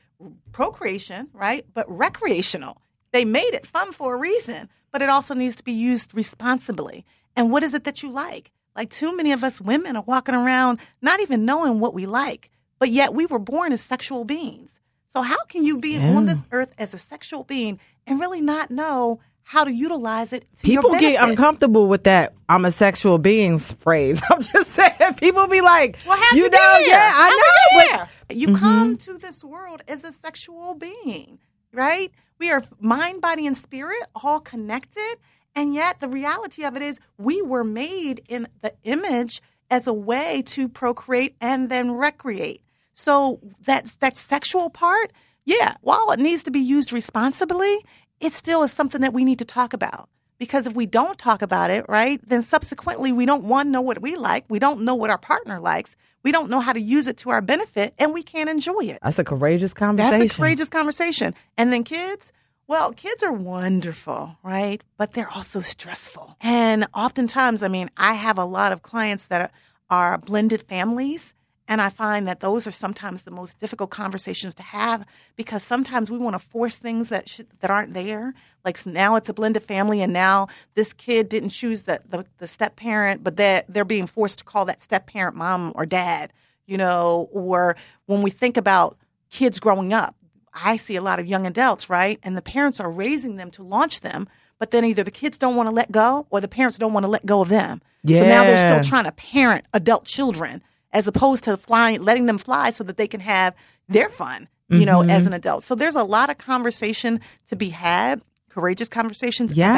procreation, 0.53 1.29
right? 1.33 1.65
But 1.73 1.87
recreational. 1.89 2.81
They 3.13 3.25
made 3.25 3.55
it 3.55 3.67
fun 3.67 3.93
for 3.93 4.17
a 4.17 4.19
reason, 4.19 4.69
but 4.91 5.03
it 5.03 5.09
also 5.09 5.35
needs 5.35 5.57
to 5.57 5.65
be 5.65 5.73
used 5.73 6.15
responsibly. 6.15 7.05
And 7.37 7.51
what 7.51 7.63
is 7.63 7.75
it 7.75 7.85
that 7.85 8.03
you 8.03 8.11
like? 8.11 8.51
Like 8.77 8.91
too 8.91 9.17
many 9.17 9.33
of 9.33 9.45
us 9.45 9.61
women 9.61 9.97
are 9.97 10.05
walking 10.07 10.35
around 10.35 10.81
not 11.01 11.21
even 11.21 11.45
knowing 11.45 11.81
what 11.81 11.95
we 11.95 12.07
like, 12.07 12.51
but 12.79 12.91
yet 12.91 13.15
we 13.15 13.27
were 13.27 13.39
born 13.39 13.73
as 13.73 13.81
sexual 13.81 14.25
beings. 14.25 14.81
So 15.07 15.23
how 15.23 15.45
can 15.45 15.65
you 15.65 15.79
be 15.79 15.97
yeah. 15.97 16.15
on 16.15 16.27
this 16.27 16.45
earth 16.51 16.73
as 16.77 16.93
a 16.93 16.99
sexual 16.99 17.45
being 17.45 17.79
and 18.07 18.19
really 18.19 18.41
not 18.41 18.71
know 18.71 19.21
how 19.45 19.63
to 19.63 19.73
utilize 19.73 20.33
it. 20.33 20.41
To 20.57 20.63
people 20.63 20.91
get 20.99 21.23
uncomfortable 21.23 21.87
with 21.87 22.05
that 22.05 22.35
I'm 22.49 22.65
a 22.65 22.73
sexual 22.73 23.19
beings 23.19 23.73
phrase. 23.73 24.21
I'm 24.31 24.43
just 24.43 24.71
saying, 24.71 25.15
people 25.19 25.47
be 25.47 25.61
like, 25.61 25.99
well, 26.07 26.19
you, 26.35 26.45
you 26.45 26.51
know, 26.51 26.75
here? 26.79 26.89
yeah, 26.89 27.11
I 27.15 27.31
know. 27.31 28.07
But, 28.29 28.37
you 28.37 28.49
mm-hmm. 28.49 28.57
come 28.57 28.97
to 28.97 29.19
this 29.19 29.45
world 29.45 29.83
as 29.87 30.05
a 30.05 30.13
sexual 30.13 30.75
being, 30.75 31.39
right? 31.73 32.11
We 32.39 32.51
are 32.51 32.65
mind, 32.81 33.21
body, 33.21 33.47
and 33.47 33.57
spirit 33.57 34.03
all 34.15 34.41
connected. 34.41 35.17
And 35.55 35.75
yet 35.75 36.01
the 36.01 36.09
reality 36.09 36.65
of 36.65 36.75
it 36.77 36.83
is 36.83 36.99
we 37.17 37.41
were 37.41 37.65
made 37.65 38.23
in 38.29 38.49
the 38.61 38.75
image 38.83 39.41
as 39.71 39.87
a 39.87 39.93
way 39.93 40.43
to 40.47 40.69
procreate 40.69 41.37
and 41.41 41.71
then 41.71 41.93
recreate. 41.93 42.63
So 42.95 43.41
that's 43.65 43.97
that 43.97 44.19
sexual 44.19 44.71
part, 44.71 45.13
yeah, 45.45 45.75
while 45.81 46.11
it 46.11 46.19
needs 46.19 46.43
to 46.45 46.51
be 46.51 46.61
used 46.61 46.93
responsibly, 46.93 47.85
it 48.25 48.33
still 48.33 48.63
is 48.63 48.73
something 48.73 49.03
that 49.03 49.13
we 49.13 49.25
need 49.25 49.39
to 49.39 49.45
talk 49.45 49.73
about. 49.75 50.09
Because 50.39 50.67
if 50.67 50.75
we 50.75 50.87
don't 50.87 51.17
talk 51.19 51.43
about 51.43 51.71
it, 51.71 51.85
right, 51.89 52.21
then 52.27 52.43
subsequently 52.43 53.13
we 53.13 53.25
don't 53.25 53.45
one 53.45 53.71
know 53.71 53.81
what 53.81 54.03
we 54.03 54.17
like, 54.17 54.45
we 54.49 54.59
don't 54.59 54.81
know 54.81 54.95
what 54.95 55.11
our 55.11 55.19
partner 55.19 55.61
likes, 55.61 55.95
we 56.25 56.33
don't 56.33 56.51
know 56.51 56.61
how 56.61 56.73
to 56.73 56.81
use 56.81 57.07
it 57.07 57.19
to 57.19 57.31
our 57.31 57.41
benefit, 57.41 57.95
and 57.99 58.13
we 58.13 58.23
can't 58.23 58.51
enjoy 58.51 58.81
it. 58.81 58.99
That's 59.03 59.19
a 59.19 59.25
courageous 59.25 59.75
conversation. 59.75 60.19
That's 60.21 60.35
a 60.35 60.37
courageous 60.37 60.69
conversation. 60.71 61.35
And 61.57 61.73
then 61.73 61.85
kids, 61.85 62.33
Well, 62.67 62.93
kids 62.93 63.23
are 63.23 63.33
wonderful, 63.33 64.39
right? 64.43 64.83
But 64.97 65.13
they're 65.13 65.31
also 65.31 65.61
stressful. 65.61 66.37
And 66.41 66.87
oftentimes, 66.95 67.63
I 67.63 67.69
mean, 67.69 67.91
I 67.99 68.15
have 68.15 68.39
a 68.39 68.45
lot 68.47 68.73
of 68.73 68.83
clients 68.83 69.27
that 69.27 69.41
are, 69.43 69.51
are 69.91 70.19
blended 70.19 70.63
families. 70.63 71.34
And 71.67 71.81
I 71.81 71.89
find 71.89 72.29
that 72.29 72.41
those 72.41 72.67
are 72.67 72.73
sometimes 72.73 73.23
the 73.23 73.31
most 73.31 73.59
difficult 73.59 73.89
conversations 73.91 74.55
to 74.57 74.63
have 74.63 75.07
because 75.35 75.63
sometimes 75.63 76.11
we 76.11 76.19
want 76.19 76.35
to 76.35 76.39
force 76.39 76.77
things 76.77 77.09
that 77.09 77.29
sh- 77.29 77.41
that 77.61 77.71
aren't 77.71 77.95
there. 77.95 78.35
Like 78.65 78.85
now 78.85 79.17
it's 79.17 79.31
a 79.31 79.35
blended 79.35 79.63
family, 79.63 80.03
and 80.03 80.13
now 80.13 80.49
this 80.75 80.93
kid 80.93 81.29
didn't 81.29 81.51
choose 81.51 81.83
the, 81.83 82.01
the, 82.09 82.27
the 82.39 82.47
step 82.47 82.77
parent, 82.77 83.25
but 83.25 83.37
that 83.37 83.65
they're 83.69 83.85
being 83.85 84.07
forced 84.07 84.39
to 84.39 84.45
call 84.45 84.67
that 84.67 84.83
step 84.83 85.07
parent 85.07 85.37
mom 85.37 85.73
or 85.75 85.87
dad. 85.87 86.33
You 86.67 86.79
know, 86.79 87.29
or 87.33 87.77
when 88.07 88.23
we 88.23 88.31
think 88.31 88.57
about 88.57 88.97
kids 89.31 89.61
growing 89.61 89.93
up, 89.93 90.17
I 90.53 90.77
see 90.77 90.97
a 90.97 91.03
lot 91.03 91.19
of 91.19 91.27
young 91.27 91.47
adults, 91.47 91.91
right? 91.91 92.19
And 92.23 92.37
the 92.37 92.43
parents 92.43 92.79
are 92.81 92.91
raising 92.91 93.37
them 93.37 93.51
to 93.53 93.63
launch 93.63 94.01
them, 94.01 94.29
but 94.59 94.71
then 94.71 94.85
either 94.85 95.03
the 95.03 95.11
kids 95.11 95.37
don't 95.39 95.57
want 95.57 95.67
to 95.67 95.75
let 95.75 95.91
go 95.91 96.27
or 96.31 96.41
the 96.41 96.49
parents 96.49 96.79
don't 96.79 96.93
want 96.93 97.05
to 97.05 97.09
let 97.09 97.27
go 97.27 97.41
of 97.41 97.49
them. 97.49 97.83
Yeah. 98.03 98.19
So 98.19 98.25
now 98.27 98.45
they're 98.45 98.57
still 98.57 98.89
trying 98.89 99.05
to 99.05 99.13
parent 99.13 99.67
adult 99.73 100.05
children 100.05 100.63
as 100.95 101.07
opposed 101.07 101.45
to 101.45 101.57
flying, 101.59 102.01
letting 102.03 102.25
them 102.25 102.39
fly 102.39 102.71
so 102.71 102.83
that 102.85 102.97
they 102.97 103.07
can 103.09 103.21
have 103.21 103.55
their 103.89 104.09
fun, 104.09 104.49
you 104.71 104.87
know, 104.87 105.01
Mm-hmm. 105.01 105.11
as 105.11 105.27
an 105.27 105.35
adult. 105.35 105.63
So 105.65 105.75
there's 105.75 105.97
a 105.97 106.05
lot 106.05 106.31
of 106.31 106.39
conversation 106.39 107.21
to 107.49 107.57
be 107.57 107.69
had, 107.69 108.23
courageous 108.49 108.89
conversations 108.89 109.53
Yes. 109.53 109.75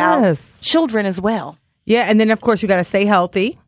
about 0.59 0.63
children 0.63 1.07
as 1.07 1.21
well. 1.21 1.59
Yeah, 1.87 2.03
and 2.09 2.21
then 2.21 2.31
of 2.31 2.41
course 2.41 2.63
you 2.63 2.69
got 2.69 2.77
to 2.77 2.85
stay 2.85 3.05
healthy, 3.07 3.59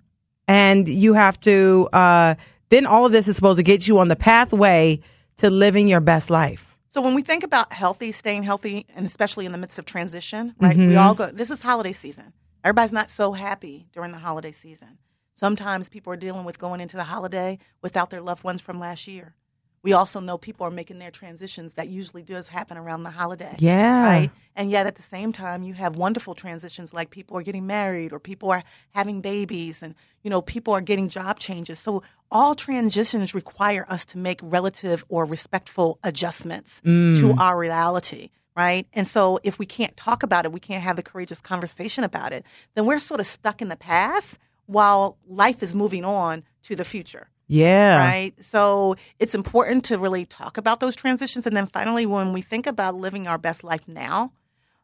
and 0.47 0.87
you 0.89 1.15
have 1.15 1.41
to. 1.41 1.89
Uh, 1.93 2.35
then 2.69 2.85
all 2.87 3.07
of 3.07 3.13
this 3.13 3.27
is 3.29 3.37
supposed 3.37 3.57
to 3.59 3.63
get 3.63 3.89
you 3.89 3.99
on 3.99 4.09
the 4.09 4.17
pathway 4.17 5.01
to 5.39 5.49
living 5.51 5.89
your 5.89 6.01
best 6.01 6.29
life. 6.31 6.67
So 6.89 7.01
when 7.01 7.15
we 7.15 7.23
think 7.23 7.43
about 7.45 7.73
healthy, 7.73 8.13
staying 8.13 8.43
healthy, 8.43 8.87
and 8.95 9.07
especially 9.07 9.47
in 9.47 9.53
the 9.53 9.59
midst 9.59 9.79
of 9.79 9.85
transition, 9.87 10.55
right? 10.61 10.77
We 10.77 10.97
all 10.97 11.15
go. 11.15 11.31
This 11.31 11.51
is 11.51 11.61
holiday 11.63 11.93
season. 11.93 12.33
Everybody's 12.65 12.93
not 12.93 13.09
so 13.09 13.33
happy 13.33 13.87
during 13.93 14.13
the 14.13 14.19
holiday 14.19 14.53
season. 14.53 14.99
Sometimes 15.39 15.89
people 15.89 16.13
are 16.13 16.17
dealing 16.17 16.45
with 16.45 16.59
going 16.59 16.81
into 16.81 16.97
the 16.97 17.05
holiday 17.05 17.61
without 17.81 18.11
their 18.11 18.21
loved 18.21 18.43
ones 18.43 18.61
from 18.61 18.81
last 18.81 19.07
year. 19.07 19.37
We 19.85 19.93
also 19.93 20.19
know 20.19 20.37
people 20.37 20.67
are 20.67 20.71
making 20.71 20.99
their 20.99 21.13
transitions. 21.13 21.75
That 21.75 21.87
usually 21.87 22.25
does 22.25 22.49
happen 22.49 22.77
around 22.77 23.05
the 23.05 23.11
holiday. 23.11 23.55
Yeah. 23.61 24.05
Right. 24.05 24.31
And 24.57 24.69
yet 24.69 24.89
at 24.89 24.97
the 24.97 25.03
same 25.03 25.33
time, 25.33 25.63
you 25.63 25.75
have 25.75 25.95
wonderful 25.95 26.35
transitions 26.35 26.93
like 26.93 27.11
people 27.11 27.37
are 27.39 27.43
getting 27.43 27.69
married 27.69 28.13
or 28.13 28.19
people 28.19 28.51
are 28.51 28.65
having 28.91 29.21
babies 29.21 29.81
and, 29.81 29.95
you 30.25 30.29
know, 30.29 30.43
people 30.43 30.75
are 30.75 30.81
getting 30.81 31.09
job 31.09 31.39
changes. 31.39 31.79
So 31.79 32.03
all 32.33 32.57
transitions 32.57 33.33
require 33.33 33.87
us 33.89 34.05
to 34.07 34.19
make 34.19 34.41
relative 34.43 35.05
or 35.09 35.25
respectful 35.25 36.01
adjustments 36.03 36.81
to 36.81 36.89
mm. 36.89 37.39
our 37.39 37.57
reality. 37.57 38.31
Right. 38.57 38.89
And 38.93 39.07
so 39.07 39.39
if 39.45 39.61
we 39.61 39.67
can't 39.67 39.97
talk 39.97 40.25
about 40.25 40.47
it, 40.47 40.51
we 40.51 40.59
can't 40.59 40.83
have 40.83 40.97
the 40.97 41.05
courageous 41.05 41.41
conversation 41.41 42.03
about 42.03 42.33
it, 42.33 42.45
then 42.75 42.87
we're 42.87 42.99
sort 42.99 43.21
of 43.21 43.27
stuck 43.27 43.63
in 43.63 43.69
the 43.69 43.77
past 43.77 44.37
while 44.69 45.17
life 45.27 45.63
is 45.63 45.75
moving 45.75 46.05
on 46.05 46.45
to 46.63 46.77
the 46.77 46.85
future 46.85 47.29
Yeah. 47.49 47.99
right? 47.99 48.33
So 48.45 48.97
it's 49.19 49.35
important 49.35 49.85
to 49.87 49.99
really 49.99 50.27
talk 50.27 50.59
about 50.59 50.81
those 50.81 50.95
transitions. 50.95 51.47
And 51.47 51.57
then 51.57 51.67
finally, 51.67 52.05
when 52.05 52.33
we 52.35 52.43
think 52.43 52.67
about 52.67 52.95
living 52.95 53.27
our 53.27 53.39
best 53.39 53.65
life 53.65 53.89
now, 53.89 54.33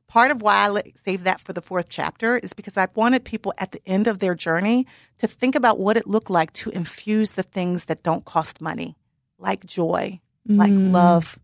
part 0.09 0.31
of 0.31 0.41
why 0.41 0.69
I 0.69 0.93
save 0.95 1.25
that 1.25 1.41
for 1.41 1.53
the 1.53 1.61
fourth 1.61 1.89
chapter 1.91 2.39
is 2.39 2.55
because 2.55 2.79
I 2.79 2.89
wanted 2.95 3.25
people 3.25 3.53
at 3.59 3.73
the 3.73 3.81
end 3.87 4.07
of 4.07 4.21
their 4.21 4.35
journey 4.35 4.87
to 5.19 5.27
think 5.27 5.55
about 5.55 5.79
what 5.79 5.99
it 5.99 6.07
looked 6.07 6.31
like 6.31 6.53
to 6.55 6.71
infuse 6.71 7.33
the 7.33 7.43
things 7.43 7.85
that 7.85 8.03
don't 8.03 8.25
cost 8.25 8.61
money, 8.63 8.97
like 9.39 9.67
joy, 9.67 10.21
like 10.47 10.73
mm. 10.73 10.93
love, 10.93 11.39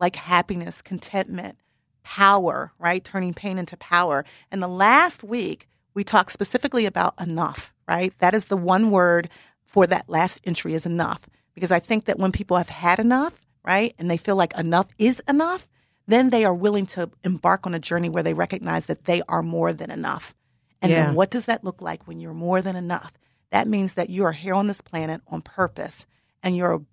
like 0.00 0.16
happiness, 0.16 0.82
contentment, 0.82 1.58
power, 2.02 2.72
right? 2.78 3.04
Turning 3.04 3.34
pain 3.34 3.58
into 3.58 3.76
power. 3.76 4.24
And 4.50 4.62
the 4.62 4.68
last 4.68 5.22
week, 5.22 5.68
we 5.94 6.04
talked 6.04 6.32
specifically 6.32 6.86
about 6.86 7.14
enough, 7.20 7.73
right? 7.88 8.12
That 8.18 8.34
is 8.34 8.46
the 8.46 8.56
one 8.56 8.90
word 8.90 9.28
for 9.66 9.86
that 9.86 10.08
last 10.08 10.40
entry 10.44 10.74
is 10.74 10.86
enough. 10.86 11.28
Because 11.54 11.70
I 11.72 11.78
think 11.78 12.06
that 12.06 12.18
when 12.18 12.32
people 12.32 12.56
have 12.56 12.68
had 12.68 12.98
enough, 12.98 13.40
right, 13.64 13.94
and 13.98 14.10
they 14.10 14.16
feel 14.16 14.36
like 14.36 14.56
enough 14.58 14.86
is 14.98 15.22
enough, 15.28 15.68
then 16.06 16.30
they 16.30 16.44
are 16.44 16.54
willing 16.54 16.86
to 16.86 17.10
embark 17.22 17.66
on 17.66 17.74
a 17.74 17.78
journey 17.78 18.08
where 18.08 18.22
they 18.22 18.34
recognize 18.34 18.86
that 18.86 19.04
they 19.04 19.22
are 19.28 19.42
more 19.42 19.72
than 19.72 19.90
enough. 19.90 20.34
And 20.82 20.90
Yeah. 20.92 21.06
then 21.06 21.14
what 21.14 21.30
does 21.30 21.46
that 21.46 21.64
look 21.64 21.80
like 21.80 22.06
when 22.06 22.20
you're 22.20 22.34
more 22.34 22.60
than 22.60 22.76
enough? 22.76 23.12
That 23.50 23.68
means 23.68 23.94
that 23.94 24.10
you 24.10 24.24
are 24.24 24.32
here 24.32 24.54
on 24.54 24.66
this 24.66 24.80
planet 24.80 25.22
on 25.28 25.40
purpose 25.40 26.06
and 26.42 26.56
you're 26.56 26.84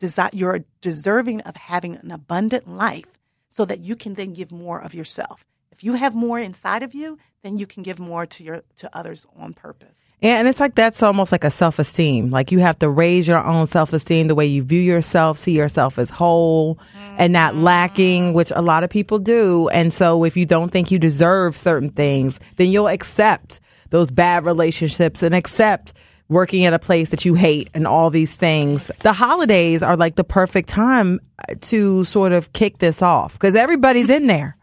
desi- 0.00 0.30
you're 0.34 0.60
deserving 0.80 1.40
of 1.42 1.56
having 1.56 1.96
an 1.96 2.10
abundant 2.10 2.68
life 2.68 3.06
so 3.48 3.64
that 3.64 3.80
you 3.80 3.96
can 3.96 4.14
then 4.14 4.34
give 4.34 4.52
more 4.52 4.80
of 4.80 4.94
yourself. 4.94 5.44
If 5.72 5.84
you 5.84 5.94
have 5.94 6.14
more 6.14 6.38
inside 6.38 6.82
of 6.82 6.94
you, 6.94 7.18
then 7.42 7.56
you 7.56 7.66
can 7.66 7.82
give 7.82 7.98
more 7.98 8.26
to 8.26 8.44
your 8.44 8.62
to 8.76 8.96
others 8.96 9.26
on 9.36 9.54
purpose. 9.54 10.12
Yeah, 10.20 10.38
and 10.38 10.46
it's 10.46 10.60
like 10.60 10.74
that's 10.74 11.02
almost 11.02 11.32
like 11.32 11.44
a 11.44 11.50
self 11.50 11.78
esteem. 11.78 12.30
Like 12.30 12.52
you 12.52 12.58
have 12.58 12.78
to 12.80 12.90
raise 12.90 13.26
your 13.26 13.42
own 13.42 13.66
self 13.66 13.92
esteem, 13.92 14.28
the 14.28 14.34
way 14.34 14.46
you 14.46 14.62
view 14.62 14.80
yourself, 14.80 15.38
see 15.38 15.56
yourself 15.56 15.98
as 15.98 16.10
whole 16.10 16.78
and 17.16 17.32
not 17.32 17.54
mm-hmm. 17.54 17.62
lacking, 17.62 18.32
which 18.34 18.52
a 18.54 18.62
lot 18.62 18.84
of 18.84 18.90
people 18.90 19.18
do. 19.18 19.68
And 19.68 19.92
so 19.92 20.24
if 20.24 20.36
you 20.36 20.44
don't 20.44 20.70
think 20.70 20.90
you 20.90 20.98
deserve 20.98 21.56
certain 21.56 21.90
things, 21.90 22.40
then 22.56 22.68
you'll 22.68 22.88
accept 22.88 23.60
those 23.88 24.10
bad 24.10 24.44
relationships 24.44 25.22
and 25.22 25.34
accept 25.34 25.92
working 26.28 26.64
at 26.64 26.72
a 26.72 26.78
place 26.78 27.08
that 27.08 27.24
you 27.24 27.34
hate 27.34 27.70
and 27.74 27.86
all 27.86 28.10
these 28.10 28.36
things. 28.36 28.90
The 29.00 29.12
holidays 29.12 29.82
are 29.82 29.96
like 29.96 30.14
the 30.14 30.24
perfect 30.24 30.68
time 30.68 31.18
to 31.62 32.04
sort 32.04 32.32
of 32.32 32.52
kick 32.52 32.78
this 32.78 33.02
off 33.02 33.32
because 33.32 33.56
everybody's 33.56 34.10
in 34.10 34.26
there 34.26 34.56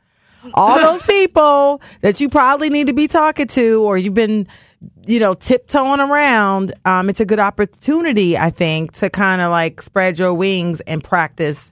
all 0.53 0.79
those 0.79 1.01
people 1.03 1.81
that 2.01 2.19
you 2.19 2.29
probably 2.29 2.69
need 2.69 2.87
to 2.87 2.93
be 2.93 3.07
talking 3.07 3.47
to 3.47 3.83
or 3.83 3.97
you've 3.97 4.13
been 4.13 4.47
you 5.05 5.19
know 5.19 5.33
tiptoeing 5.33 5.99
around 5.99 6.73
um, 6.85 7.09
it's 7.09 7.19
a 7.19 7.25
good 7.25 7.39
opportunity 7.39 8.37
i 8.37 8.49
think 8.49 8.91
to 8.93 9.09
kind 9.09 9.41
of 9.41 9.49
like 9.51 9.81
spread 9.81 10.19
your 10.19 10.33
wings 10.33 10.79
and 10.81 11.03
practice 11.03 11.71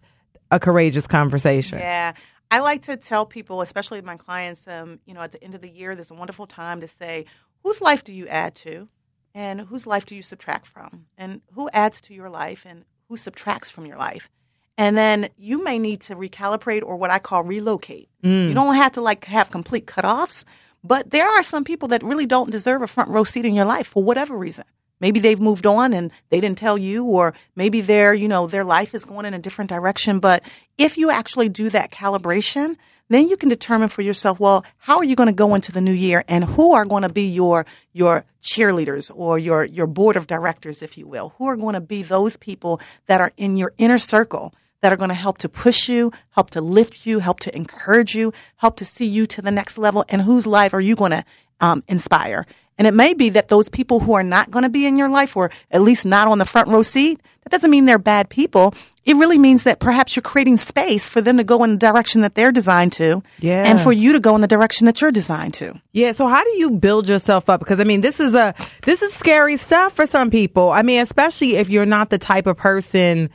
a 0.52 0.60
courageous 0.60 1.08
conversation 1.08 1.80
Yeah. 1.80 2.14
I 2.52 2.60
like 2.60 2.84
to 2.84 2.96
tell 2.96 3.26
people, 3.26 3.62
especially 3.62 4.02
my 4.04 4.18
clients, 4.18 4.68
um, 4.68 5.00
you 5.06 5.16
know, 5.16 5.22
at 5.22 5.32
the 5.32 5.44
end 5.44 5.56
of 5.56 5.62
the 5.62 5.70
year, 5.70 5.96
there's 5.96 6.12
a 6.12 6.14
wonderful 6.14 6.46
time 6.46 6.80
to 6.82 6.88
say, 6.88 7.26
whose 7.64 7.82
life 7.82 8.04
do 8.04 8.14
you 8.14 8.28
add 8.28 8.54
to? 8.58 8.88
And 9.34 9.62
whose 9.62 9.88
life 9.88 10.06
do 10.06 10.16
you 10.16 10.22
subtract 10.22 10.68
from? 10.68 11.08
And 11.18 11.42
who 11.54 11.70
adds 11.74 12.00
to 12.02 12.14
your 12.14 12.30
life 12.30 12.64
and 12.64 12.86
who 13.10 13.18
subtracts 13.18 13.70
from 13.72 13.88
your 13.88 13.98
life? 13.98 14.30
And 14.78 14.98
then 14.98 15.30
you 15.38 15.64
may 15.64 15.80
need 15.80 16.02
to 16.02 16.16
recalibrate 16.16 16.84
or 16.84 16.98
what 16.98 17.10
I 17.10 17.20
call 17.20 17.44
relocate. 17.44 18.10
You 18.22 18.30
mm. 18.30 18.54
don't 18.54 18.76
have 18.76 18.94
to 18.94 19.02
like 19.02 19.26
have 19.26 19.50
complete 19.50 19.86
cutoffs, 19.86 20.44
but 20.84 21.12
there 21.12 21.28
are 21.28 21.44
some 21.44 21.64
people 21.64 21.88
that 21.90 22.04
really 22.04 22.26
don't 22.26 22.52
deserve 22.52 22.82
a 22.82 22.88
front 22.88 23.10
row 23.10 23.24
seat 23.24 23.46
in 23.46 23.56
your 23.56 23.66
life 23.66 23.88
for 23.88 24.04
whatever 24.04 24.38
reason. 24.38 24.66
Maybe 25.00 25.20
they've 25.20 25.40
moved 25.40 25.66
on 25.66 25.94
and 25.94 26.12
they 26.30 26.40
didn't 26.40 26.58
tell 26.58 26.78
you, 26.78 27.04
or 27.06 27.34
maybe 27.56 27.82
their, 27.82 28.14
you 28.14 28.28
know, 28.28 28.48
their 28.48 28.64
life 28.64 28.94
is 28.94 29.06
going 29.06 29.26
in 29.26 29.34
a 29.34 29.40
different 29.40 29.70
direction. 29.70 30.20
But 30.20 30.44
if 30.78 30.98
you 30.98 31.10
actually 31.10 31.50
do 31.50 31.70
that 31.70 31.92
calibration, 31.92 32.78
then 33.10 33.28
you 33.28 33.38
can 33.38 33.50
determine 33.50 33.90
for 33.90 34.02
yourself, 34.02 34.40
well, 34.40 34.66
how 34.78 34.98
are 34.98 35.04
you 35.04 35.16
going 35.16 35.28
to 35.28 35.34
go 35.34 35.54
into 35.54 35.72
the 35.72 35.82
new 35.82 35.92
year 35.92 36.24
and 36.28 36.44
who 36.44 36.74
are 36.74 36.86
going 36.86 37.04
to 37.04 37.10
be 37.10 37.28
your, 37.28 37.66
your 37.94 38.26
cheerleaders 38.42 39.12
or 39.14 39.38
your, 39.38 39.66
your 39.66 39.86
board 39.86 40.16
of 40.16 40.28
directors, 40.28 40.82
if 40.82 40.98
you 40.98 41.08
will? 41.08 41.34
Who 41.38 41.48
are 41.48 41.58
going 41.58 41.74
to 41.74 41.82
be 41.82 42.02
those 42.02 42.38
people 42.38 42.80
that 43.08 43.22
are 43.22 43.32
in 43.38 43.56
your 43.58 43.74
inner 43.78 44.00
circle 44.00 44.54
that 44.82 44.92
are 44.94 44.98
going 44.98 45.10
to 45.10 45.14
help 45.16 45.38
to 45.40 45.50
push 45.50 45.90
you, 45.90 46.12
help 46.32 46.50
to 46.52 46.62
lift 46.62 47.06
you, 47.06 47.20
help 47.20 47.40
to 47.42 47.56
encourage 47.56 48.14
you, 48.16 48.32
help 48.58 48.76
to 48.78 48.86
see 48.86 49.06
you 49.06 49.26
to 49.28 49.42
the 49.42 49.52
next 49.52 49.78
level, 49.78 50.06
and 50.10 50.22
whose 50.22 50.46
life 50.46 50.74
are 50.74 50.82
you 50.82 50.96
going 50.96 51.12
to 51.12 51.26
um, 51.62 51.84
inspire? 51.88 52.46
And 52.78 52.86
it 52.86 52.94
may 52.94 53.14
be 53.14 53.30
that 53.30 53.48
those 53.48 53.70
people 53.70 54.02
who 54.02 54.14
are 54.14 54.24
not 54.24 54.52
going 54.52 54.64
to 54.64 54.70
be 54.70 54.86
in 54.86 54.98
your 54.98 55.08
life, 55.10 55.38
or 55.38 55.50
at 55.72 55.82
least 55.82 56.06
not 56.06 56.28
on 56.28 56.40
the 56.40 56.46
front 56.46 56.68
row 56.68 56.82
seat, 56.82 57.22
that 57.44 57.50
doesn't 57.50 57.72
mean 57.72 57.86
they're 57.86 57.98
bad 57.98 58.28
people. 58.30 58.74
It 59.06 59.16
really 59.16 59.38
means 59.40 59.64
that 59.64 59.80
perhaps 59.80 60.16
you're 60.16 60.22
creating 60.24 60.58
space 60.58 61.10
for 61.10 61.22
them 61.22 61.38
to 61.38 61.44
go 61.46 61.64
in 61.64 61.72
the 61.72 61.78
direction 61.78 62.20
that 62.22 62.36
they're 62.36 62.52
designed 62.52 62.92
to, 62.94 63.24
Yeah. 63.40 63.64
and 63.66 63.80
for 63.80 63.94
you 63.94 64.12
to 64.12 64.20
go 64.20 64.36
in 64.36 64.42
the 64.42 64.48
direction 64.48 64.88
that 64.88 65.00
you're 65.00 65.12
designed 65.14 65.54
to. 65.56 65.80
Yeah. 65.94 66.12
So 66.12 66.28
how 66.28 66.44
do 66.44 66.50
you 66.58 66.72
build 66.72 67.08
yourself 67.08 67.50
up? 67.50 67.62
Because 67.62 67.80
I 67.80 67.86
mean, 67.86 68.02
this 68.02 68.20
is 68.20 68.34
a 68.34 68.54
this 68.84 69.02
is 69.02 69.14
scary 69.14 69.56
stuff 69.56 69.94
for 69.94 70.06
some 70.06 70.30
people. 70.30 70.70
I 70.72 70.82
mean, 70.82 71.02
especially 71.02 71.56
if 71.56 71.70
you're 71.70 71.86
not 71.86 72.10
the 72.10 72.18
type 72.18 72.46
of 72.46 72.58
person. 72.58 73.30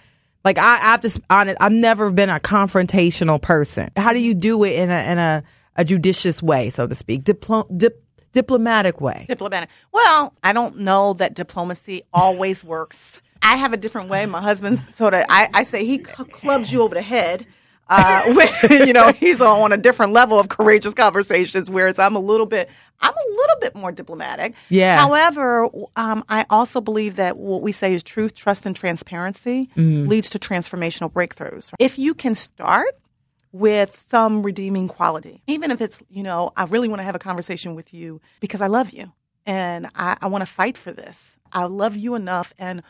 Like 0.44 0.58
I, 0.58 0.74
I 0.76 0.90
have 0.92 1.00
to 1.02 1.20
honest. 1.28 1.58
I've 1.60 1.72
never 1.72 2.10
been 2.10 2.30
a 2.30 2.40
confrontational 2.40 3.40
person. 3.40 3.90
How 3.96 4.12
do 4.12 4.20
you 4.20 4.34
do 4.34 4.64
it 4.64 4.72
in 4.78 4.90
a 4.90 5.12
in 5.12 5.18
a, 5.18 5.42
a 5.76 5.84
judicious 5.84 6.42
way, 6.42 6.70
so 6.70 6.86
to 6.86 6.94
speak, 6.94 7.24
Diplo- 7.24 7.66
dip, 7.76 8.02
diplomatic 8.32 9.00
way? 9.00 9.24
Diplomatic. 9.28 9.68
Well, 9.92 10.32
I 10.42 10.52
don't 10.52 10.78
know 10.78 11.12
that 11.14 11.34
diplomacy 11.34 12.02
always 12.12 12.64
works. 12.64 13.20
I 13.42 13.56
have 13.56 13.72
a 13.72 13.76
different 13.76 14.08
way. 14.08 14.26
My 14.26 14.40
husband's 14.42 14.94
sort 14.94 15.14
of, 15.14 15.24
I, 15.28 15.48
I 15.54 15.62
say 15.62 15.84
he 15.84 16.02
cl- 16.04 16.26
clubs 16.28 16.72
you 16.72 16.82
over 16.82 16.94
the 16.94 17.02
head. 17.02 17.46
Uh, 17.90 18.22
when, 18.68 18.86
you 18.86 18.92
know, 18.92 19.12
he's 19.12 19.40
on 19.40 19.72
a 19.72 19.76
different 19.76 20.12
level 20.12 20.38
of 20.38 20.48
courageous 20.48 20.94
conversations, 20.94 21.70
whereas 21.70 21.98
I'm 21.98 22.16
a 22.16 22.20
little 22.20 22.46
bit, 22.46 22.70
I'm 23.00 23.12
a 23.12 23.30
little 23.30 23.56
bit 23.60 23.74
more 23.74 23.92
diplomatic. 23.92 24.54
Yeah. 24.68 24.98
However, 24.98 25.68
um, 25.96 26.24
I 26.28 26.46
also 26.48 26.80
believe 26.80 27.16
that 27.16 27.36
what 27.36 27.62
we 27.62 27.72
say 27.72 27.92
is 27.92 28.02
truth, 28.02 28.34
trust, 28.34 28.64
and 28.64 28.74
transparency 28.74 29.68
leads 29.76 30.30
to 30.30 30.38
transformational 30.38 31.12
breakthroughs. 31.12 31.72
If 31.78 31.98
you 31.98 32.14
can 32.14 32.34
start 32.34 32.96
with 33.52 33.96
some 33.96 34.42
redeeming 34.42 34.88
quality. 34.88 35.42
Even 35.46 35.70
if 35.70 35.80
it's, 35.80 36.02
you 36.08 36.22
know, 36.22 36.52
I 36.56 36.64
really 36.64 36.88
want 36.88 37.00
to 37.00 37.04
have 37.04 37.14
a 37.14 37.20
conversation 37.20 37.74
with 37.74 37.92
you 37.92 38.20
because 38.38 38.60
I 38.60 38.68
love 38.68 38.90
you 38.90 39.12
and 39.46 39.88
I, 39.94 40.16
I 40.20 40.28
want 40.28 40.42
to 40.42 40.46
fight 40.46 40.76
for 40.76 40.92
this. 40.92 41.36
I 41.52 41.64
love 41.64 41.96
you 41.96 42.14
enough 42.14 42.54
and 42.58 42.82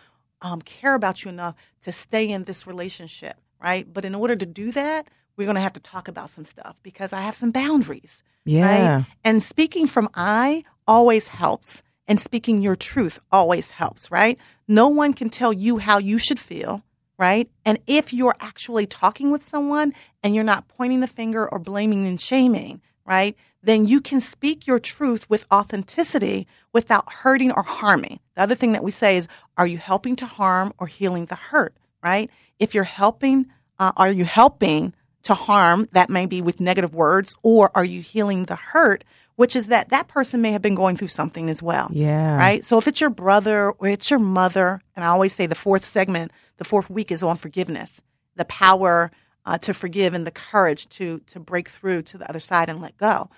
um, 0.43 0.61
care 0.63 0.95
about 0.95 1.25
you 1.25 1.31
enough 1.31 1.55
to 1.83 1.93
stay 1.93 2.29
in 2.29 2.45
this 2.45 2.67
relationship, 2.67 3.37
right? 3.63 3.91
But 3.93 4.05
in 4.05 4.15
order 4.15 4.37
to 4.37 4.47
do 4.47 4.73
that, 4.73 5.09
we're 5.37 5.45
going 5.45 5.57
to 5.57 5.61
have 5.61 5.73
to 5.75 5.81
talk 5.81 6.09
about 6.09 6.31
some 6.31 6.45
stuff 6.45 6.77
because 6.83 7.13
I 7.13 7.21
have 7.23 7.37
some 7.37 7.51
boundaries. 7.51 8.23
Yeah. 8.45 8.97
Right? 8.97 9.07
And 9.25 9.43
speaking 9.43 9.87
from 9.87 10.09
I 10.15 10.65
always 10.87 11.29
helps. 11.29 11.83
And 12.07 12.21
speaking 12.21 12.61
your 12.61 12.75
truth 12.75 13.21
always 13.31 13.71
helps, 13.71 14.11
right? 14.11 14.37
No 14.67 14.89
one 14.89 15.13
can 15.13 15.31
tell 15.31 15.53
you 15.53 15.79
how 15.79 15.99
you 15.99 16.19
should 16.19 16.41
feel, 16.41 16.83
right? 17.17 17.49
And 17.65 17.79
if 17.87 18.13
you're 18.13 18.35
actually 18.41 18.87
talking 18.87 19.31
with 19.31 19.45
someone 19.45 19.95
and 20.21 20.35
you're 20.35 20.43
not 20.43 20.67
pointing 20.67 21.01
the 21.01 21.07
finger 21.07 21.49
or 21.49 21.61
blaming 21.61 22.09
and 22.09 22.21
shaming, 22.21 22.81
right? 23.07 23.37
Then 23.63 23.87
you 23.87 24.01
can 24.01 24.21
speak 24.21 24.67
your 24.67 24.81
truth 24.81 25.31
with 25.31 25.47
authenticity 25.53 26.49
without 26.73 27.13
hurting 27.13 27.53
or 27.53 27.63
harming. 27.63 28.19
The 28.35 28.43
other 28.43 28.55
thing 28.57 28.73
that 28.73 28.83
we 28.83 28.91
say 28.91 29.17
is, 29.17 29.29
are 29.57 29.67
you 29.67 29.79
helping 29.79 30.17
to 30.17 30.27
harm 30.27 30.73
or 30.79 30.89
healing 30.89 31.27
the 31.27 31.37
hurt, 31.37 31.77
right? 32.03 32.31
If 32.59 32.75
you're 32.75 32.85
helping, 32.85 33.47
uh, 33.79 33.93
are 33.97 34.11
you 34.11 34.25
helping 34.25 34.95
to 35.23 35.35
harm? 35.35 35.89
That 35.93 36.11
may 36.11 36.27
be 36.27 36.43
with 36.43 36.61
negative 36.61 36.95
words, 36.95 37.35
or 37.43 37.71
are 37.75 37.85
you 37.85 38.01
healing 38.01 38.45
the 38.45 38.57
hurt? 38.57 39.05
Which 39.37 39.57
is 39.57 39.69
that 39.69 39.89
that 39.89 40.07
person 40.07 40.43
may 40.43 40.53
have 40.53 40.61
been 40.61 40.75
going 40.75 40.97
through 40.97 41.09
something 41.09 41.49
as 41.49 41.63
well. 41.63 41.89
Yeah. 41.93 42.37
Right. 42.37 42.63
So 42.63 42.77
if 42.77 42.87
it's 42.87 43.01
your 43.01 43.09
brother 43.09 43.71
or 43.71 43.89
it's 43.89 44.11
your 44.11 44.19
mother, 44.19 44.83
and 44.95 45.03
I 45.03 45.09
always 45.09 45.33
say 45.33 45.47
the 45.47 45.55
fourth 45.55 45.87
segment, 45.87 46.31
the 46.59 46.65
fourth 46.65 46.91
week 46.91 47.11
is 47.11 47.23
on 47.23 47.39
forgiveness, 47.39 48.03
the 48.37 48.45
power 48.45 49.11
uh, 49.47 49.57
to 49.59 49.73
forgive 49.73 50.13
and 50.13 50.27
the 50.27 50.31
courage 50.31 50.89
to 50.91 51.21
to 51.29 51.41
break 51.41 51.71
through 51.71 52.03
to 52.03 52.19
the 52.19 52.29
other 52.29 52.41
side 52.41 52.69
and 52.69 52.83
let 52.83 52.99
go. 52.99 53.31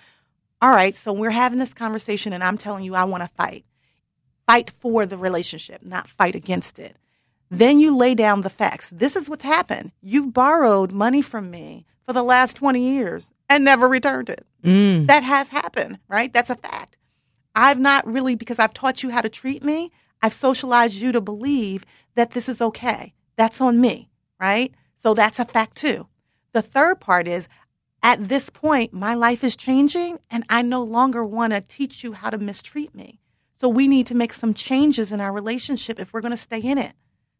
All 0.61 0.71
right. 0.71 0.95
So 0.95 1.13
we're 1.13 1.31
having 1.31 1.59
this 1.59 1.73
conversation, 1.73 2.33
and 2.33 2.43
I'm 2.43 2.57
telling 2.57 2.83
you, 2.83 2.95
I 2.95 3.05
want 3.05 3.23
to 3.23 3.29
fight. 3.37 3.65
Fight 4.45 4.71
for 4.71 5.05
the 5.05 5.17
relationship, 5.17 5.83
not 5.83 6.09
fight 6.09 6.35
against 6.35 6.79
it. 6.79 6.97
Then 7.53 7.79
you 7.79 7.95
lay 7.95 8.15
down 8.15 8.41
the 8.41 8.49
facts. 8.49 8.89
This 8.89 9.15
is 9.15 9.29
what's 9.29 9.43
happened. 9.43 9.91
You've 10.01 10.33
borrowed 10.33 10.91
money 10.91 11.21
from 11.21 11.51
me 11.51 11.85
for 12.03 12.11
the 12.11 12.23
last 12.23 12.55
20 12.55 12.81
years 12.81 13.31
and 13.47 13.63
never 13.63 13.87
returned 13.87 14.29
it. 14.29 14.43
Mm. 14.63 15.05
That 15.05 15.23
has 15.23 15.49
happened, 15.49 15.99
right? 16.07 16.33
That's 16.33 16.49
a 16.49 16.55
fact. 16.55 16.97
I've 17.53 17.79
not 17.79 18.07
really, 18.07 18.33
because 18.33 18.57
I've 18.57 18.73
taught 18.73 19.03
you 19.03 19.11
how 19.11 19.21
to 19.21 19.29
treat 19.29 19.63
me, 19.63 19.91
I've 20.19 20.33
socialized 20.33 20.95
you 20.95 21.11
to 21.11 21.21
believe 21.21 21.85
that 22.15 22.31
this 22.31 22.49
is 22.49 22.59
okay. 22.59 23.13
That's 23.35 23.61
on 23.61 23.79
me, 23.79 24.09
right? 24.39 24.73
So 24.95 25.13
that's 25.13 25.37
a 25.37 25.45
fact 25.45 25.75
too. 25.75 26.07
The 26.53 26.63
third 26.63 26.99
part 26.99 27.27
is 27.27 27.47
at 28.01 28.29
this 28.29 28.49
point, 28.49 28.93
my 28.93 29.13
life 29.13 29.43
is 29.43 29.55
changing 29.55 30.17
and 30.31 30.43
I 30.49 30.63
no 30.63 30.81
longer 30.81 31.23
want 31.23 31.53
to 31.53 31.61
teach 31.61 32.03
you 32.03 32.13
how 32.13 32.31
to 32.31 32.39
mistreat 32.39 32.95
me. 32.95 33.19
So 33.57 33.69
we 33.69 33.87
need 33.87 34.07
to 34.07 34.15
make 34.15 34.33
some 34.33 34.55
changes 34.55 35.11
in 35.11 35.21
our 35.21 35.31
relationship 35.31 35.99
if 35.99 36.13
we're 36.13 36.21
going 36.21 36.31
to 36.31 36.37
stay 36.37 36.59
in 36.59 36.79
it. 36.79 36.93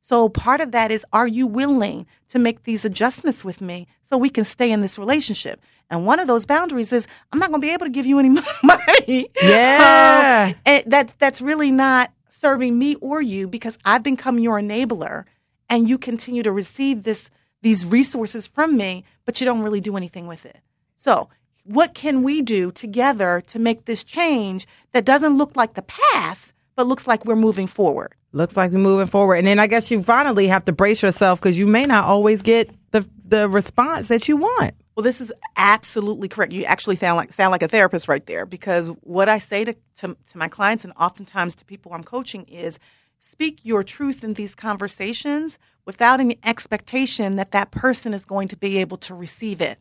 So 0.06 0.28
part 0.28 0.60
of 0.60 0.74
that 0.74 0.92
is, 0.92 1.06
are 1.14 1.28
you 1.28 1.48
willing 1.48 2.06
to 2.28 2.38
make 2.38 2.64
these 2.64 2.84
adjustments 2.84 3.46
with 3.46 3.62
me 3.62 3.88
so 4.04 4.18
we 4.18 4.30
can 4.30 4.44
stay 4.44 4.70
in 4.70 4.82
this 4.82 5.00
relationship? 5.00 5.62
And 5.90 6.06
one 6.06 6.20
of 6.20 6.28
those 6.28 6.46
boundaries 6.46 6.92
is, 6.92 7.08
I'm 7.32 7.40
not 7.40 7.52
going 7.52 7.62
to 7.62 7.66
be 7.66 7.74
able 7.74 7.86
to 7.86 7.92
give 7.92 8.06
you 8.06 8.20
any 8.20 8.30
money. 8.64 9.30
Yeah. 9.42 10.50
Um, 10.50 10.56
and 10.66 10.92
that 10.92 11.14
that's 11.20 11.40
really 11.40 11.72
not 11.72 12.12
serving 12.30 12.78
me 12.78 12.96
or 12.96 13.22
you 13.22 13.48
because 13.48 13.78
I've 13.86 14.04
become 14.04 14.40
your 14.40 14.60
enabler, 14.60 15.24
and 15.70 15.88
you 15.88 15.98
continue 15.98 16.44
to 16.44 16.52
receive 16.52 17.04
this 17.04 17.30
these 17.62 17.86
resources 17.86 18.46
from 18.46 18.76
me, 18.76 19.06
but 19.26 19.40
you 19.40 19.46
don't 19.46 19.62
really 19.62 19.82
do 19.82 19.96
anything 19.96 20.28
with 20.28 20.46
it. 20.46 20.60
So. 20.98 21.30
What 21.66 21.94
can 21.94 22.24
we 22.24 22.42
do 22.42 22.74
together 22.74 23.42
to 23.48 23.58
make 23.58 23.86
this 23.86 24.04
change 24.04 24.68
that 24.92 25.06
doesn't 25.06 25.38
look 25.38 25.56
like 25.56 25.76
the 25.76 25.82
past, 25.82 26.52
but 26.76 26.88
looks 26.88 27.08
like 27.08 27.26
we're 27.26 27.36
moving 27.36 27.68
forward? 27.68 28.14
Looks 28.32 28.58
like 28.58 28.72
we're 28.72 28.80
moving 28.80 29.08
forward. 29.08 29.36
And 29.36 29.48
then 29.48 29.60
I 29.60 29.68
guess 29.68 29.92
you 29.92 30.02
finally 30.02 30.48
have 30.48 30.66
to 30.66 30.72
brace 30.72 31.02
yourself 31.02 31.40
because 31.40 31.58
you 31.58 31.68
may 31.68 31.86
not 31.86 32.06
always 32.06 32.42
get 32.42 32.70
the 32.92 33.08
the 33.26 33.50
response 33.50 34.08
that 34.08 34.28
you 34.28 34.38
want. 34.38 34.74
Well, 34.96 35.04
this 35.04 35.22
is 35.22 35.34
absolutely 35.58 36.28
correct. 36.28 36.54
You 36.54 36.66
actually 36.66 36.98
sound 36.98 37.18
like 37.18 37.34
sound 37.34 37.52
like 37.52 37.64
a 37.64 37.68
therapist 37.68 38.08
right 38.08 38.26
there 38.26 38.46
because 38.46 38.88
what 39.02 39.28
I 39.28 39.40
say 39.40 39.66
to, 39.66 39.76
to, 39.98 40.18
to 40.32 40.38
my 40.38 40.48
clients 40.48 40.84
and 40.84 40.94
oftentimes 41.00 41.56
to 41.56 41.66
people 41.66 41.94
I'm 41.94 42.04
coaching 42.04 42.44
is 42.46 42.78
speak 43.20 43.60
your 43.64 43.84
truth 43.84 44.24
in 44.24 44.36
these 44.36 44.54
conversations 44.54 45.58
without 45.86 46.20
any 46.20 46.38
expectation 46.44 47.38
that 47.38 47.52
that 47.52 47.72
person 47.72 48.14
is 48.14 48.26
going 48.26 48.48
to 48.50 48.58
be 48.58 48.78
able 48.78 48.98
to 48.98 49.16
receive 49.16 49.62
it. 49.62 49.80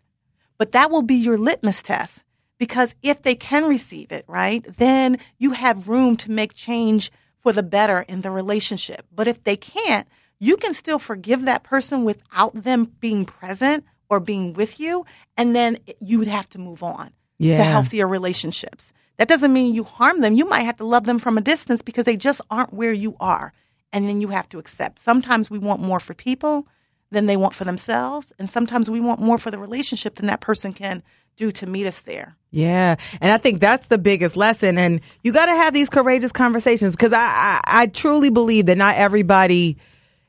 But 0.58 0.72
that 0.72 0.90
will 0.90 1.02
be 1.02 1.14
your 1.14 1.38
litmus 1.38 1.82
test 1.82 2.24
because 2.62 2.94
if 3.02 3.22
they 3.22 3.34
can 3.34 3.64
receive 3.64 4.12
it, 4.12 4.24
right, 4.28 4.64
then 4.78 5.18
you 5.36 5.50
have 5.50 5.88
room 5.88 6.16
to 6.18 6.30
make 6.30 6.54
change 6.54 7.10
for 7.40 7.52
the 7.52 7.60
better 7.60 8.02
in 8.02 8.20
the 8.20 8.30
relationship. 8.30 9.04
But 9.12 9.26
if 9.26 9.42
they 9.42 9.56
can't, 9.56 10.06
you 10.38 10.56
can 10.56 10.72
still 10.72 11.00
forgive 11.00 11.44
that 11.44 11.64
person 11.64 12.04
without 12.04 12.62
them 12.62 12.92
being 13.00 13.24
present 13.24 13.84
or 14.08 14.20
being 14.20 14.52
with 14.52 14.78
you. 14.78 15.04
And 15.36 15.56
then 15.56 15.76
you 16.00 16.20
would 16.20 16.28
have 16.28 16.48
to 16.50 16.60
move 16.60 16.84
on 16.84 17.10
to 17.40 17.64
healthier 17.64 18.06
relationships. 18.06 18.92
That 19.16 19.26
doesn't 19.26 19.52
mean 19.52 19.74
you 19.74 19.82
harm 19.82 20.20
them. 20.20 20.34
You 20.36 20.48
might 20.48 20.62
have 20.62 20.76
to 20.76 20.86
love 20.86 21.02
them 21.02 21.18
from 21.18 21.36
a 21.36 21.40
distance 21.40 21.82
because 21.82 22.04
they 22.04 22.16
just 22.16 22.40
aren't 22.48 22.72
where 22.72 22.92
you 22.92 23.16
are. 23.18 23.52
And 23.92 24.08
then 24.08 24.20
you 24.20 24.28
have 24.28 24.48
to 24.50 24.60
accept. 24.60 25.00
Sometimes 25.00 25.50
we 25.50 25.58
want 25.58 25.80
more 25.80 25.98
for 25.98 26.14
people 26.14 26.68
than 27.10 27.26
they 27.26 27.36
want 27.36 27.54
for 27.54 27.64
themselves. 27.64 28.32
And 28.38 28.48
sometimes 28.48 28.88
we 28.88 29.00
want 29.00 29.18
more 29.18 29.36
for 29.38 29.50
the 29.50 29.58
relationship 29.58 30.14
than 30.14 30.28
that 30.28 30.40
person 30.40 30.72
can 30.72 31.02
do 31.36 31.52
to 31.52 31.66
meet 31.66 31.86
us 31.86 32.00
there. 32.00 32.36
Yeah, 32.50 32.96
and 33.20 33.32
I 33.32 33.38
think 33.38 33.60
that's 33.60 33.86
the 33.86 33.98
biggest 33.98 34.36
lesson. 34.36 34.76
And 34.78 35.00
you 35.22 35.32
got 35.32 35.46
to 35.46 35.52
have 35.52 35.72
these 35.72 35.88
courageous 35.88 36.32
conversations 36.32 36.94
because 36.94 37.12
I, 37.12 37.18
I 37.18 37.60
I 37.66 37.86
truly 37.86 38.30
believe 38.30 38.66
that 38.66 38.76
not 38.76 38.96
everybody 38.96 39.78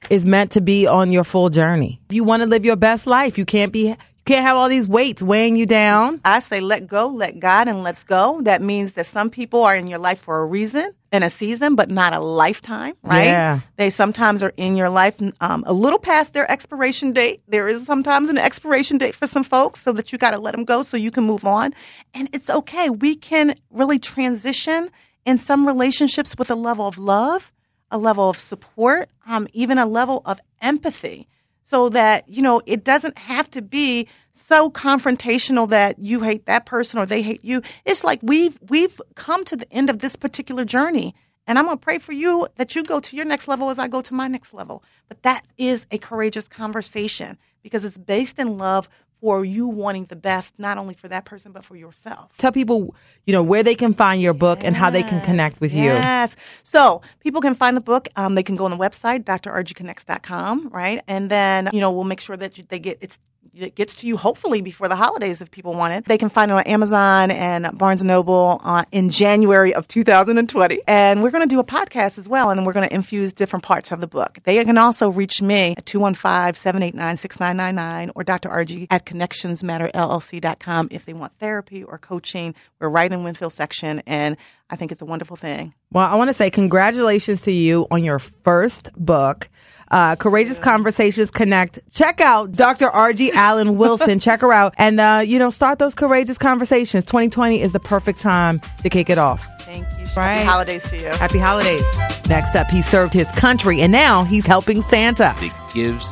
is 0.09 0.25
meant 0.25 0.51
to 0.51 0.61
be 0.61 0.87
on 0.87 1.11
your 1.11 1.23
full 1.23 1.49
journey. 1.49 2.01
If 2.09 2.15
you 2.15 2.23
want 2.23 2.41
to 2.41 2.47
live 2.47 2.65
your 2.65 2.75
best 2.75 3.07
life, 3.07 3.37
you 3.37 3.45
can't 3.45 3.71
be 3.71 3.95
you 4.25 4.35
can't 4.35 4.45
have 4.45 4.55
all 4.55 4.69
these 4.69 4.87
weights 4.87 5.21
weighing 5.21 5.57
you 5.57 5.65
down. 5.65 6.21
I 6.23 6.39
say 6.39 6.61
let 6.61 6.87
go, 6.87 7.07
let 7.07 7.39
God, 7.39 7.67
and 7.67 7.83
let's 7.83 8.05
go. 8.05 8.39
That 8.43 8.61
means 8.61 8.93
that 8.93 9.05
some 9.05 9.29
people 9.29 9.63
are 9.63 9.75
in 9.75 9.87
your 9.87 9.99
life 9.99 10.21
for 10.21 10.39
a 10.39 10.45
reason 10.45 10.93
and 11.11 11.25
a 11.25 11.29
season, 11.29 11.75
but 11.75 11.89
not 11.89 12.13
a 12.13 12.21
lifetime, 12.21 12.93
right? 13.03 13.25
Yeah. 13.25 13.59
They 13.75 13.89
sometimes 13.89 14.41
are 14.41 14.53
in 14.55 14.77
your 14.77 14.87
life 14.87 15.21
um, 15.41 15.65
a 15.67 15.73
little 15.73 15.99
past 15.99 16.31
their 16.31 16.49
expiration 16.49 17.11
date. 17.11 17.41
There 17.49 17.67
is 17.67 17.85
sometimes 17.85 18.29
an 18.29 18.37
expiration 18.37 18.97
date 18.97 19.13
for 19.13 19.27
some 19.27 19.43
folks, 19.43 19.81
so 19.81 19.91
that 19.91 20.13
you 20.13 20.17
got 20.17 20.31
to 20.31 20.39
let 20.39 20.55
them 20.55 20.63
go 20.63 20.83
so 20.83 20.95
you 20.95 21.11
can 21.11 21.25
move 21.25 21.43
on. 21.43 21.73
And 22.13 22.29
it's 22.31 22.49
okay. 22.49 22.89
We 22.89 23.17
can 23.17 23.55
really 23.71 23.99
transition 23.99 24.89
in 25.25 25.37
some 25.37 25.67
relationships 25.67 26.35
with 26.37 26.49
a 26.49 26.55
level 26.55 26.87
of 26.87 26.97
love, 26.97 27.51
a 27.91 27.97
level 27.97 28.29
of 28.29 28.37
support, 28.37 29.09
um, 29.27 29.49
even 29.51 29.77
a 29.77 29.85
level 29.85 30.21
of 30.23 30.39
empathy 30.61 31.27
so 31.63 31.89
that 31.89 32.27
you 32.27 32.41
know 32.41 32.61
it 32.65 32.83
doesn't 32.83 33.17
have 33.17 33.49
to 33.51 33.61
be 33.61 34.07
so 34.33 34.69
confrontational 34.69 35.69
that 35.69 35.99
you 35.99 36.21
hate 36.21 36.45
that 36.45 36.65
person 36.65 36.99
or 36.99 37.05
they 37.05 37.21
hate 37.21 37.43
you. 37.45 37.61
It's 37.85 38.03
like 38.03 38.19
we've 38.23 38.59
we've 38.69 38.99
come 39.15 39.43
to 39.45 39.55
the 39.55 39.71
end 39.71 39.89
of 39.89 39.99
this 39.99 40.15
particular 40.15 40.65
journey 40.65 41.15
and 41.45 41.59
i'm 41.59 41.65
going 41.65 41.77
to 41.77 41.83
pray 41.83 41.99
for 41.99 42.13
you 42.13 42.47
that 42.57 42.75
you 42.75 42.83
go 42.83 42.99
to 42.99 43.15
your 43.15 43.25
next 43.25 43.47
level 43.47 43.69
as 43.69 43.77
i 43.79 43.87
go 43.87 44.01
to 44.01 44.13
my 44.13 44.27
next 44.27 44.53
level. 44.53 44.83
But 45.07 45.23
that 45.23 45.45
is 45.57 45.85
a 45.91 45.97
courageous 45.97 46.47
conversation 46.47 47.37
because 47.61 47.85
it's 47.85 47.97
based 47.97 48.39
in 48.39 48.57
love 48.57 48.89
for 49.23 49.45
you 49.45 49.67
wanting 49.67 50.03
the 50.05 50.17
best 50.17 50.53
not 50.57 50.77
only 50.77 50.93
for 50.93 51.07
that 51.07 51.23
person 51.23 51.53
but 51.53 51.63
for 51.63 51.77
yourself 51.77 52.29
Tell 52.37 52.51
people, 52.51 52.93
you 53.25 53.31
know, 53.31 53.41
where 53.41 53.63
they 53.63 53.73
can 53.73 53.93
find 53.93 54.21
your 54.21 54.33
book 54.33 54.65
and 54.65 54.75
how 54.75 54.89
they 54.89 55.01
can 55.01 55.21
connect 55.21 55.61
with 55.61 55.73
you. 55.73 55.85
Yes. 55.85 56.35
So 56.63 57.01
people 57.21 57.39
can 57.39 57.55
find 57.55 57.77
the 57.77 57.81
book. 57.81 58.09
Um, 58.17 58.35
they 58.35 58.43
can 58.43 58.57
go 58.57 58.65
on 58.65 58.71
the 58.71 58.77
website, 58.77 59.23
drrgconnects.com, 59.23 60.69
right? 60.69 61.01
And 61.07 61.29
then, 61.29 61.69
you 61.71 61.79
know, 61.79 61.91
we'll 61.91 62.03
make 62.03 62.19
sure 62.19 62.35
that 62.35 62.59
they 62.67 62.79
get 62.79 62.97
it's 62.99 63.17
it 63.55 63.75
gets 63.75 63.95
to 63.97 64.07
you 64.07 64.17
hopefully 64.17 64.61
before 64.61 64.87
the 64.87 64.95
holidays 64.95 65.41
if 65.41 65.51
people 65.51 65.73
want 65.73 65.93
it. 65.93 66.05
They 66.05 66.17
can 66.17 66.29
find 66.29 66.51
it 66.51 66.55
on 66.55 66.63
Amazon 66.63 67.31
and 67.31 67.77
Barnes 67.77 68.03
Noble 68.03 68.59
uh, 68.63 68.83
in 68.91 69.09
January 69.09 69.73
of 69.73 69.87
2020. 69.87 70.81
And 70.87 71.21
we're 71.21 71.31
going 71.31 71.47
to 71.47 71.53
do 71.53 71.59
a 71.59 71.63
podcast 71.63 72.17
as 72.17 72.27
well, 72.27 72.49
and 72.49 72.65
we're 72.65 72.73
going 72.73 72.87
to 72.87 72.93
infuse 72.93 73.33
different 73.33 73.63
parts 73.63 73.91
of 73.91 74.01
the 74.01 74.07
book. 74.07 74.39
They 74.43 74.63
can 74.63 74.77
also 74.77 75.09
reach 75.09 75.41
me 75.41 75.75
at 75.77 75.85
215-789-6999 75.85 78.11
or 78.15 78.23
Dr. 78.23 78.49
RG 78.49 78.87
at 78.89 79.05
connectionsmatterllc.com 79.05 80.87
if 80.91 81.05
they 81.05 81.13
want 81.13 81.33
therapy 81.39 81.83
or 81.83 81.97
coaching. 81.97 82.55
We're 82.79 82.89
right 82.89 83.11
in 83.11 83.19
Wynnefield 83.19 83.51
section, 83.51 84.01
and 84.07 84.37
I 84.69 84.75
think 84.75 84.91
it's 84.91 85.01
a 85.01 85.05
wonderful 85.05 85.37
thing. 85.37 85.73
Well, 85.91 86.05
I 86.11 86.15
want 86.15 86.29
to 86.29 86.33
say 86.33 86.49
congratulations 86.49 87.41
to 87.43 87.51
you 87.51 87.85
on 87.91 88.03
your 88.03 88.17
first 88.19 88.89
book, 88.95 89.49
uh, 89.91 90.15
Courageous 90.15 90.57
Conversations 90.57 91.29
Connect. 91.29 91.79
Check 91.91 92.21
out 92.21 92.53
Dr. 92.53 92.87
Argie 92.87 93.31
Allen 93.33 93.77
Wilson. 93.77 94.19
Check 94.19 94.41
her 94.41 94.51
out 94.51 94.73
and, 94.77 94.99
uh, 94.99 95.21
you 95.25 95.37
know, 95.37 95.51
start 95.51 95.77
those 95.79 95.93
courageous 95.93 96.37
conversations. 96.39 97.03
2020 97.05 97.61
is 97.61 97.73
the 97.73 97.79
perfect 97.79 98.19
time 98.19 98.61
to 98.81 98.89
kick 98.89 99.09
it 99.09 99.17
off. 99.19 99.45
Thank 99.61 99.85
you. 99.99 100.05
Right. 100.15 100.35
Happy 100.37 100.45
holidays 100.45 100.83
to 100.89 100.97
you. 100.97 101.07
Happy 101.07 101.37
holidays. 101.39 101.83
Next 102.27 102.55
up, 102.55 102.67
he 102.71 102.81
served 102.81 103.13
his 103.13 103.29
country 103.33 103.81
and 103.81 103.91
now 103.91 104.23
he's 104.23 104.45
helping 104.45 104.81
Santa. 104.81 105.35
It 105.39 105.53
gives 105.73 106.11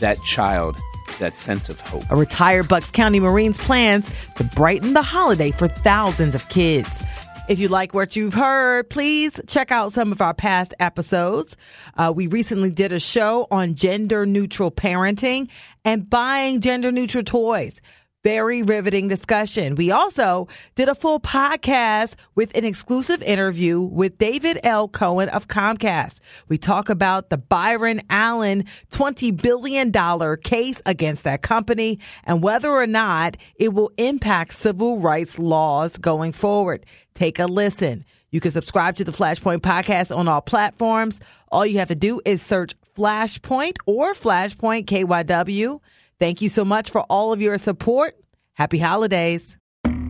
that 0.00 0.20
child 0.22 0.76
that 1.20 1.36
sense 1.36 1.68
of 1.68 1.80
hope. 1.80 2.02
A 2.10 2.16
retired 2.16 2.68
Bucks 2.68 2.90
County 2.90 3.20
Marines 3.20 3.58
plans 3.58 4.10
to 4.34 4.42
brighten 4.44 4.94
the 4.94 5.02
holiday 5.02 5.52
for 5.52 5.68
thousands 5.68 6.34
of 6.34 6.48
kids. 6.48 7.02
If 7.46 7.58
you 7.58 7.68
like 7.68 7.92
what 7.92 8.16
you've 8.16 8.32
heard, 8.32 8.88
please 8.88 9.38
check 9.46 9.70
out 9.70 9.92
some 9.92 10.12
of 10.12 10.22
our 10.22 10.32
past 10.32 10.72
episodes. 10.80 11.58
Uh, 11.94 12.10
we 12.16 12.26
recently 12.26 12.70
did 12.70 12.90
a 12.90 12.98
show 12.98 13.46
on 13.50 13.74
gender 13.74 14.24
neutral 14.24 14.70
parenting 14.70 15.50
and 15.84 16.08
buying 16.08 16.62
gender 16.62 16.90
neutral 16.90 17.22
toys. 17.22 17.82
Very 18.24 18.62
riveting 18.62 19.08
discussion. 19.08 19.74
We 19.74 19.90
also 19.90 20.48
did 20.76 20.88
a 20.88 20.94
full 20.94 21.20
podcast 21.20 22.14
with 22.34 22.56
an 22.56 22.64
exclusive 22.64 23.22
interview 23.22 23.82
with 23.82 24.16
David 24.16 24.58
L. 24.62 24.88
Cohen 24.88 25.28
of 25.28 25.46
Comcast. 25.46 26.20
We 26.48 26.56
talk 26.56 26.88
about 26.88 27.28
the 27.28 27.36
Byron 27.36 28.00
Allen 28.08 28.64
$20 28.90 29.42
billion 29.42 29.92
case 30.38 30.80
against 30.86 31.24
that 31.24 31.42
company 31.42 31.98
and 32.24 32.42
whether 32.42 32.70
or 32.70 32.86
not 32.86 33.36
it 33.56 33.74
will 33.74 33.92
impact 33.98 34.54
civil 34.54 35.00
rights 35.00 35.38
laws 35.38 35.98
going 35.98 36.32
forward. 36.32 36.86
Take 37.12 37.38
a 37.38 37.44
listen. 37.44 38.06
You 38.30 38.40
can 38.40 38.52
subscribe 38.52 38.96
to 38.96 39.04
the 39.04 39.12
Flashpoint 39.12 39.58
podcast 39.58 40.16
on 40.16 40.28
all 40.28 40.40
platforms. 40.40 41.20
All 41.52 41.66
you 41.66 41.78
have 41.78 41.88
to 41.88 41.94
do 41.94 42.22
is 42.24 42.40
search 42.40 42.74
Flashpoint 42.96 43.76
or 43.84 44.14
Flashpoint 44.14 44.86
KYW. 44.86 45.80
Thank 46.24 46.40
you 46.40 46.48
so 46.48 46.64
much 46.64 46.88
for 46.88 47.02
all 47.10 47.34
of 47.34 47.42
your 47.42 47.58
support. 47.58 48.16
Happy 48.54 48.78
holidays. 48.78 49.58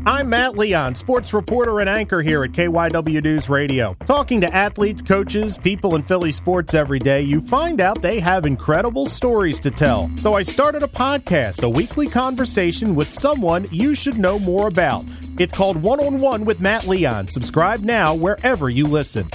I'm 0.06 0.28
Matt 0.28 0.56
Leon, 0.56 0.94
sports 0.94 1.34
reporter 1.34 1.80
and 1.80 1.90
anchor 1.90 2.22
here 2.22 2.44
at 2.44 2.52
KYW 2.52 3.20
News 3.20 3.48
Radio. 3.48 3.96
Talking 4.06 4.40
to 4.42 4.54
athletes, 4.54 5.02
coaches, 5.02 5.58
people 5.58 5.96
in 5.96 6.02
Philly 6.02 6.30
sports 6.30 6.72
every 6.72 7.00
day, 7.00 7.22
you 7.22 7.40
find 7.40 7.80
out 7.80 8.00
they 8.00 8.20
have 8.20 8.46
incredible 8.46 9.06
stories 9.06 9.58
to 9.58 9.72
tell. 9.72 10.08
So 10.18 10.34
I 10.34 10.42
started 10.42 10.84
a 10.84 10.86
podcast, 10.86 11.64
a 11.64 11.68
weekly 11.68 12.06
conversation 12.06 12.94
with 12.94 13.10
someone 13.10 13.66
you 13.72 13.96
should 13.96 14.16
know 14.16 14.38
more 14.38 14.68
about. 14.68 15.04
It's 15.40 15.52
called 15.52 15.82
One 15.82 15.98
on 15.98 16.20
One 16.20 16.44
with 16.44 16.60
Matt 16.60 16.86
Leon. 16.86 17.26
Subscribe 17.26 17.80
now 17.80 18.14
wherever 18.14 18.68
you 18.68 18.86
listen. 18.86 19.28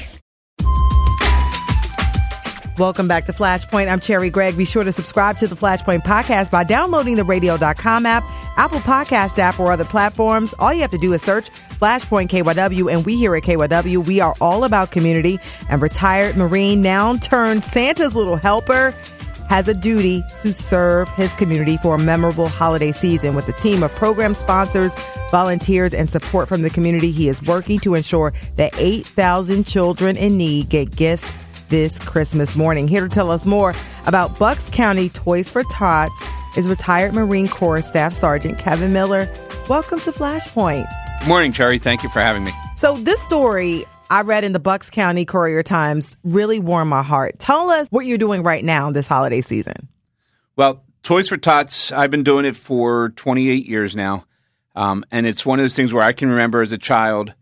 Welcome 2.79 3.09
back 3.09 3.25
to 3.25 3.33
Flashpoint. 3.33 3.91
I'm 3.91 3.99
Cherri 3.99 4.29
Gregg. 4.29 4.55
Be 4.55 4.63
sure 4.63 4.85
to 4.85 4.93
subscribe 4.93 5.37
to 5.39 5.47
the 5.47 5.55
Flashpoint 5.55 6.03
podcast 6.03 6.49
by 6.49 6.63
downloading 6.63 7.17
the 7.17 7.25
radio.com 7.25 8.05
app, 8.05 8.23
Apple 8.55 8.79
Podcast 8.79 9.37
app, 9.37 9.59
or 9.59 9.73
other 9.73 9.83
platforms. 9.83 10.53
All 10.59 10.73
you 10.73 10.79
have 10.79 10.91
to 10.91 10.97
do 10.97 11.11
is 11.11 11.21
search 11.21 11.51
Flashpoint 11.51 12.29
KYW, 12.29 12.89
and 12.89 13.05
we 13.05 13.17
here 13.17 13.35
at 13.35 13.43
KYW, 13.43 14.07
we 14.07 14.21
are 14.21 14.33
all 14.39 14.63
about 14.63 14.91
community. 14.91 15.39
And 15.69 15.81
retired 15.81 16.37
Marine, 16.37 16.81
now 16.81 17.17
turned 17.17 17.65
Santa's 17.65 18.15
little 18.15 18.37
helper, 18.37 18.95
has 19.49 19.67
a 19.67 19.73
duty 19.73 20.23
to 20.39 20.53
serve 20.53 21.09
his 21.09 21.33
community 21.33 21.75
for 21.83 21.95
a 21.95 21.99
memorable 21.99 22.47
holiday 22.47 22.93
season. 22.93 23.35
With 23.35 23.49
a 23.49 23.53
team 23.53 23.83
of 23.83 23.93
program 23.95 24.33
sponsors, 24.33 24.95
volunteers, 25.31 25.93
and 25.93 26.09
support 26.09 26.47
from 26.47 26.61
the 26.61 26.69
community, 26.69 27.11
he 27.11 27.27
is 27.27 27.43
working 27.43 27.79
to 27.79 27.95
ensure 27.95 28.33
that 28.55 28.73
8,000 28.77 29.65
children 29.65 30.15
in 30.15 30.37
need 30.37 30.69
get 30.69 30.95
gifts 30.95 31.33
this 31.69 31.99
Christmas 31.99 32.55
morning. 32.55 32.87
Here 32.87 33.01
to 33.01 33.09
tell 33.09 33.31
us 33.31 33.45
more 33.45 33.73
about 34.05 34.37
Bucks 34.37 34.67
County 34.71 35.09
Toys 35.09 35.49
for 35.49 35.63
Tots 35.71 36.23
is 36.57 36.67
retired 36.67 37.13
Marine 37.13 37.47
Corps 37.47 37.81
Staff 37.81 38.13
Sergeant 38.13 38.59
Kevin 38.59 38.91
Miller. 38.91 39.31
Welcome 39.69 39.99
to 40.01 40.11
Flashpoint. 40.11 40.87
Morning, 41.27 41.51
Cherri. 41.51 41.79
Thank 41.79 42.03
you 42.03 42.09
for 42.09 42.19
having 42.19 42.43
me. 42.43 42.51
So 42.77 42.97
this 42.97 43.21
story 43.21 43.85
I 44.09 44.21
read 44.21 44.43
in 44.43 44.53
the 44.53 44.59
Bucks 44.59 44.89
County 44.89 45.25
Courier 45.25 45.63
Times 45.63 46.17
really 46.23 46.59
warmed 46.59 46.89
my 46.89 47.03
heart. 47.03 47.37
Tell 47.39 47.69
us 47.69 47.87
what 47.89 48.05
you're 48.05 48.17
doing 48.17 48.41
right 48.41 48.63
now 48.63 48.91
this 48.91 49.07
holiday 49.07 49.41
season. 49.41 49.87
Well, 50.55 50.83
Toys 51.03 51.29
for 51.29 51.37
Tots, 51.37 51.91
I've 51.91 52.11
been 52.11 52.23
doing 52.23 52.45
it 52.45 52.55
for 52.55 53.09
28 53.09 53.67
years 53.67 53.95
now. 53.95 54.25
Um, 54.75 55.03
and 55.11 55.27
it's 55.27 55.45
one 55.45 55.59
of 55.59 55.63
those 55.63 55.75
things 55.75 55.93
where 55.93 56.03
I 56.03 56.13
can 56.13 56.29
remember 56.29 56.61
as 56.61 56.71
a 56.71 56.77
child, 56.77 57.33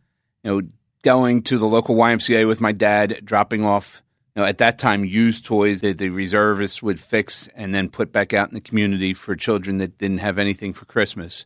you 0.43 0.51
know, 0.51 0.67
going 1.03 1.43
to 1.43 1.57
the 1.57 1.67
local 1.67 1.95
YMCA 1.95 2.47
with 2.47 2.59
my 2.59 2.71
dad, 2.71 3.21
dropping 3.23 3.63
off 3.63 4.01
know, 4.37 4.45
at 4.45 4.59
that 4.59 4.77
time, 4.77 5.03
used 5.03 5.45
toys 5.45 5.81
that 5.81 5.97
the 5.97 6.09
reservists 6.09 6.81
would 6.83 6.99
fix 6.99 7.49
and 7.55 7.73
then 7.73 7.89
put 7.89 8.11
back 8.11 8.33
out 8.33 8.49
in 8.49 8.53
the 8.53 8.61
community 8.61 9.13
for 9.13 9.35
children 9.35 9.79
that 9.79 9.97
didn't 9.97 10.19
have 10.19 10.37
anything 10.37 10.73
for 10.73 10.85
Christmas. 10.85 11.45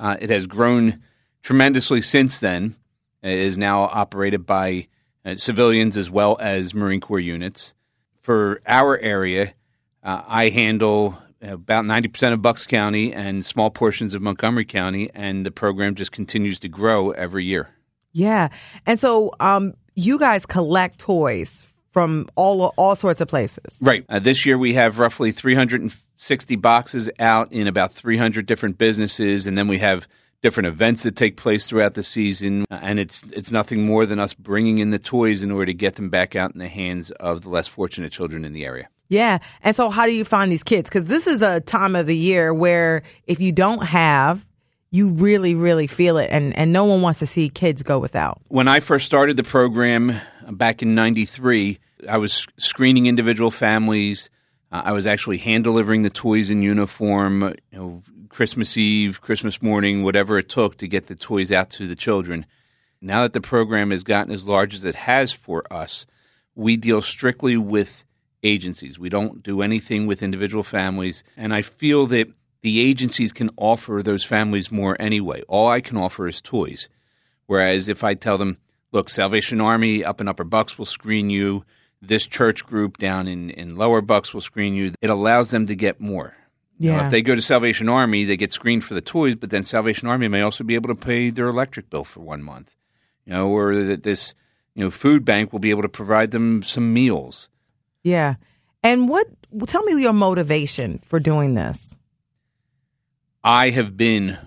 Uh, 0.00 0.16
it 0.20 0.30
has 0.30 0.46
grown 0.46 1.02
tremendously 1.42 2.00
since 2.00 2.40
then. 2.40 2.74
It 3.22 3.38
is 3.38 3.58
now 3.58 3.82
operated 3.82 4.46
by 4.46 4.88
uh, 5.24 5.36
civilians 5.36 5.96
as 5.96 6.10
well 6.10 6.36
as 6.40 6.74
Marine 6.74 7.00
Corps 7.00 7.20
units. 7.20 7.74
For 8.22 8.60
our 8.66 8.98
area, 8.98 9.54
uh, 10.02 10.22
I 10.26 10.48
handle 10.48 11.18
about 11.40 11.84
90% 11.84 12.32
of 12.32 12.40
Bucks 12.40 12.66
County 12.66 13.12
and 13.12 13.44
small 13.44 13.70
portions 13.70 14.14
of 14.14 14.22
Montgomery 14.22 14.64
County, 14.64 15.10
and 15.12 15.44
the 15.44 15.50
program 15.50 15.94
just 15.94 16.12
continues 16.12 16.60
to 16.60 16.68
grow 16.68 17.10
every 17.10 17.44
year. 17.44 17.70
Yeah. 18.12 18.48
And 18.86 18.98
so 18.98 19.32
um, 19.40 19.74
you 19.94 20.18
guys 20.18 20.46
collect 20.46 20.98
toys 20.98 21.71
from 21.92 22.26
all 22.34 22.72
all 22.76 22.96
sorts 22.96 23.20
of 23.20 23.28
places. 23.28 23.78
Right. 23.80 24.04
Uh, 24.08 24.18
this 24.18 24.44
year 24.44 24.58
we 24.58 24.74
have 24.74 24.98
roughly 24.98 25.30
360 25.30 26.56
boxes 26.56 27.10
out 27.20 27.52
in 27.52 27.68
about 27.68 27.92
300 27.92 28.46
different 28.46 28.78
businesses, 28.78 29.46
and 29.46 29.56
then 29.56 29.68
we 29.68 29.78
have 29.78 30.08
different 30.42 30.66
events 30.66 31.04
that 31.04 31.14
take 31.14 31.36
place 31.36 31.68
throughout 31.68 31.94
the 31.94 32.02
season. 32.02 32.64
Uh, 32.70 32.78
and 32.82 32.98
it's 32.98 33.22
it's 33.32 33.52
nothing 33.52 33.86
more 33.86 34.06
than 34.06 34.18
us 34.18 34.34
bringing 34.34 34.78
in 34.78 34.90
the 34.90 34.98
toys 34.98 35.44
in 35.44 35.52
order 35.52 35.66
to 35.66 35.74
get 35.74 35.94
them 35.94 36.08
back 36.08 36.34
out 36.34 36.52
in 36.52 36.58
the 36.58 36.68
hands 36.68 37.10
of 37.12 37.42
the 37.42 37.48
less 37.48 37.68
fortunate 37.68 38.10
children 38.10 38.44
in 38.44 38.52
the 38.52 38.64
area. 38.64 38.88
Yeah. 39.08 39.38
And 39.62 39.76
so, 39.76 39.90
how 39.90 40.06
do 40.06 40.12
you 40.12 40.24
find 40.24 40.50
these 40.50 40.62
kids? 40.62 40.88
Because 40.88 41.04
this 41.04 41.26
is 41.26 41.42
a 41.42 41.60
time 41.60 41.94
of 41.94 42.06
the 42.06 42.16
year 42.16 42.52
where 42.54 43.02
if 43.26 43.40
you 43.40 43.52
don't 43.52 43.84
have 43.84 44.44
you 44.92 45.08
really, 45.08 45.54
really 45.54 45.86
feel 45.86 46.18
it, 46.18 46.28
and, 46.30 46.54
and 46.56 46.70
no 46.70 46.84
one 46.84 47.00
wants 47.00 47.18
to 47.20 47.26
see 47.26 47.48
kids 47.48 47.82
go 47.82 47.98
without. 47.98 48.42
When 48.48 48.68
I 48.68 48.80
first 48.80 49.06
started 49.06 49.38
the 49.38 49.42
program 49.42 50.20
back 50.50 50.82
in 50.82 50.94
93, 50.94 51.78
I 52.08 52.18
was 52.18 52.46
screening 52.56 53.06
individual 53.06 53.50
families. 53.50 54.30
Uh, 54.70 54.82
I 54.84 54.92
was 54.92 55.06
actually 55.06 55.38
hand 55.38 55.64
delivering 55.64 56.02
the 56.02 56.10
toys 56.10 56.50
in 56.50 56.62
uniform, 56.62 57.54
you 57.70 57.78
know, 57.78 58.02
Christmas 58.28 58.76
Eve, 58.76 59.20
Christmas 59.20 59.60
morning, 59.60 60.02
whatever 60.02 60.38
it 60.38 60.48
took 60.48 60.78
to 60.78 60.88
get 60.88 61.06
the 61.06 61.14
toys 61.14 61.52
out 61.52 61.70
to 61.70 61.86
the 61.86 61.94
children. 61.94 62.46
Now 63.00 63.22
that 63.22 63.34
the 63.34 63.40
program 63.40 63.90
has 63.90 64.02
gotten 64.02 64.32
as 64.32 64.48
large 64.48 64.74
as 64.74 64.84
it 64.84 64.94
has 64.94 65.32
for 65.32 65.70
us, 65.70 66.06
we 66.54 66.76
deal 66.76 67.02
strictly 67.02 67.56
with 67.56 68.04
agencies. 68.42 68.98
We 68.98 69.08
don't 69.08 69.42
do 69.42 69.60
anything 69.60 70.06
with 70.06 70.22
individual 70.22 70.62
families. 70.62 71.22
And 71.36 71.52
I 71.52 71.62
feel 71.62 72.06
that 72.06 72.28
the 72.62 72.80
agencies 72.80 73.32
can 73.32 73.50
offer 73.56 74.02
those 74.02 74.24
families 74.24 74.70
more 74.70 74.96
anyway. 75.00 75.42
All 75.42 75.68
I 75.68 75.80
can 75.80 75.96
offer 75.96 76.26
is 76.26 76.40
toys. 76.40 76.88
Whereas 77.46 77.88
if 77.88 78.02
I 78.04 78.14
tell 78.14 78.38
them, 78.38 78.58
look, 78.92 79.10
Salvation 79.10 79.60
Army 79.60 80.04
up 80.04 80.20
in 80.20 80.28
Upper 80.28 80.44
Bucks 80.44 80.78
will 80.78 80.86
screen 80.86 81.30
you, 81.30 81.64
this 82.00 82.26
church 82.26 82.64
group 82.64 82.98
down 82.98 83.26
in, 83.28 83.50
in 83.50 83.76
Lower 83.76 84.00
Bucks 84.00 84.34
will 84.34 84.40
screen 84.40 84.74
you. 84.74 84.92
It 85.00 85.10
allows 85.10 85.50
them 85.50 85.66
to 85.66 85.74
get 85.74 86.00
more. 86.00 86.34
Yeah. 86.78 87.04
If 87.04 87.12
they 87.12 87.22
go 87.22 87.34
to 87.34 87.42
Salvation 87.42 87.88
Army, 87.88 88.24
they 88.24 88.36
get 88.36 88.50
screened 88.50 88.82
for 88.82 88.94
the 88.94 89.00
toys, 89.00 89.36
but 89.36 89.50
then 89.50 89.62
Salvation 89.62 90.08
Army 90.08 90.26
may 90.26 90.40
also 90.40 90.64
be 90.64 90.74
able 90.74 90.88
to 90.88 90.96
pay 90.96 91.30
their 91.30 91.46
electric 91.46 91.88
bill 91.90 92.04
for 92.04 92.20
one 92.20 92.42
month. 92.42 92.74
You 93.24 93.34
know, 93.34 93.48
or 93.50 93.74
that 93.84 94.02
this 94.02 94.34
you 94.74 94.82
know 94.82 94.90
food 94.90 95.24
bank 95.24 95.52
will 95.52 95.60
be 95.60 95.70
able 95.70 95.82
to 95.82 95.88
provide 95.88 96.32
them 96.32 96.62
some 96.62 96.92
meals. 96.92 97.48
Yeah. 98.02 98.34
And 98.82 99.08
what 99.08 99.28
tell 99.66 99.84
me 99.84 100.02
your 100.02 100.12
motivation 100.12 100.98
for 100.98 101.20
doing 101.20 101.54
this? 101.54 101.94
I 103.44 103.70
have 103.70 103.96
been 103.96 104.38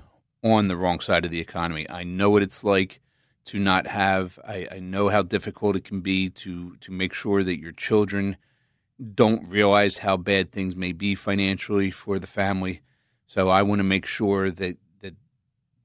on 0.43 0.67
the 0.67 0.75
wrong 0.75 0.99
side 0.99 1.23
of 1.23 1.31
the 1.31 1.39
economy. 1.39 1.89
I 1.89 2.03
know 2.03 2.29
what 2.29 2.43
it's 2.43 2.65
like 2.65 2.99
to 3.45 3.59
not 3.59 3.87
have. 3.87 4.39
I, 4.45 4.67
I, 4.71 4.79
know 4.79 5.09
how 5.09 5.21
difficult 5.21 5.75
it 5.75 5.83
can 5.83 6.01
be 6.01 6.29
to 6.31 6.75
to 6.77 6.91
make 6.91 7.13
sure 7.13 7.43
that 7.43 7.59
your 7.59 7.71
children 7.71 8.37
don't 9.13 9.47
realize 9.47 9.99
how 9.99 10.17
bad 10.17 10.51
things 10.51 10.75
may 10.75 10.91
be 10.91 11.15
financially 11.15 11.91
for 11.91 12.19
the 12.19 12.27
family. 12.27 12.81
So 13.27 13.49
I 13.49 13.61
want 13.61 13.79
to 13.79 13.83
make 13.83 14.05
sure 14.05 14.51
that 14.51 14.77
that 15.01 15.15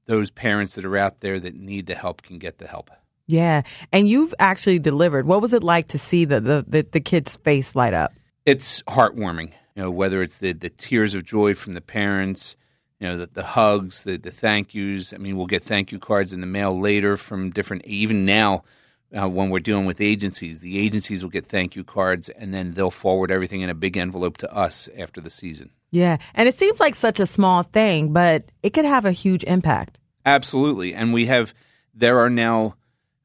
those 0.05 0.31
parents 0.31 0.75
that 0.75 0.85
are 0.85 0.97
out 0.97 1.21
there 1.21 1.39
that 1.39 1.55
need 1.55 1.85
the 1.85 1.95
help 1.95 2.21
can 2.21 2.39
get 2.39 2.57
the 2.57 2.67
help. 2.67 2.89
Yeah, 3.27 3.61
and 3.93 4.07
you've 4.07 4.33
actually 4.39 4.79
delivered. 4.79 5.25
What 5.25 5.41
was 5.41 5.53
it 5.53 5.63
like 5.63 5.87
to 5.89 5.97
see 5.97 6.25
the 6.25 6.41
the, 6.41 6.65
the, 6.67 6.87
the 6.91 7.01
kid's 7.01 7.37
face 7.37 7.75
light 7.75 7.93
up? 7.93 8.11
It's 8.45 8.81
heartwarming. 8.83 9.53
You 9.75 9.83
know, 9.83 9.91
whether 9.91 10.21
it's 10.21 10.37
the 10.39 10.53
the 10.53 10.69
tears 10.69 11.13
of 11.13 11.23
joy 11.23 11.53
from 11.53 11.73
the 11.73 11.81
parents 11.81 12.55
you 13.01 13.07
know, 13.07 13.17
the, 13.17 13.25
the 13.25 13.43
hugs, 13.43 14.03
the, 14.03 14.15
the 14.17 14.29
thank 14.29 14.75
yous. 14.75 15.11
I 15.11 15.17
mean, 15.17 15.35
we'll 15.35 15.47
get 15.47 15.63
thank 15.63 15.91
you 15.91 15.97
cards 15.97 16.33
in 16.33 16.39
the 16.39 16.47
mail 16.47 16.79
later 16.79 17.17
from 17.17 17.49
different, 17.49 17.83
even 17.85 18.25
now 18.25 18.63
uh, 19.11 19.27
when 19.27 19.49
we're 19.49 19.59
dealing 19.59 19.87
with 19.87 19.99
agencies, 19.99 20.59
the 20.59 20.77
agencies 20.77 21.23
will 21.23 21.31
get 21.31 21.47
thank 21.47 21.75
you 21.75 21.83
cards 21.83 22.29
and 22.29 22.53
then 22.53 22.75
they'll 22.75 22.91
forward 22.91 23.31
everything 23.31 23.61
in 23.61 23.71
a 23.71 23.73
big 23.73 23.97
envelope 23.97 24.37
to 24.37 24.55
us 24.55 24.87
after 24.95 25.19
the 25.19 25.31
season. 25.31 25.71
Yeah. 25.89 26.17
And 26.35 26.47
it 26.47 26.53
seems 26.53 26.79
like 26.79 26.93
such 26.93 27.19
a 27.19 27.25
small 27.25 27.63
thing, 27.63 28.13
but 28.13 28.51
it 28.61 28.69
could 28.69 28.85
have 28.85 29.03
a 29.03 29.11
huge 29.11 29.43
impact. 29.45 29.97
Absolutely. 30.23 30.93
And 30.93 31.11
we 31.11 31.25
have, 31.25 31.55
there 31.95 32.19
are 32.19 32.29
now 32.29 32.75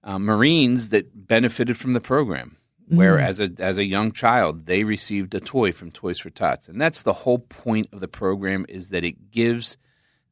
uh, 0.02 0.18
Marines 0.18 0.88
that 0.88 1.28
benefited 1.28 1.76
from 1.76 1.92
the 1.92 2.00
program. 2.00 2.55
Where 2.88 3.16
mm-hmm. 3.16 3.26
as 3.26 3.40
a 3.40 3.50
as 3.58 3.78
a 3.78 3.84
young 3.84 4.12
child 4.12 4.66
they 4.66 4.84
received 4.84 5.34
a 5.34 5.40
toy 5.40 5.72
from 5.72 5.90
Toys 5.90 6.18
for 6.18 6.30
Tots, 6.30 6.68
and 6.68 6.80
that's 6.80 7.02
the 7.02 7.12
whole 7.12 7.38
point 7.38 7.88
of 7.92 8.00
the 8.00 8.08
program 8.08 8.66
is 8.68 8.90
that 8.90 9.04
it 9.04 9.30
gives 9.30 9.76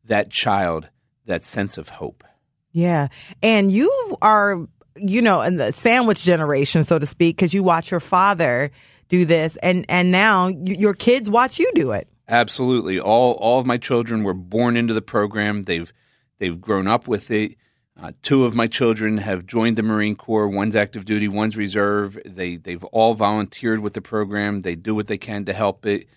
that 0.05 0.30
child 0.30 0.90
that 1.26 1.42
sense 1.42 1.78
of 1.78 1.88
hope. 1.88 2.24
Yeah. 2.72 3.09
And 3.42 3.72
you 3.72 3.90
are, 4.20 4.66
you 4.96 5.22
know, 5.22 5.40
in 5.42 5.57
the 5.57 5.72
sandwich 5.72 6.22
generation, 6.22 6.84
so 6.84 6.98
to 6.98 7.07
speak, 7.07 7.36
because 7.36 7.55
you 7.55 7.62
watch 7.62 7.90
your 7.90 8.00
father 8.00 8.70
do 9.09 9.24
this, 9.24 9.57
and 9.59 9.86
and 9.88 10.11
now 10.11 10.48
you, 10.48 10.74
your 10.74 10.94
kids 10.94 11.30
watch 11.30 11.59
you 11.59 11.70
do 11.74 11.92
it. 11.92 12.09
Absolutely, 12.28 12.98
all 12.98 13.32
all 13.34 13.61
of 13.61 13.66
my 13.66 13.76
children 13.76 14.24
were 14.24 14.34
born 14.34 14.76
into 14.76 14.94
the 14.94 15.02
program. 15.02 15.64
They've 15.64 15.92
they've 16.38 16.61
grown 16.61 16.86
up 16.86 17.07
with 17.07 17.30
it. 17.30 17.57
Uh, 18.01 18.11
two 18.22 18.45
of 18.45 18.55
my 18.55 18.66
children 18.66 19.18
have 19.18 19.47
joined 19.47 19.76
the 19.76 19.82
Marine 19.82 20.16
Corps. 20.16 20.49
One's 20.49 20.74
active 20.74 21.05
duty, 21.05 21.28
one's 21.28 21.57
reserve. 21.57 22.18
They 22.24 22.57
they've 22.57 22.82
all 22.84 23.14
volunteered 23.14 23.80
with 23.80 23.92
the 23.95 24.01
program. 24.01 24.62
They 24.62 24.74
do 24.74 24.95
what 24.95 25.07
they 25.07 25.18
can 25.18 25.45
to 25.45 25.53
help 25.53 25.86
it. 25.86 26.09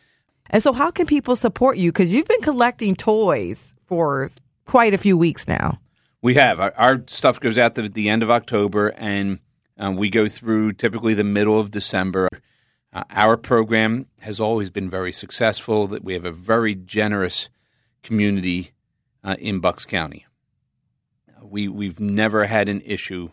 And 0.49 0.63
so, 0.63 0.73
how 0.73 0.91
can 0.91 1.05
people 1.05 1.36
support 1.36 1.78
you? 1.78 1.91
Because 1.91 2.11
you've 2.11 2.28
been 2.28 2.41
collecting 2.41 2.95
toys 2.95 3.75
for 3.86 4.30
quite 4.65 4.93
a 4.93 4.97
few 4.97 5.17
weeks 5.17 5.47
now. 5.47 5.80
We 6.21 6.36
have 6.36 6.59
our, 6.59 6.73
our 6.78 7.03
stuff 7.07 7.39
goes 7.39 7.57
out 7.57 7.78
at 7.78 7.93
the 7.93 8.09
end 8.09 8.23
of 8.23 8.32
October, 8.32 8.89
and 8.97 9.39
um, 9.78 9.95
we 9.97 10.09
go 10.09 10.28
through 10.28 10.73
typically 10.73 11.13
the 11.13 11.23
middle 11.23 11.59
of 11.59 11.69
December. 11.69 12.28
Uh, 12.91 13.03
our 13.11 13.38
program 13.38 14.07
has 14.21 14.39
always 14.39 14.69
been 14.69 14.89
very 14.89 15.11
successful. 15.11 15.86
That 15.86 16.03
we 16.03 16.13
have 16.13 16.25
a 16.25 16.32
very 16.32 16.73
generous 16.73 17.49
community 18.01 18.71
uh, 19.23 19.36
in 19.39 19.59
Bucks 19.59 19.86
County. 19.86 20.26
We 21.49 21.67
we've 21.67 21.99
never 21.99 22.45
had 22.45 22.69
an 22.69 22.81
issue 22.81 23.31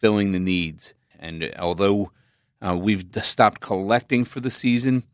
filling 0.00 0.32
the 0.32 0.38
needs, 0.38 0.94
and 1.18 1.52
although 1.58 2.12
uh, 2.64 2.76
we've 2.76 3.04
stopped 3.22 3.60
collecting 3.60 4.24
for 4.24 4.40
the 4.40 4.50
season, 4.50 5.04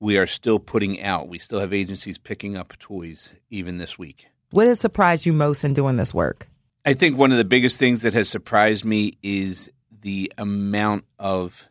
we 0.00 0.16
are 0.18 0.26
still 0.26 0.58
putting 0.58 1.02
out. 1.02 1.28
We 1.28 1.38
still 1.38 1.60
have 1.60 1.72
agencies 1.72 2.18
picking 2.18 2.56
up 2.56 2.78
toys 2.78 3.30
even 3.50 3.78
this 3.78 3.98
week. 3.98 4.26
What 4.50 4.66
has 4.66 4.80
surprised 4.80 5.26
you 5.26 5.32
most 5.32 5.64
in 5.64 5.74
doing 5.74 5.96
this 5.96 6.14
work? 6.14 6.48
I 6.84 6.94
think 6.94 7.18
one 7.18 7.32
of 7.32 7.38
the 7.38 7.44
biggest 7.44 7.78
things 7.80 8.02
that 8.02 8.14
has 8.14 8.28
surprised 8.28 8.84
me 8.84 9.18
is 9.22 9.70
the 9.90 10.32
amount 10.38 11.04
of 11.18 11.68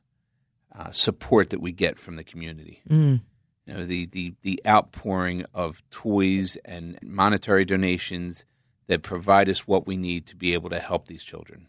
uh, 0.78 0.92
support 0.92 1.52
that 1.52 1.62
we 1.62 1.72
get 1.72 1.98
from 1.98 2.18
the 2.18 2.24
community. 2.24 2.82
Mm. 2.90 3.22
You 3.66 3.74
know, 3.74 3.86
the, 3.86 4.06
the, 4.08 4.34
the 4.42 4.62
outpouring 4.68 5.46
of 5.54 5.82
toys 5.90 6.58
and 6.66 7.00
monetary 7.02 7.64
donations 7.64 8.44
that 8.88 9.02
provide 9.02 9.50
us 9.50 9.68
what 9.68 9.88
we 9.88 9.98
need 9.98 10.28
to 10.28 10.36
be 10.36 10.54
able 10.54 10.70
to 10.70 10.80
help 10.80 11.08
these 11.08 11.24
children. 11.24 11.68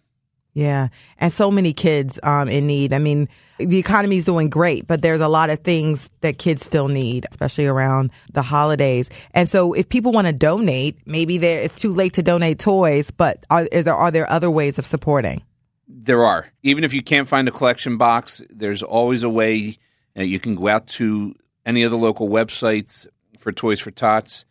Yeah, 0.57 0.89
and 1.19 1.31
so 1.31 1.51
many 1.51 1.75
kids 1.75 2.19
um, 2.23 2.49
in 2.49 2.67
need. 2.67 2.95
I 2.95 2.99
mean, 2.99 3.29
the 3.59 3.77
economy 3.77 4.17
is 4.17 4.25
doing 4.25 4.49
great, 4.49 4.87
but 4.87 5.03
there's 5.03 5.21
a 5.21 5.29
lot 5.29 5.51
of 5.51 5.59
things 5.59 6.09
that 6.23 6.39
kids 6.39 6.65
still 6.65 6.89
need, 6.89 7.27
especially 7.31 7.67
around 7.67 8.11
the 8.33 8.41
holidays. 8.41 9.11
And 9.35 9.51
so, 9.51 9.75
if 9.75 9.91
people 9.91 10.13
want 10.13 10.29
to 10.29 10.33
donate, 10.33 10.97
maybe 11.05 11.37
there 11.37 11.63
it's 11.63 11.79
too 11.79 11.93
late 11.93 12.15
to 12.15 12.23
donate 12.23 12.59
toys, 12.59 13.11
but 13.11 13.45
are, 13.51 13.67
is 13.71 13.85
there 13.85 13.95
are 13.95 14.11
there 14.11 14.31
other 14.31 14.51
ways 14.51 14.79
of 14.79 14.87
supporting? 14.87 15.43
There 15.87 16.25
are. 16.25 16.51
Even 16.63 16.85
if 16.85 16.95
you 16.95 17.03
can't 17.03 17.29
find 17.29 17.47
a 17.49 17.51
collection 17.53 17.99
box, 17.99 18.41
there's 18.49 18.83
always 18.83 19.23
a 19.23 19.29
way. 19.29 19.77
Uh, 20.19 20.23
you 20.23 20.41
can 20.41 20.55
go 20.55 20.69
out 20.69 20.87
to 20.87 21.35
any 21.67 21.83
of 21.83 21.91
the 21.91 21.99
local 21.99 22.31
websites 22.31 23.07
for 23.39 23.53
Toys 23.53 23.79
for 23.79 23.91
Tots, 23.91 24.47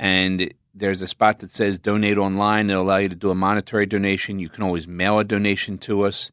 and 0.00 0.52
there's 0.74 1.02
a 1.02 1.06
spot 1.06 1.38
that 1.38 1.50
says 1.52 1.78
donate 1.78 2.18
online. 2.18 2.68
It'll 2.70 2.82
allow 2.82 2.96
you 2.96 3.08
to 3.08 3.14
do 3.14 3.30
a 3.30 3.34
monetary 3.34 3.86
donation. 3.86 4.38
You 4.38 4.48
can 4.48 4.62
always 4.62 4.88
mail 4.88 5.18
a 5.18 5.24
donation 5.24 5.78
to 5.78 6.02
us. 6.02 6.30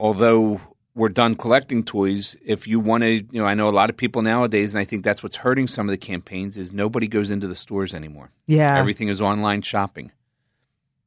Although 0.00 0.60
we're 0.94 1.08
done 1.08 1.34
collecting 1.36 1.84
toys, 1.84 2.36
if 2.44 2.66
you 2.66 2.80
want 2.80 3.02
to, 3.02 3.10
you 3.10 3.40
know, 3.40 3.46
I 3.46 3.54
know 3.54 3.68
a 3.68 3.70
lot 3.70 3.90
of 3.90 3.96
people 3.96 4.22
nowadays, 4.22 4.74
and 4.74 4.80
I 4.80 4.84
think 4.84 5.04
that's 5.04 5.22
what's 5.22 5.36
hurting 5.36 5.68
some 5.68 5.88
of 5.88 5.90
the 5.90 5.96
campaigns 5.96 6.56
is 6.58 6.72
nobody 6.72 7.06
goes 7.06 7.30
into 7.30 7.46
the 7.46 7.54
stores 7.54 7.94
anymore. 7.94 8.30
Yeah, 8.46 8.76
Everything 8.78 9.08
is 9.08 9.20
online 9.20 9.62
shopping. 9.62 10.10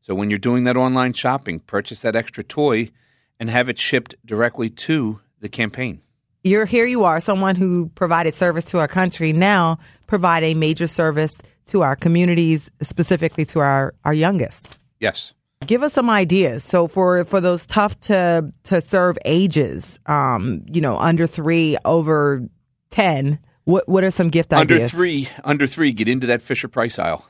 So 0.01 0.15
when 0.15 0.29
you're 0.29 0.39
doing 0.39 0.63
that 0.63 0.77
online 0.77 1.13
shopping, 1.13 1.59
purchase 1.59 2.01
that 2.01 2.15
extra 2.15 2.43
toy 2.43 2.91
and 3.39 3.49
have 3.49 3.67
it 3.67 3.77
shipped 3.77 4.15
directly 4.25 4.69
to 4.69 5.19
the 5.41 5.49
campaign. 5.49 6.01
you're 6.43 6.65
here. 6.65 6.85
You 6.85 7.03
are 7.03 7.19
someone 7.19 7.55
who 7.57 7.89
provided 7.89 8.33
service 8.33 8.65
to 8.65 8.79
our 8.79 8.87
country. 8.87 9.33
Now 9.33 9.79
provide 10.07 10.43
a 10.43 10.53
major 10.53 10.87
service 10.87 11.41
to 11.67 11.81
our 11.81 11.95
communities, 11.95 12.71
specifically 12.81 13.45
to 13.45 13.59
our 13.59 13.93
our 14.03 14.13
youngest. 14.13 14.79
Yes. 14.99 15.33
Give 15.65 15.81
us 15.81 15.93
some 15.93 16.09
ideas. 16.09 16.63
So 16.63 16.87
for 16.87 17.25
for 17.25 17.41
those 17.41 17.65
tough 17.65 17.99
to 18.01 18.53
to 18.63 18.81
serve 18.81 19.17
ages, 19.25 19.99
um, 20.05 20.63
you 20.71 20.81
know, 20.81 20.97
under 20.97 21.25
three, 21.25 21.77
over 21.83 22.47
ten, 22.91 23.39
what 23.63 23.87
what 23.89 24.03
are 24.03 24.11
some 24.11 24.29
gift 24.29 24.53
ideas? 24.53 24.81
Under 24.81 24.87
three, 24.87 25.29
under 25.43 25.67
three, 25.67 25.91
get 25.91 26.07
into 26.07 26.27
that 26.27 26.41
Fisher 26.41 26.67
Price 26.67 26.99
aisle. 26.99 27.27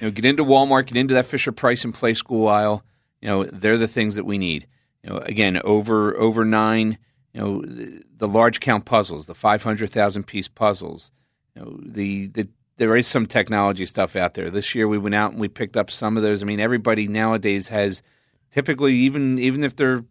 You 0.00 0.08
know, 0.08 0.10
get 0.10 0.24
into 0.24 0.44
Walmart, 0.44 0.86
get 0.86 0.96
into 0.96 1.14
that 1.14 1.26
Fisher 1.26 1.52
Price 1.52 1.84
and 1.84 1.94
Playskool 1.94 2.50
aisle. 2.50 2.84
You 3.22 3.28
know, 3.28 3.44
they're 3.44 3.78
the 3.78 3.88
things 3.88 4.16
that 4.16 4.24
we 4.24 4.38
need. 4.38 4.66
You 5.02 5.10
know, 5.10 5.18
again, 5.18 5.60
over 5.64 6.16
over 6.18 6.44
nine. 6.44 6.98
You 7.32 7.40
know, 7.40 7.62
the, 7.62 8.02
the 8.16 8.28
large 8.28 8.58
count 8.58 8.86
puzzles, 8.86 9.26
the 9.26 9.34
five 9.34 9.62
hundred 9.62 9.90
thousand 9.90 10.24
piece 10.24 10.48
puzzles. 10.48 11.12
You 11.54 11.62
know, 11.62 11.78
the 11.80 12.26
the 12.26 12.48
there 12.78 12.96
is 12.96 13.06
some 13.06 13.26
technology 13.26 13.86
stuff 13.86 14.16
out 14.16 14.34
there. 14.34 14.50
This 14.50 14.74
year 14.74 14.88
we 14.88 14.98
went 14.98 15.14
out 15.14 15.32
and 15.32 15.40
we 15.40 15.48
picked 15.48 15.76
up 15.76 15.90
some 15.90 16.16
of 16.16 16.22
those. 16.22 16.42
I 16.42 16.46
mean, 16.46 16.60
everybody 16.60 17.06
nowadays 17.06 17.68
has 17.68 18.02
typically 18.50 18.94
even 18.94 19.38
even 19.38 19.62
if 19.62 19.76
they're 19.76 20.04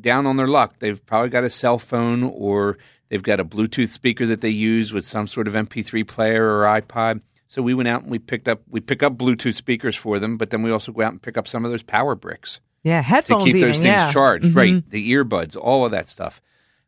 down 0.00 0.26
on 0.26 0.36
their 0.36 0.48
luck, 0.48 0.76
they've 0.78 1.04
probably 1.04 1.28
got 1.28 1.44
a 1.44 1.50
cell 1.50 1.78
phone 1.78 2.22
or 2.22 2.78
they've 3.08 3.22
got 3.22 3.40
a 3.40 3.44
Bluetooth 3.44 3.90
speaker 3.90 4.24
that 4.26 4.40
they 4.40 4.48
use 4.48 4.92
with 4.92 5.04
some 5.04 5.26
sort 5.26 5.46
of 5.46 5.54
MP3 5.54 6.06
player 6.06 6.58
or 6.58 6.64
iPod. 6.64 7.20
So 7.48 7.60
we 7.60 7.74
went 7.74 7.88
out 7.88 8.02
and 8.02 8.10
we 8.10 8.18
picked 8.18 8.48
up 8.48 8.62
we 8.68 8.80
pick 8.80 9.02
up 9.02 9.18
Bluetooth 9.18 9.54
speakers 9.54 9.96
for 9.96 10.18
them, 10.18 10.38
but 10.38 10.50
then 10.50 10.62
we 10.62 10.70
also 10.70 10.92
go 10.92 11.02
out 11.02 11.12
and 11.12 11.20
pick 11.20 11.36
up 11.36 11.46
some 11.46 11.64
of 11.64 11.70
those 11.70 11.82
power 11.82 12.14
bricks 12.14 12.60
yeah, 12.82 13.00
headphones 13.00 13.44
to 13.44 13.50
keep 13.50 13.56
even. 13.56 13.68
those 13.68 13.76
things 13.76 13.86
yeah. 13.86 14.04
Mm-hmm. 14.04 14.12
charged. 14.12 14.54
Right, 14.54 14.90
the 14.90 15.12
earbuds, 15.12 15.56
all 15.56 15.84
of 15.84 15.92
that 15.92 16.08
stuff. 16.08 16.40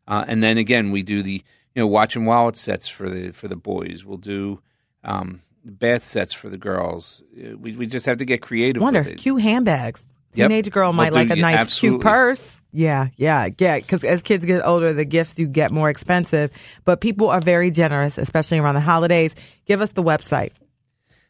Uh, 0.07 0.25
and 0.27 0.43
then 0.43 0.57
again, 0.57 0.91
we 0.91 1.03
do 1.03 1.21
the 1.21 1.43
you 1.73 1.81
know 1.81 1.87
watch 1.87 2.15
and 2.15 2.27
wallet 2.27 2.57
sets 2.57 2.87
for 2.87 3.09
the 3.09 3.31
for 3.31 3.47
the 3.47 3.55
boys. 3.55 4.03
We'll 4.05 4.17
do 4.17 4.61
um, 5.05 5.41
bath 5.63 6.03
sets 6.03 6.33
for 6.33 6.49
the 6.49 6.57
girls. 6.57 7.21
Uh, 7.37 7.57
We 7.57 7.75
we 7.77 7.85
just 7.87 8.05
have 8.05 8.17
to 8.17 8.25
get 8.25 8.41
creative. 8.41 8.81
Wonder 8.81 8.99
with 9.01 9.09
it. 9.11 9.17
cute 9.17 9.41
handbags. 9.41 10.07
Yep. 10.33 10.49
Teenage 10.49 10.71
girl 10.71 10.91
might 10.91 11.13
do- 11.13 11.15
like 11.15 11.29
a 11.29 11.37
nice 11.37 11.55
absolutely. 11.55 11.99
cute 11.99 12.01
purse. 12.03 12.61
Yeah, 12.73 13.07
yeah, 13.15 13.47
yeah. 13.57 13.79
Because 13.79 14.03
as 14.03 14.21
kids 14.21 14.45
get 14.45 14.65
older, 14.65 14.91
the 14.91 15.05
gifts 15.05 15.39
you 15.39 15.47
get 15.47 15.71
more 15.71 15.89
expensive. 15.89 16.51
But 16.83 16.99
people 16.99 17.29
are 17.29 17.39
very 17.39 17.71
generous, 17.71 18.17
especially 18.17 18.59
around 18.59 18.75
the 18.75 18.81
holidays. 18.81 19.33
Give 19.65 19.79
us 19.79 19.91
the 19.91 20.03
website. 20.03 20.51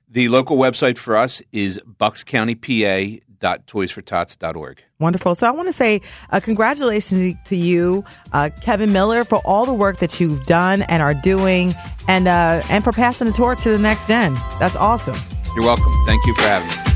The 0.09 0.27
local 0.29 0.57
website 0.57 0.97
for 0.97 1.15
us 1.17 1.41
is 1.51 1.79
buckscountypa.toysfortots.org. 3.39 4.83
Wonderful. 4.99 5.35
So 5.35 5.47
I 5.47 5.51
want 5.51 5.67
to 5.67 5.73
say 5.73 6.01
uh, 6.29 6.39
congratulations 6.39 7.35
to 7.45 7.55
you, 7.55 8.03
uh, 8.33 8.49
Kevin 8.61 8.93
Miller, 8.93 9.25
for 9.25 9.41
all 9.45 9.65
the 9.65 9.73
work 9.73 9.99
that 9.99 10.19
you've 10.19 10.45
done 10.45 10.81
and 10.83 11.01
are 11.01 11.13
doing, 11.13 11.75
and 12.07 12.27
uh, 12.27 12.61
and 12.69 12.83
for 12.83 12.91
passing 12.91 13.27
the 13.27 13.33
torch 13.33 13.63
to 13.63 13.69
the 13.69 13.79
next 13.79 14.07
gen. 14.07 14.33
That's 14.59 14.75
awesome. 14.75 15.17
You're 15.55 15.65
welcome. 15.65 15.93
Thank 16.05 16.25
you 16.25 16.33
for 16.35 16.41
having 16.41 16.67
me. 16.67 16.94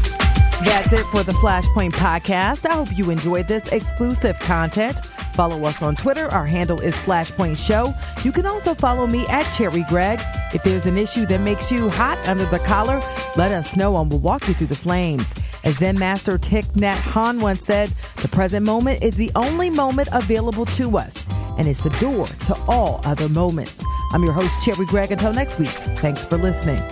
That's 0.64 0.92
it 0.92 1.06
for 1.06 1.24
the 1.24 1.32
Flashpoint 1.32 1.92
podcast. 1.92 2.66
I 2.66 2.74
hope 2.74 2.90
you 2.98 3.10
enjoyed 3.12 3.48
this 3.48 3.72
exclusive 3.72 4.38
content. 4.40 5.06
Follow 5.34 5.64
us 5.64 5.82
on 5.82 5.96
Twitter. 5.96 6.28
Our 6.28 6.46
handle 6.46 6.82
is 6.82 6.96
Flashpoint 6.96 7.56
Show. 7.56 7.94
You 8.26 8.34
can 8.34 8.46
also 8.46 8.74
follow 8.74 9.08
me 9.08 9.26
at 9.28 9.46
Cherri 9.54 9.88
Gregg. 9.88 10.20
If 10.54 10.64
there's 10.64 10.86
an 10.86 10.98
issue 10.98 11.26
that 11.28 11.40
makes 11.40 11.72
you 11.72 11.90
hot 11.90 12.18
under 12.28 12.46
the 12.46 12.60
collar, 12.60 13.02
let 13.38 13.54
us 13.54 13.78
know 13.78 13.96
and 13.98 14.12
we'll 14.12 14.20
walk 14.20 14.50
you 14.50 14.54
through 14.54 14.68
the 14.68 14.76
flames. 14.76 15.34
As 15.64 15.78
Zen 15.78 15.98
Master 15.98 16.38
Thich 16.38 16.66
Nhat 16.74 16.98
Hanh 16.98 17.40
once 17.42 17.62
said, 17.62 17.90
the 18.18 18.28
present 18.28 18.66
moment 18.66 19.02
is 19.02 19.16
the 19.16 19.32
only 19.36 19.70
moment 19.70 20.10
available 20.12 20.66
to 20.66 20.98
us, 20.98 21.26
and 21.58 21.70
it's 21.70 21.84
the 21.84 21.90
door 22.02 22.26
to 22.26 22.56
all 22.68 23.00
other 23.06 23.30
moments. 23.30 23.82
I'm 24.12 24.24
your 24.24 24.34
host, 24.34 24.54
Cherri 24.62 24.86
Gregg. 24.88 25.12
Until 25.14 25.32
next 25.32 25.58
week, 25.58 25.70
thanks 26.00 26.26
for 26.26 26.38
listening. 26.38 26.84